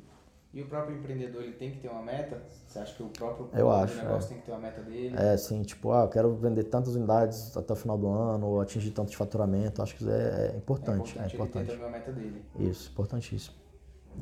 E 0.53 0.61
o 0.63 0.67
próprio 0.67 0.97
empreendedor 0.97 1.45
ele 1.45 1.53
tem 1.53 1.71
que 1.71 1.79
ter 1.79 1.89
uma 1.89 2.03
meta? 2.03 2.43
Você 2.67 2.81
acha 2.81 2.95
que 2.95 3.03
o 3.05 3.09
próprio 3.09 3.49
eu 3.53 3.71
acho, 3.71 3.97
negócio 3.99 4.27
é. 4.27 4.29
tem 4.31 4.39
que 4.39 4.47
ter 4.47 4.51
uma 4.51 4.61
meta 4.61 4.83
dele? 4.83 5.15
É, 5.17 5.37
sim, 5.37 5.63
tipo, 5.63 5.93
ah, 5.93 6.03
eu 6.03 6.09
quero 6.09 6.35
vender 6.35 6.65
tantas 6.65 6.97
unidades 6.97 7.57
até 7.57 7.73
o 7.73 7.77
final 7.77 7.97
do 7.97 8.09
ano, 8.09 8.47
ou 8.49 8.61
atingir 8.61 8.91
tanto 8.91 9.11
de 9.11 9.17
faturamento, 9.17 9.81
acho 9.81 9.95
que 9.95 10.03
isso 10.03 10.11
é, 10.11 10.53
é 10.53 10.57
importante. 10.57 11.17
É 11.19 11.27
importante, 11.27 11.33
é 11.33 11.35
importante. 11.35 11.59
ele 11.59 11.67
ter 11.67 11.73
também 11.73 11.89
a 11.89 11.91
meta 11.91 12.13
dele. 12.13 12.45
Isso, 12.59 12.91
importantíssimo. 12.91 13.61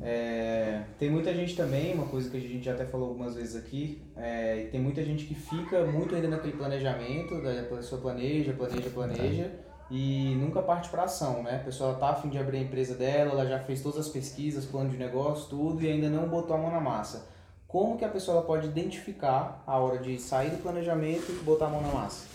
É, 0.01 0.83
tem 0.99 1.09
muita 1.09 1.33
gente 1.33 1.55
também, 1.55 1.95
uma 1.95 2.05
coisa 2.05 2.29
que 2.29 2.37
a 2.37 2.39
gente 2.39 2.63
já 2.63 2.73
até 2.73 2.85
falou 2.85 3.09
algumas 3.09 3.33
vezes 3.33 3.55
aqui, 3.55 4.01
é, 4.15 4.67
tem 4.71 4.79
muita 4.79 5.03
gente 5.03 5.25
que 5.25 5.33
fica 5.33 5.83
muito 5.85 6.13
ainda 6.13 6.27
naquele 6.27 6.53
planejamento, 6.53 7.35
a 7.35 7.75
pessoa 7.75 7.99
planeja, 7.99 8.53
planeja, 8.53 8.89
planeja 8.91 9.43
é. 9.43 9.68
E 9.91 10.35
nunca 10.35 10.61
parte 10.61 10.89
para 10.89 11.03
ação, 11.03 11.43
né? 11.43 11.55
A 11.55 11.63
pessoa 11.63 11.95
tá 11.95 12.09
afim 12.09 12.29
de 12.29 12.37
abrir 12.37 12.57
a 12.57 12.61
empresa 12.61 12.95
dela, 12.95 13.31
ela 13.31 13.45
já 13.45 13.59
fez 13.59 13.81
todas 13.81 13.99
as 13.99 14.09
pesquisas, 14.09 14.65
plano 14.65 14.89
de 14.89 14.97
negócio, 14.97 15.49
tudo 15.49 15.81
e 15.81 15.87
ainda 15.89 16.09
não 16.09 16.27
botou 16.27 16.55
a 16.55 16.59
mão 16.59 16.71
na 16.71 16.79
massa. 16.79 17.27
Como 17.67 17.97
que 17.97 18.05
a 18.05 18.09
pessoa 18.09 18.41
pode 18.41 18.67
identificar 18.67 19.63
a 19.65 19.77
hora 19.77 19.99
de 19.99 20.19
sair 20.19 20.51
do 20.51 20.57
planejamento 20.57 21.31
e 21.31 21.43
botar 21.43 21.67
a 21.67 21.69
mão 21.69 21.81
na 21.81 21.89
massa? 21.89 22.25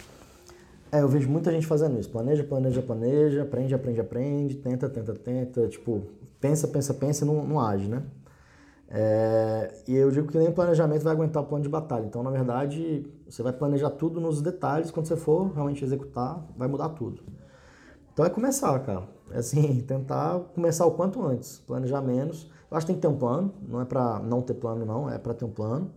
É, 0.93 1.01
eu 1.01 1.09
vejo 1.09 1.29
muita 1.29 1.51
gente 1.51 1.67
fazendo 1.67 1.99
isso. 1.99 2.09
Planeja, 2.09 2.45
planeja, 2.45 2.81
planeja, 2.81 3.43
aprende, 3.43 3.75
aprende, 3.75 4.01
aprende, 4.01 4.55
tenta, 4.55 4.89
tenta, 4.89 5.13
tenta. 5.13 5.67
Tipo, 5.67 6.03
pensa, 6.41 6.69
pensa, 6.69 6.95
pensa 6.95 7.25
e 7.25 7.27
não, 7.27 7.45
não 7.45 7.61
age, 7.61 7.89
né? 7.89 8.05
É, 8.89 9.75
e 9.89 9.97
eu 9.97 10.09
digo 10.13 10.29
que 10.29 10.39
nem 10.39 10.47
o 10.47 10.53
planejamento 10.53 11.03
vai 11.03 11.13
aguentar 11.13 11.43
o 11.43 11.47
plano 11.47 11.65
de 11.65 11.69
batalha. 11.69 12.05
Então, 12.05 12.23
na 12.23 12.31
verdade, 12.31 13.05
você 13.29 13.43
vai 13.43 13.53
planejar 13.53 13.91
tudo 13.91 14.21
nos 14.21 14.41
detalhes. 14.41 14.93
Quando 14.93 15.07
você 15.07 15.17
for 15.17 15.53
realmente 15.53 15.85
executar, 15.85 16.47
vai 16.57 16.69
mudar 16.69 16.91
tudo. 16.91 17.23
Então, 18.15 18.25
é 18.25 18.31
começar, 18.31 18.79
cara. 18.79 19.03
É 19.31 19.39
assim, 19.39 19.81
tentar 19.87 20.41
começar 20.55 20.87
o 20.87 20.93
quanto 20.93 21.23
antes. 21.23 21.59
Planejar 21.67 22.01
menos. 22.01 22.51
Eu 22.71 22.77
acho 22.77 22.87
que 22.87 22.93
tem 22.93 22.97
que 22.97 23.03
ter 23.03 23.09
um 23.09 23.19
plano. 23.19 23.53
Não 23.69 23.81
é 23.81 23.85
para 23.85 24.21
não 24.21 24.41
ter 24.41 24.55
plano, 24.55 24.87
não. 24.87 25.11
É 25.11 25.19
para 25.19 25.35
ter 25.35 25.45
um 25.45 25.51
plano. 25.51 25.91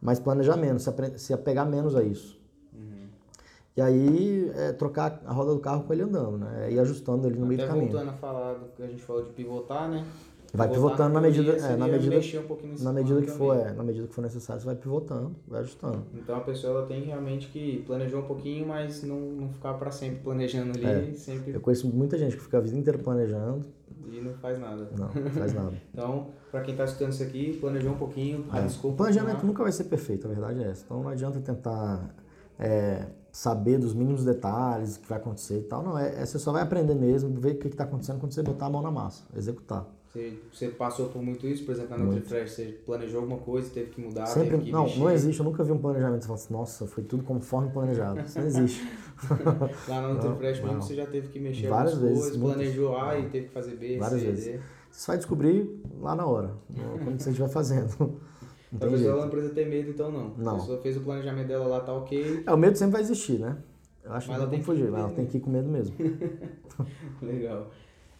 Mas 0.00 0.20
planejar 0.20 0.56
menos, 0.56 0.86
se 1.16 1.32
apegar 1.32 1.66
menos 1.66 1.96
a 1.96 2.02
isso. 2.02 2.38
E 3.76 3.82
aí 3.82 4.52
é, 4.54 4.72
trocar 4.72 5.20
a 5.26 5.32
roda 5.32 5.52
do 5.52 5.58
carro 5.58 5.82
com 5.82 5.92
ele 5.92 6.02
andando, 6.02 6.38
né? 6.38 6.70
E 6.70 6.78
ajustando 6.78 7.26
ele 7.26 7.36
no 7.36 7.46
Até 7.46 7.56
meio 7.56 7.60
do 7.60 7.66
caminho. 7.66 7.92
voltando 7.92 8.10
a 8.10 8.12
falar 8.12 8.54
do 8.54 8.66
que 8.68 8.82
a 8.82 8.86
gente 8.86 9.02
falou 9.02 9.24
de 9.24 9.32
pivotar, 9.32 9.88
né? 9.88 10.04
Vai 10.54 10.68
pivotando 10.68 11.12
na 11.12 11.20
medida, 11.20 11.52
é, 11.52 11.76
na 11.76 11.88
medida, 11.88 12.16
um 12.16 12.84
na 12.84 12.92
medida 12.92 13.20
que 13.20 13.30
for, 13.30 13.56
é, 13.56 13.72
na 13.72 13.82
medida 13.82 14.06
que 14.06 14.14
for 14.14 14.22
necessário, 14.22 14.62
você 14.62 14.66
vai 14.66 14.76
pivotando, 14.76 15.34
vai 15.48 15.60
ajustando. 15.60 16.04
Então 16.14 16.36
a 16.36 16.40
pessoa 16.40 16.78
ela 16.78 16.86
tem 16.86 17.02
realmente 17.02 17.48
que 17.48 17.82
planejar 17.84 18.18
um 18.18 18.22
pouquinho, 18.22 18.68
mas 18.68 19.02
não, 19.02 19.18
não 19.18 19.48
ficar 19.48 19.74
para 19.74 19.90
sempre 19.90 20.20
planejando 20.22 20.78
ali, 20.78 21.10
é. 21.10 21.12
sempre. 21.14 21.54
Eu 21.54 21.60
conheço 21.60 21.88
muita 21.88 22.16
gente 22.16 22.36
que 22.36 22.42
fica 22.42 22.58
a 22.58 22.60
vida 22.60 22.76
inteira 22.76 22.96
planejando 23.00 23.66
e 24.08 24.20
não 24.20 24.32
faz 24.34 24.60
nada. 24.60 24.88
Não, 24.96 25.08
não 25.08 25.30
faz 25.32 25.52
nada. 25.52 25.72
então, 25.92 26.28
para 26.52 26.60
quem 26.60 26.72
está 26.72 26.84
escutando 26.84 27.12
isso 27.12 27.22
aqui, 27.24 27.58
planejou 27.60 27.92
um 27.92 27.98
pouquinho, 27.98 28.46
é. 28.54 28.62
desculpa. 28.62 28.94
O 28.94 28.96
planejamento 28.96 29.44
nunca 29.44 29.64
vai 29.64 29.72
ser 29.72 29.84
perfeito, 29.84 30.28
a 30.28 30.30
verdade 30.30 30.62
é 30.62 30.68
essa. 30.68 30.84
Então 30.84 31.02
não 31.02 31.10
adianta 31.10 31.40
tentar 31.40 32.14
é, 32.60 33.06
saber 33.32 33.78
dos 33.78 33.92
mínimos 33.92 34.24
detalhes, 34.24 34.94
o 34.94 35.00
que 35.00 35.08
vai 35.08 35.18
acontecer 35.18 35.58
e 35.58 35.62
tal. 35.62 35.82
Não, 35.82 35.98
é, 35.98 36.22
é 36.22 36.24
você 36.24 36.38
só 36.38 36.52
vai 36.52 36.62
aprender 36.62 36.94
mesmo, 36.94 37.28
ver 37.40 37.56
o 37.56 37.58
que 37.58 37.66
está 37.66 37.82
acontecendo 37.82 38.20
quando 38.20 38.32
você 38.32 38.42
botar 38.42 38.66
a 38.66 38.70
mão 38.70 38.82
na 38.82 38.92
massa, 38.92 39.24
executar. 39.36 39.84
Você, 40.14 40.38
você 40.52 40.68
passou 40.68 41.08
por 41.08 41.20
muito 41.20 41.44
isso, 41.44 41.64
por 41.64 41.72
exemplo, 41.72 41.98
na 41.98 42.04
Nutrifresh, 42.04 42.52
você 42.52 42.66
planejou 42.86 43.22
alguma 43.22 43.40
coisa, 43.40 43.68
teve 43.68 43.90
que 43.90 44.00
mudar, 44.00 44.26
Sempre, 44.26 44.50
teve 44.50 44.64
que 44.66 44.70
Não, 44.70 44.86
não 44.96 45.10
existe, 45.10 45.40
eu 45.40 45.44
nunca 45.44 45.64
vi 45.64 45.72
um 45.72 45.78
planejamento 45.78 46.20
que 46.20 46.26
fala 46.28 46.38
assim, 46.38 46.54
nossa, 46.54 46.86
foi 46.86 47.02
tudo 47.02 47.24
conforme 47.24 47.68
planejado. 47.70 48.20
Isso 48.20 48.38
não 48.38 48.46
existe. 48.46 48.88
Lá 49.88 50.02
na 50.02 50.14
Nutrifresh 50.14 50.60
mesmo 50.60 50.82
você 50.82 50.94
já 50.94 51.06
teve 51.06 51.28
que 51.28 51.40
mexer 51.40 51.66
várias 51.66 51.98
vezes, 51.98 52.18
coisas, 52.18 52.36
planejou 52.40 52.96
A 52.96 53.18
e 53.18 53.28
teve 53.28 53.48
que 53.48 53.52
fazer 53.52 53.74
B, 53.74 53.98
várias 53.98 54.20
C, 54.20 54.26
vezes. 54.26 54.44
D. 54.44 54.60
Você 54.88 55.06
vai 55.08 55.16
descobrir 55.16 55.82
lá 56.00 56.14
na 56.14 56.24
hora, 56.24 56.54
quando 57.02 57.20
você 57.20 57.30
estiver 57.30 57.48
fazendo. 57.48 58.20
Não 58.70 58.88
a 58.88 58.90
pessoa 58.90 59.22
não 59.22 59.30
precisa 59.30 59.54
ter 59.54 59.68
medo, 59.68 59.90
então 59.90 60.10
não. 60.10 60.34
não. 60.36 60.56
A 60.56 60.58
pessoa 60.58 60.80
fez 60.80 60.96
o 60.96 61.00
planejamento 61.00 61.46
dela 61.46 61.64
lá, 61.64 61.80
tá 61.80 61.92
ok. 61.92 62.42
É, 62.44 62.52
o 62.52 62.56
medo 62.56 62.76
sempre 62.76 62.94
vai 62.94 63.02
existir, 63.02 63.38
né? 63.38 63.56
Eu 64.02 64.12
acho 64.12 64.28
mas 64.28 64.36
que 64.36 64.42
ela 64.42 64.50
tem 64.50 64.58
que 64.58 64.64
fugir, 64.64 64.90
mas 64.90 65.00
ela 65.00 65.10
tem 65.10 65.26
que 65.26 65.36
ir 65.36 65.40
com 65.40 65.48
medo 65.48 65.68
mesmo. 65.68 65.94
Legal. 67.22 67.70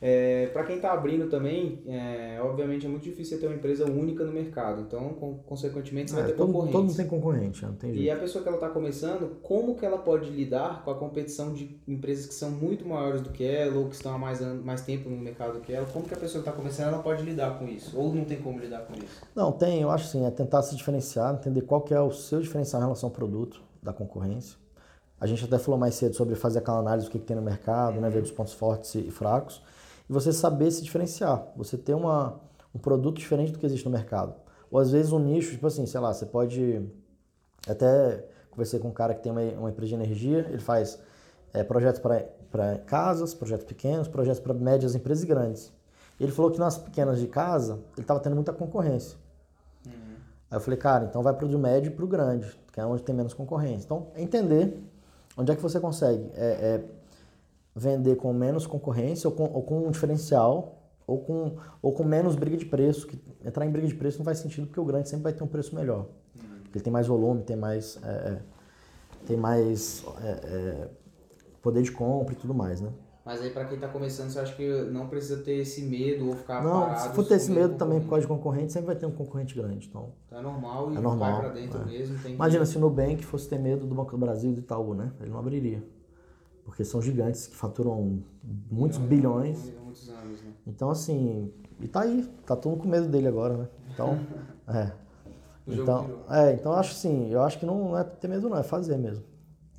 É, 0.07 0.49
para 0.49 0.65
quem 0.65 0.77
está 0.77 0.93
abrindo 0.93 1.31
também, 1.31 1.83
é, 1.87 2.39
obviamente 2.43 2.85
é 2.85 2.89
muito 2.91 3.05
difícil 3.05 3.41
ter 3.41 3.47
uma 3.47 3.57
empresa 3.57 3.87
única 3.87 4.23
no 4.23 4.35
mercado. 4.35 4.83
Então, 4.83 5.15
com, 5.15 5.39
consequentemente, 5.39 6.11
você 6.11 6.19
é, 6.19 6.21
vai 6.21 6.31
ter 6.31 6.37
todo, 6.37 6.49
concorrentes. 6.49 6.73
Todo 6.73 6.85
mundo 6.85 6.97
tem 6.97 7.07
concorrente, 7.07 7.65
não 7.65 7.75
tem 7.75 7.95
jeito. 7.95 8.05
E 8.05 8.11
a 8.11 8.17
pessoa 8.19 8.43
que 8.43 8.49
ela 8.49 8.59
está 8.59 8.69
começando, 8.69 9.41
como 9.41 9.75
que 9.75 9.87
ela 9.87 9.97
pode 9.97 10.29
lidar 10.29 10.85
com 10.85 10.91
a 10.91 10.95
competição 10.95 11.55
de 11.55 11.81
empresas 11.89 12.27
que 12.27 12.35
são 12.35 12.51
muito 12.51 12.87
maiores 12.87 13.23
do 13.23 13.31
que 13.31 13.45
ela 13.45 13.79
ou 13.79 13.89
que 13.89 13.95
estão 13.95 14.15
há 14.15 14.19
mais, 14.19 14.43
mais 14.63 14.83
tempo 14.83 15.09
no 15.09 15.17
mercado 15.17 15.55
do 15.55 15.61
que 15.61 15.73
ela? 15.73 15.87
Como 15.87 16.05
que 16.05 16.13
a 16.13 16.19
pessoa 16.19 16.43
que 16.43 16.51
está 16.51 16.53
começando 16.53 16.89
ela 16.89 17.03
pode 17.03 17.23
lidar 17.23 17.59
com 17.59 17.67
isso? 17.67 17.99
Ou 17.99 18.15
não 18.15 18.27
tem 18.27 18.43
como 18.43 18.59
lidar 18.59 18.81
com 18.81 18.93
isso? 18.93 19.23
Não, 19.35 19.53
tem. 19.53 19.81
Eu 19.81 19.91
acho 19.91 20.09
sim. 20.09 20.27
É 20.27 20.31
tentar 20.31 20.61
se 20.61 20.77
diferenciar, 20.77 21.33
entender 21.33 21.63
qual 21.63 21.81
que 21.81 21.95
é 21.95 22.01
o 22.03 22.13
seu 22.13 22.43
diferencial 22.43 22.83
em 22.83 22.85
relação 22.85 23.09
ao 23.09 23.15
produto 23.15 23.63
da 23.83 23.95
concorrência. 23.95 24.59
A 25.19 25.27
gente 25.27 25.43
até 25.47 25.59
falou 25.59 25.81
mais 25.81 25.95
cedo 25.95 26.15
sobre 26.15 26.35
fazer 26.35 26.59
aquela 26.59 26.81
análise 26.81 27.07
do 27.07 27.11
que, 27.11 27.19
que 27.19 27.25
tem 27.25 27.35
no 27.35 27.41
mercado, 27.41 27.99
né, 28.03 28.11
ver 28.11 28.23
os 28.23 28.31
pontos 28.31 28.53
fortes 28.53 28.95
e 28.97 29.11
fracos 29.11 29.63
e 30.09 30.13
você 30.13 30.33
saber 30.33 30.71
se 30.71 30.83
diferenciar. 30.83 31.47
Você 31.57 31.77
ter 31.77 31.95
uma, 31.95 32.41
um 32.75 32.79
produto 32.79 33.19
diferente 33.19 33.53
do 33.53 33.59
que 33.59 33.67
existe 33.67 33.85
no 33.85 33.91
mercado. 33.91 34.35
Ou 34.71 34.79
às 34.79 34.91
vezes 34.91 35.13
um 35.13 35.19
nicho, 35.19 35.53
tipo 35.53 35.67
assim, 35.67 35.87
sei 35.87 36.01
lá, 36.01 36.13
você 36.13 36.27
pode. 36.27 36.83
Até 37.67 38.25
conversei 38.51 38.79
com 38.79 38.89
um 38.89 38.93
cara 38.93 39.15
que 39.15 39.23
tem 39.23 39.33
uma, 39.33 39.43
uma 39.59 39.71
empresa 39.71 39.89
de 39.89 39.95
energia, 39.95 40.47
ele 40.49 40.59
faz 40.59 40.99
é, 41.53 41.65
projetos 41.65 42.01
para 42.01 42.79
casas, 42.87 43.35
projetos 43.35 43.65
pequenos, 43.65 44.07
projetos 44.09 44.41
para 44.41 44.55
médias 44.55 44.95
empresas 44.95 45.25
grandes. 45.25 45.73
Ele 46.21 46.31
falou 46.31 46.51
que 46.51 46.59
nas 46.59 46.79
pequenas 46.79 47.19
de 47.19 47.27
casa 47.27 47.81
ele 47.93 48.03
estava 48.03 48.21
tendo 48.21 48.35
muita 48.35 48.53
concorrência. 48.53 49.19
Uhum. 49.87 49.93
Aí 50.51 50.57
eu 50.57 50.61
falei, 50.61 50.79
cara, 50.79 51.05
então 51.05 51.23
vai 51.23 51.35
para 51.35 51.47
o 51.47 51.59
médio 51.59 51.91
e 51.91 51.95
para 51.95 52.05
o 52.05 52.09
grande, 52.09 52.47
que 52.73 52.81
é 52.81 52.87
onde 52.87 53.03
tem 53.03 53.15
menos 53.15 53.35
concorrência. 53.35 53.85
Então, 53.85 54.09
é 54.15 54.23
entender 54.23 54.81
onde 55.37 55.51
é 55.51 55.57
que 55.57 55.63
você 55.63 55.81
consegue 55.81 56.31
é, 56.35 56.47
é, 56.47 56.85
vender 57.75 58.17
com 58.17 58.33
menos 58.33 58.67
concorrência 58.67 59.29
ou 59.29 59.35
com, 59.35 59.45
ou 59.45 59.63
com 59.63 59.87
um 59.87 59.91
diferencial 59.91 60.81
ou 61.07 61.19
com, 61.19 61.57
ou 61.83 61.93
com 61.93 62.05
menos 62.05 62.37
briga 62.37 62.57
de 62.57 62.65
preço. 62.65 63.07
Que 63.07 63.19
entrar 63.45 63.67
em 63.67 63.71
briga 63.71 63.87
de 63.87 63.95
preço 63.95 64.19
não 64.19 64.25
faz 64.25 64.39
sentido 64.39 64.67
porque 64.67 64.81
o 64.81 64.85
grande 64.85 65.09
sempre 65.09 65.25
vai 65.25 65.33
ter 65.33 65.43
um 65.43 65.49
preço 65.49 65.75
melhor. 65.75 66.07
Uhum. 66.37 66.61
Ele 66.73 66.83
tem 66.83 66.93
mais 66.93 67.07
volume, 67.07 67.43
tem 67.43 67.57
mais, 67.57 67.99
é, 68.03 68.09
é 68.09 68.39
tem 69.27 69.37
mais 69.37 70.05
é, 70.23 70.29
é, 70.29 70.89
poder 71.63 71.83
de 71.83 71.91
compra 71.91 72.35
e 72.35 72.37
tudo 72.37 72.55
mais, 72.55 72.81
né? 72.81 72.91
Mas 73.25 73.41
aí 73.41 73.49
para 73.49 73.65
quem 73.65 73.77
está 73.77 73.89
começando, 73.89 74.29
você 74.29 74.39
acha 74.39 74.55
que 74.55 74.83
não 74.91 75.09
precisa 75.09 75.43
ter 75.43 75.55
esse 75.55 75.81
medo 75.83 76.29
ou 76.29 76.37
ficar 76.37 76.63
não, 76.63 76.81
parado? 76.81 77.01
Não, 77.01 77.09
se 77.09 77.15
for 77.15 77.25
ter 77.27 77.37
esse 77.37 77.51
medo 77.51 77.75
também 77.77 77.99
por 77.99 78.11
causa 78.11 78.21
de 78.21 78.29
concorrente, 78.29 78.71
sempre 78.71 78.89
vai 78.89 78.97
ter 78.97 79.07
um 79.07 79.13
concorrente 79.13 79.55
grande. 79.55 79.89
Então, 79.89 80.13
então 80.27 80.39
é 80.39 80.43
normal 80.43 80.93
e 80.93 80.97
é 80.97 81.01
normal, 81.01 81.33
vai 81.33 81.41
para 81.41 81.61
dentro 81.61 81.81
é. 81.81 81.85
mesmo. 81.87 82.29
Imagina 82.29 82.65
que... 82.65 82.71
se 82.71 82.77
o 82.77 82.81
Nubank 82.81 83.25
fosse 83.25 83.49
ter 83.49 83.59
medo 83.59 83.87
do 83.87 83.95
Banco 83.95 84.11
do 84.11 84.19
Brasil 84.19 84.51
e 84.51 84.55
do 84.55 84.61
Itaú, 84.61 84.95
né? 84.95 85.11
Ele 85.21 85.31
não 85.31 85.39
abriria. 85.39 85.83
Porque 86.65 86.85
são 86.85 87.01
gigantes 87.01 87.47
que 87.47 87.57
faturam 87.57 88.23
muitos 88.71 88.99
bilhões. 88.99 89.73
Muitos 89.83 90.09
anos, 90.09 90.43
né? 90.43 90.53
Então, 90.67 90.91
assim, 90.91 91.53
e 91.81 91.87
tá 91.87 92.03
aí, 92.03 92.27
tá 92.47 92.57
todo 92.57 92.77
com 92.77 92.89
medo 92.89 93.09
dele 93.09 93.29
agora, 93.29 93.57
né? 93.57 93.69
Então, 93.93 94.19
é. 94.69 94.93
Então, 95.67 96.21
é, 96.31 96.53
então 96.53 96.73
eu 96.73 96.79
acho 96.79 96.93
assim, 96.93 97.31
eu 97.31 97.43
acho 97.43 97.59
que 97.59 97.65
não, 97.65 97.91
não 97.91 97.99
é 97.99 98.05
ter 98.05 98.29
medo 98.29 98.49
não, 98.49 98.59
é 98.59 98.63
fazer 98.63 98.99
mesmo. 98.99 99.25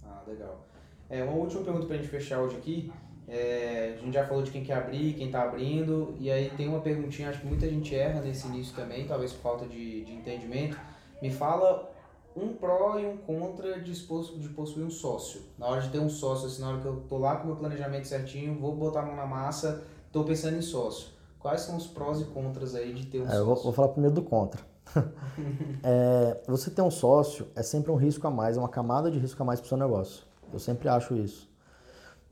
Ah, 0.03 0.23
legal. 0.27 0.65
É, 1.09 1.23
uma 1.23 1.33
última 1.33 1.63
pergunta 1.63 1.85
pra 1.85 1.97
gente 1.97 2.07
fechar 2.07 2.41
hoje 2.41 2.55
aqui. 2.55 2.91
É, 3.27 3.95
a 3.97 4.01
gente 4.01 4.13
já 4.13 4.25
falou 4.25 4.43
de 4.43 4.51
quem 4.51 4.63
quer 4.63 4.75
abrir, 4.75 5.13
quem 5.13 5.27
está 5.27 5.43
abrindo, 5.43 6.15
e 6.19 6.29
aí 6.29 6.51
tem 6.51 6.67
uma 6.67 6.79
perguntinha, 6.79 7.29
acho 7.29 7.41
que 7.41 7.47
muita 7.47 7.67
gente 7.67 7.95
erra 7.95 8.21
nesse 8.21 8.47
início 8.47 8.75
também, 8.75 9.07
talvez 9.07 9.33
por 9.33 9.41
falta 9.41 9.65
de, 9.65 10.05
de 10.05 10.13
entendimento. 10.13 10.77
Me 11.21 11.31
fala 11.31 11.91
um 12.35 12.53
pró 12.53 12.99
e 12.99 13.05
um 13.05 13.17
contra 13.17 13.79
de, 13.79 13.93
de 13.93 14.49
possuir 14.49 14.85
um 14.85 14.89
sócio. 14.89 15.41
Na 15.57 15.67
hora 15.67 15.81
de 15.81 15.89
ter 15.89 15.99
um 15.99 16.09
sócio, 16.09 16.47
assim, 16.47 16.61
na 16.61 16.69
hora 16.69 16.81
que 16.81 16.85
eu 16.85 17.03
tô 17.07 17.17
lá 17.17 17.37
com 17.37 17.43
o 17.43 17.47
meu 17.47 17.55
planejamento 17.55 18.07
certinho, 18.07 18.59
vou 18.59 18.75
botar 18.75 19.01
a 19.01 19.05
mão 19.05 19.15
na 19.15 19.25
massa, 19.25 19.83
tô 20.11 20.23
pensando 20.23 20.57
em 20.57 20.61
sócio. 20.61 21.09
Quais 21.39 21.61
são 21.61 21.77
os 21.77 21.87
prós 21.87 22.19
e 22.19 22.25
contras 22.25 22.75
aí 22.75 22.93
de 22.93 23.05
ter 23.05 23.19
um 23.21 23.23
é, 23.23 23.27
sócio? 23.27 23.39
Eu 23.39 23.45
vou, 23.45 23.55
vou 23.55 23.73
falar 23.73 23.89
primeiro 23.89 24.15
do 24.15 24.21
contra. 24.21 24.61
é, 25.83 26.41
você 26.47 26.69
ter 26.69 26.81
um 26.81 26.91
sócio 26.91 27.47
é 27.55 27.63
sempre 27.63 27.91
um 27.91 27.95
risco 27.95 28.27
a 28.27 28.31
mais, 28.31 28.57
é 28.57 28.59
uma 28.59 28.69
camada 28.69 29.09
de 29.09 29.17
risco 29.17 29.41
a 29.41 29.45
mais 29.45 29.59
para 29.59 29.65
o 29.65 29.69
seu 29.69 29.77
negócio. 29.77 30.23
Eu 30.51 30.59
sempre 30.59 30.89
acho 30.89 31.15
isso. 31.15 31.49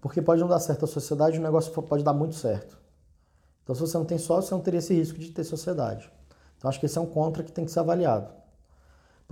Porque 0.02 0.22
pode 0.22 0.42
não 0.42 0.50
dar 0.50 0.60
certo 0.60 0.84
a 0.84 0.88
sociedade, 0.88 1.40
o 1.40 1.42
negócio 1.42 1.72
pode 1.82 2.04
dar 2.04 2.14
muito 2.14 2.36
certo. 2.36 2.78
Então, 3.64 3.74
se 3.74 3.80
você 3.80 3.98
não 3.98 4.06
tem 4.06 4.18
sócio, 4.18 4.50
você 4.50 4.54
não 4.54 4.62
teria 4.62 4.80
esse 4.80 4.94
risco 4.94 5.18
de 5.18 5.32
ter 5.32 5.46
sociedade. 5.46 6.12
Então, 6.58 6.70
acho 6.70 6.80
que 6.80 6.86
esse 6.86 6.98
é 6.98 7.02
um 7.02 7.06
contra 7.06 7.42
que 7.42 7.52
tem 7.52 7.64
que 7.64 7.72
ser 7.72 7.80
avaliado. 7.80 8.43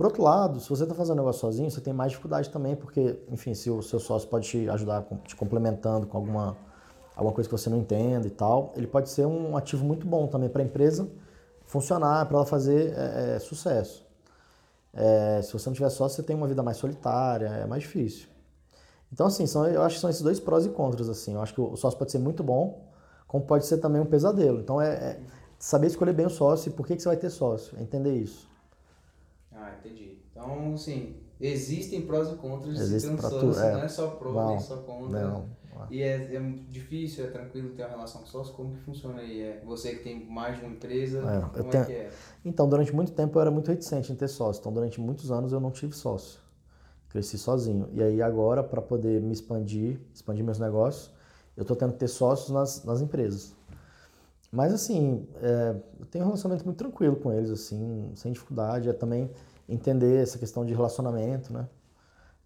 Por 0.02 0.06
outro 0.06 0.24
lado, 0.24 0.58
se 0.58 0.68
você 0.68 0.82
está 0.82 0.96
fazendo 0.96 1.18
negócio 1.18 1.42
sozinho, 1.42 1.70
você 1.70 1.80
tem 1.80 1.92
mais 1.92 2.10
dificuldade 2.10 2.50
também, 2.50 2.74
porque, 2.74 3.20
enfim, 3.30 3.54
se 3.54 3.70
o 3.70 3.80
seu 3.80 4.00
sócio 4.00 4.28
pode 4.28 4.48
te 4.48 4.68
ajudar 4.68 5.06
te 5.24 5.36
complementando 5.36 6.08
com 6.08 6.16
alguma, 6.16 6.56
alguma 7.14 7.32
coisa 7.32 7.48
que 7.48 7.56
você 7.56 7.70
não 7.70 7.78
entenda 7.78 8.26
e 8.26 8.30
tal, 8.30 8.72
ele 8.74 8.88
pode 8.88 9.08
ser 9.10 9.26
um 9.26 9.56
ativo 9.56 9.84
muito 9.84 10.04
bom 10.04 10.26
também 10.26 10.48
para 10.48 10.60
a 10.60 10.64
empresa 10.64 11.08
funcionar, 11.66 12.26
para 12.26 12.36
ela 12.36 12.44
fazer 12.44 12.92
é, 12.98 13.36
é, 13.36 13.38
sucesso. 13.38 14.04
É, 14.92 15.40
se 15.40 15.52
você 15.52 15.68
não 15.68 15.74
tiver 15.74 15.88
sócio, 15.88 16.16
você 16.16 16.22
tem 16.24 16.34
uma 16.34 16.48
vida 16.48 16.64
mais 16.64 16.78
solitária, 16.78 17.46
é 17.46 17.64
mais 17.64 17.84
difícil. 17.84 18.26
Então, 19.12 19.28
assim, 19.28 19.46
são, 19.46 19.68
eu 19.68 19.82
acho 19.82 19.94
que 19.94 20.00
são 20.00 20.10
esses 20.10 20.22
dois 20.22 20.40
prós 20.40 20.66
e 20.66 20.70
contras, 20.70 21.08
assim. 21.08 21.34
Eu 21.34 21.42
acho 21.42 21.54
que 21.54 21.60
o 21.60 21.76
sócio 21.76 21.96
pode 21.96 22.10
ser 22.10 22.18
muito 22.18 22.42
bom, 22.42 22.88
como 23.28 23.44
pode 23.44 23.66
ser 23.66 23.78
também 23.78 24.02
um 24.02 24.06
pesadelo. 24.06 24.58
Então, 24.58 24.82
é, 24.82 24.94
é 24.94 25.20
saber 25.60 25.86
escolher 25.86 26.12
bem 26.12 26.26
o 26.26 26.30
sócio 26.30 26.70
e 26.70 26.72
por 26.72 26.88
que, 26.88 26.96
que 26.96 27.02
você 27.02 27.08
vai 27.08 27.16
ter 27.16 27.30
sócio, 27.30 27.78
é 27.78 27.82
entender 27.82 28.16
isso. 28.16 28.50
Ah, 29.62 29.74
entendi. 29.78 30.18
Então, 30.30 30.74
assim, 30.74 31.16
existem 31.40 32.02
prós 32.02 32.30
e 32.32 32.36
contras 32.36 32.76
de 32.76 32.82
Existe 32.82 33.08
um 33.08 33.18
sócio, 33.18 33.52
tu, 33.52 33.58
é. 33.58 33.72
não 33.72 33.82
é 33.82 33.88
só 33.88 34.08
pró, 34.08 34.32
não, 34.32 34.48
nem 34.48 34.60
só 34.60 34.76
contra. 34.78 35.20
Não. 35.20 35.62
E 35.90 36.02
é, 36.02 36.36
é 36.36 36.40
difícil, 36.68 37.24
é 37.24 37.28
tranquilo 37.28 37.70
ter 37.70 37.82
uma 37.82 37.90
relação 37.90 38.20
com 38.20 38.26
sócio? 38.26 38.54
Como 38.54 38.74
que 38.74 38.80
funciona 38.82 39.20
aí? 39.20 39.40
É 39.40 39.62
você 39.64 39.94
que 39.94 40.04
tem 40.04 40.24
mais 40.26 40.58
de 40.58 40.64
uma 40.64 40.72
empresa, 40.74 41.18
é, 41.18 41.40
como 41.40 41.70
tenho... 41.70 41.82
é 41.82 41.86
que 41.86 41.92
é? 41.92 42.10
Então, 42.44 42.68
durante 42.68 42.94
muito 42.94 43.12
tempo 43.12 43.36
eu 43.36 43.42
era 43.42 43.50
muito 43.50 43.68
reticente 43.68 44.12
em 44.12 44.14
ter 44.14 44.28
sócio. 44.28 44.60
Então, 44.60 44.72
durante 44.72 45.00
muitos 45.00 45.30
anos 45.30 45.52
eu 45.52 45.60
não 45.60 45.70
tive 45.70 45.94
sócio. 45.94 46.40
Cresci 47.08 47.38
sozinho. 47.38 47.88
E 47.92 48.02
aí 48.02 48.22
agora, 48.22 48.62
para 48.62 48.80
poder 48.80 49.20
me 49.20 49.32
expandir, 49.32 50.00
expandir 50.14 50.44
meus 50.44 50.58
negócios, 50.58 51.12
eu 51.56 51.62
estou 51.62 51.76
tendo 51.76 51.92
que 51.92 51.98
ter 51.98 52.08
sócios 52.08 52.50
nas, 52.50 52.84
nas 52.84 53.00
empresas. 53.00 53.54
Mas 54.50 54.72
assim, 54.72 55.26
é, 55.40 55.74
eu 55.98 56.06
tenho 56.06 56.24
um 56.24 56.28
relacionamento 56.28 56.64
muito 56.64 56.76
tranquilo 56.76 57.16
com 57.16 57.32
eles, 57.32 57.50
assim, 57.50 58.12
sem 58.14 58.32
dificuldade. 58.32 58.88
É 58.88 58.92
também 58.92 59.30
entender 59.68 60.22
essa 60.22 60.38
questão 60.38 60.64
de 60.64 60.72
relacionamento, 60.74 61.52
né? 61.52 61.68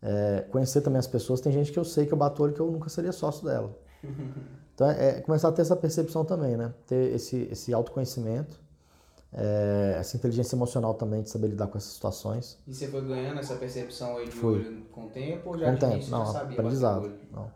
É, 0.02 0.40
conhecer 0.50 0.82
também 0.82 0.98
as 0.98 1.06
pessoas. 1.06 1.40
Tem 1.40 1.52
gente 1.52 1.72
que 1.72 1.78
eu 1.78 1.84
sei 1.84 2.06
que 2.06 2.12
eu 2.12 2.18
bato 2.18 2.42
olho 2.42 2.52
que 2.52 2.60
eu 2.60 2.70
nunca 2.70 2.88
seria 2.88 3.12
sócio 3.12 3.44
dela. 3.44 3.76
Então 4.76 4.90
é, 4.90 5.08
é 5.08 5.20
começar 5.22 5.48
a 5.48 5.52
ter 5.52 5.62
essa 5.62 5.74
percepção 5.74 6.22
também, 6.22 6.54
né? 6.54 6.70
Ter 6.86 7.14
esse, 7.14 7.48
esse 7.50 7.72
autoconhecimento 7.72 8.60
é, 9.32 9.96
essa 9.98 10.16
inteligência 10.16 10.56
emocional 10.56 10.94
também 10.94 11.22
de 11.22 11.28
saber 11.30 11.48
lidar 11.48 11.66
com 11.66 11.76
essas 11.76 11.92
situações. 11.92 12.58
E 12.66 12.74
você 12.74 12.88
foi 12.88 13.02
ganhando 13.02 13.38
essa 13.38 13.54
percepção 13.56 14.16
aí 14.16 14.24
de 14.24 14.32
Fui. 14.32 14.54
olho 14.54 14.82
com 14.90 15.04
o 15.04 15.08
tempo 15.10 15.50
ou 15.50 15.58
já 15.58 15.72
com 15.72 15.78
tempo, 15.78 16.10
não, 16.10 16.26
já 16.26 16.32
sabia 16.32 16.58
aprendizado. 16.58 17.12
Não. 17.30 17.50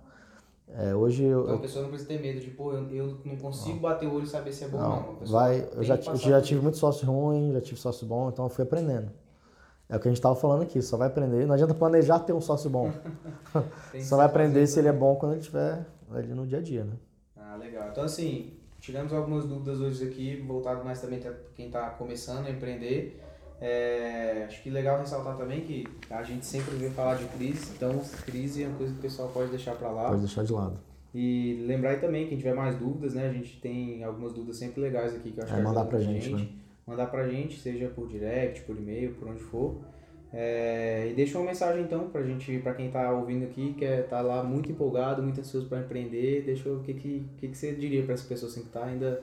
É, 0.72 0.94
hoje 0.94 1.24
eu, 1.24 1.42
então 1.42 1.56
a 1.56 1.58
pessoa 1.58 1.82
não 1.82 1.88
precisa 1.88 2.11
ter 2.11 2.20
medo 2.20 2.38
de, 2.38 2.50
pô, 2.50 2.72
eu, 2.72 2.88
eu 2.90 3.18
não 3.24 3.36
consigo 3.36 3.74
não. 3.74 3.82
bater 3.82 4.06
o 4.06 4.14
olho 4.14 4.24
e 4.24 4.28
saber 4.28 4.52
se 4.52 4.64
é 4.64 4.68
bom 4.68 4.78
ou 4.78 4.88
não. 4.88 5.12
não. 5.14 5.26
Vai, 5.26 5.68
eu 5.74 5.82
já, 5.82 5.96
eu 5.96 6.16
já 6.16 6.40
tive 6.40 6.61
muito 6.61 6.76
sócio 6.76 7.11
ruim, 7.11 7.52
já 7.52 7.61
tive 7.61 7.80
sócio 7.80 8.06
bom, 8.06 8.28
então 8.28 8.44
eu 8.44 8.48
fui 8.50 8.62
aprendendo. 8.62 9.11
É 9.91 9.97
o 9.97 10.01
que 10.01 10.07
a 10.07 10.11
gente 10.11 10.18
estava 10.18 10.36
falando 10.36 10.62
aqui, 10.62 10.80
só 10.80 10.97
vai 10.97 11.09
aprender. 11.09 11.45
Não 11.47 11.55
adianta 11.55 11.74
planejar 11.74 12.20
ter 12.20 12.32
um 12.32 12.41
sócio 12.41 12.70
bom. 12.70 12.93
só 14.01 14.16
vai 14.16 14.26
aprender 14.26 14.66
se 14.66 14.78
ele 14.78 14.88
é 14.88 14.93
bom 14.93 15.16
quando 15.16 15.32
ele 15.32 15.41
estiver 15.41 15.84
ali 16.11 16.32
no 16.32 16.47
dia 16.47 16.59
a 16.59 16.62
dia, 16.62 16.84
né? 16.84 16.95
Ah, 17.36 17.57
legal. 17.57 17.88
Então 17.91 18.05
assim, 18.05 18.53
tiramos 18.78 19.12
algumas 19.12 19.45
dúvidas 19.45 19.80
hoje 19.80 20.07
aqui, 20.07 20.36
voltado 20.47 20.84
mais 20.84 21.01
também 21.01 21.18
para 21.18 21.34
quem 21.55 21.66
está 21.66 21.91
começando 21.91 22.47
a 22.47 22.51
empreender. 22.51 23.20
É, 23.61 24.45
acho 24.47 24.62
que 24.62 24.70
legal 24.70 24.99
ressaltar 24.99 25.36
também 25.36 25.61
que 25.61 25.86
a 26.09 26.22
gente 26.22 26.47
sempre 26.47 26.76
vê 26.76 26.88
falar 26.88 27.16
de 27.16 27.26
crise, 27.26 27.72
então 27.76 28.01
crise 28.24 28.62
é 28.62 28.66
uma 28.66 28.78
coisa 28.78 28.93
que 28.95 28.99
o 28.99 29.03
pessoal 29.03 29.28
pode 29.28 29.51
deixar 29.51 29.74
para 29.74 29.91
lá. 29.91 30.09
Pode 30.09 30.20
deixar 30.20 30.45
de 30.45 30.53
lado. 30.53 30.78
E 31.12 31.64
lembrar 31.66 32.01
também, 32.01 32.28
quem 32.28 32.38
tiver 32.38 32.55
mais 32.55 32.76
dúvidas, 32.76 33.14
né? 33.14 33.28
A 33.28 33.32
gente 33.32 33.61
tem 33.61 34.03
algumas 34.05 34.32
dúvidas 34.32 34.57
sempre 34.57 34.80
legais 34.80 35.14
aqui 35.14 35.32
que 35.32 35.41
eu 35.41 35.45
acho 35.45 35.53
é, 35.53 35.57
que 35.57 35.62
mandar 35.62 35.84
pra 35.84 35.99
gente, 35.99 36.30
gente, 36.30 36.43
né? 36.43 36.49
Mandar 36.91 37.07
pra 37.07 37.28
gente, 37.28 37.61
seja 37.61 37.86
por 37.88 38.09
direct, 38.09 38.62
por 38.62 38.76
e-mail, 38.76 39.14
por 39.14 39.28
onde 39.28 39.38
for. 39.38 39.76
É, 40.32 41.09
e 41.09 41.14
deixa 41.14 41.38
uma 41.38 41.47
mensagem 41.47 41.84
então 41.84 42.09
pra 42.09 42.20
gente, 42.24 42.59
para 42.59 42.74
quem 42.74 42.91
tá 42.91 43.12
ouvindo 43.12 43.45
aqui, 43.45 43.74
que 43.74 43.84
é, 43.84 44.03
tá 44.03 44.20
lá 44.20 44.43
muito 44.43 44.72
empolgado, 44.72 45.22
muito 45.22 45.38
ansioso 45.38 45.68
para 45.68 45.78
empreender, 45.78 46.43
deixa 46.43 46.68
o 46.68 46.80
que, 46.80 46.95
que, 46.95 47.28
que, 47.38 47.49
que 47.49 47.57
você 47.57 47.72
diria 47.76 48.03
para 48.03 48.14
essa 48.14 48.26
pessoa 48.26 48.51
assim 48.51 48.62
que 48.62 48.70
tá 48.70 48.84
ainda 48.86 49.22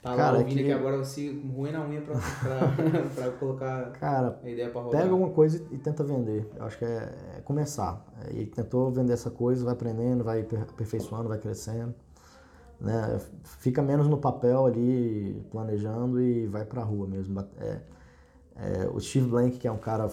tá 0.00 0.14
Cara, 0.14 0.30
lá 0.30 0.38
ouvindo 0.38 0.54
que... 0.54 0.62
aqui 0.62 0.72
agora 0.72 1.02
se 1.02 1.28
ruim 1.28 1.72
na 1.72 1.84
unha 1.84 2.00
pra 3.16 3.30
colocar 3.32 3.90
Cara, 3.94 4.38
a 4.40 4.48
ideia 4.48 4.70
pra 4.70 4.80
rodar. 4.80 5.00
Pega 5.00 5.12
alguma 5.12 5.30
coisa 5.30 5.64
e 5.72 5.78
tenta 5.78 6.04
vender. 6.04 6.48
Eu 6.56 6.66
acho 6.66 6.78
que 6.78 6.84
é, 6.84 7.14
é 7.36 7.40
começar. 7.40 8.06
E 8.32 8.46
tentou 8.46 8.92
vender 8.92 9.14
essa 9.14 9.30
coisa, 9.30 9.64
vai 9.64 9.74
aprendendo, 9.74 10.22
vai 10.22 10.40
aperfeiçoando, 10.40 11.28
vai 11.28 11.38
crescendo. 11.38 11.92
Né? 12.80 13.20
Fica 13.42 13.82
menos 13.82 14.06
no 14.06 14.18
papel 14.18 14.66
ali, 14.66 15.44
planejando 15.50 16.20
e 16.20 16.46
vai 16.46 16.64
pra 16.64 16.82
rua 16.82 17.06
mesmo. 17.06 17.40
É, 17.58 17.80
é, 18.56 18.90
o 18.92 19.00
Steve 19.00 19.28
Blank, 19.28 19.58
que 19.58 19.66
é 19.66 19.72
um 19.72 19.78
cara 19.78 20.08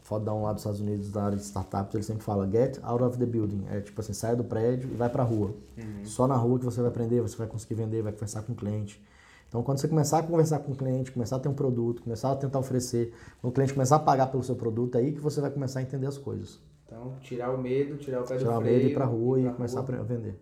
fodão 0.00 0.42
lá 0.42 0.52
dos 0.52 0.62
Estados 0.62 0.80
Unidos 0.80 1.10
da 1.10 1.24
área 1.24 1.36
de 1.36 1.44
startups, 1.44 1.94
ele 1.94 2.02
sempre 2.02 2.22
fala 2.22 2.48
get 2.50 2.78
out 2.82 3.02
of 3.02 3.18
the 3.18 3.26
building. 3.26 3.64
É 3.70 3.80
tipo 3.80 4.00
assim, 4.00 4.12
sai 4.12 4.34
do 4.34 4.42
prédio 4.42 4.88
e 4.90 4.96
vai 4.96 5.08
pra 5.08 5.22
rua. 5.22 5.54
Uhum. 5.76 6.04
Só 6.04 6.26
na 6.26 6.34
rua 6.34 6.58
que 6.58 6.64
você 6.64 6.80
vai 6.80 6.88
aprender, 6.88 7.20
você 7.20 7.36
vai 7.36 7.46
conseguir 7.46 7.74
vender, 7.74 8.02
vai 8.02 8.12
conversar 8.12 8.42
com 8.42 8.52
o 8.52 8.56
cliente. 8.56 9.02
Então, 9.48 9.62
quando 9.62 9.78
você 9.78 9.88
começar 9.88 10.18
a 10.18 10.22
conversar 10.22 10.58
com 10.58 10.72
o 10.72 10.76
cliente, 10.76 11.10
começar 11.10 11.36
a 11.36 11.38
ter 11.38 11.48
um 11.48 11.54
produto, 11.54 12.02
começar 12.02 12.32
a 12.32 12.36
tentar 12.36 12.58
oferecer, 12.58 13.14
quando 13.40 13.50
o 13.50 13.54
cliente 13.54 13.72
começar 13.72 13.96
a 13.96 13.98
pagar 13.98 14.26
pelo 14.26 14.42
seu 14.42 14.54
produto, 14.54 14.96
é 14.96 14.98
aí 14.98 15.12
que 15.12 15.20
você 15.20 15.40
vai 15.40 15.50
começar 15.50 15.80
a 15.80 15.82
entender 15.82 16.06
as 16.06 16.18
coisas. 16.18 16.58
Então, 16.86 17.14
tirar 17.20 17.54
o 17.54 17.58
medo, 17.58 17.96
tirar 17.96 18.22
o 18.22 18.26
pé 18.26 18.36
tirar 18.36 18.56
do 18.56 18.60
freio. 18.60 18.78
Tirar 18.78 18.78
o 18.78 18.78
medo, 18.78 18.90
ir 18.90 18.94
pra 18.94 19.04
rua 19.04 19.40
e 19.40 19.50
começar 19.50 19.80
rua. 19.80 20.00
a 20.00 20.02
vender. 20.02 20.38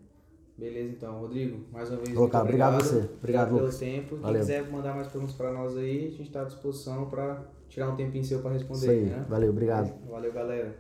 Beleza, 0.59 0.93
então. 0.93 1.21
Rodrigo, 1.21 1.67
mais 1.71 1.91
uma 1.91 1.99
vez, 1.99 2.17
Ô, 2.17 2.29
cara, 2.29 2.45
obrigado. 2.45 2.75
obrigado 2.75 2.83
você. 2.83 2.97
Obrigado, 3.19 3.49
obrigado 3.51 3.71
pelo 3.71 3.79
tempo. 3.79 4.17
Valeu. 4.17 4.33
Quem 4.33 4.41
quiser 4.41 4.71
mandar 4.71 4.95
mais 4.95 5.07
perguntas 5.09 5.37
para 5.37 5.53
nós 5.53 5.77
aí, 5.77 6.07
a 6.07 6.11
gente 6.11 6.23
está 6.23 6.43
à 6.43 6.45
disposição 6.45 7.11
para 7.11 7.45
tirar 7.69 7.91
um 7.91 7.97
tempinho 7.97 8.25
seu 8.25 8.41
para 8.41 8.53
responder. 8.53 8.81
Isso 8.81 8.91
aí. 8.91 9.05
Né? 9.05 9.27
Valeu, 9.29 9.51
obrigado. 9.51 9.93
Valeu, 10.09 10.33
galera. 10.33 10.75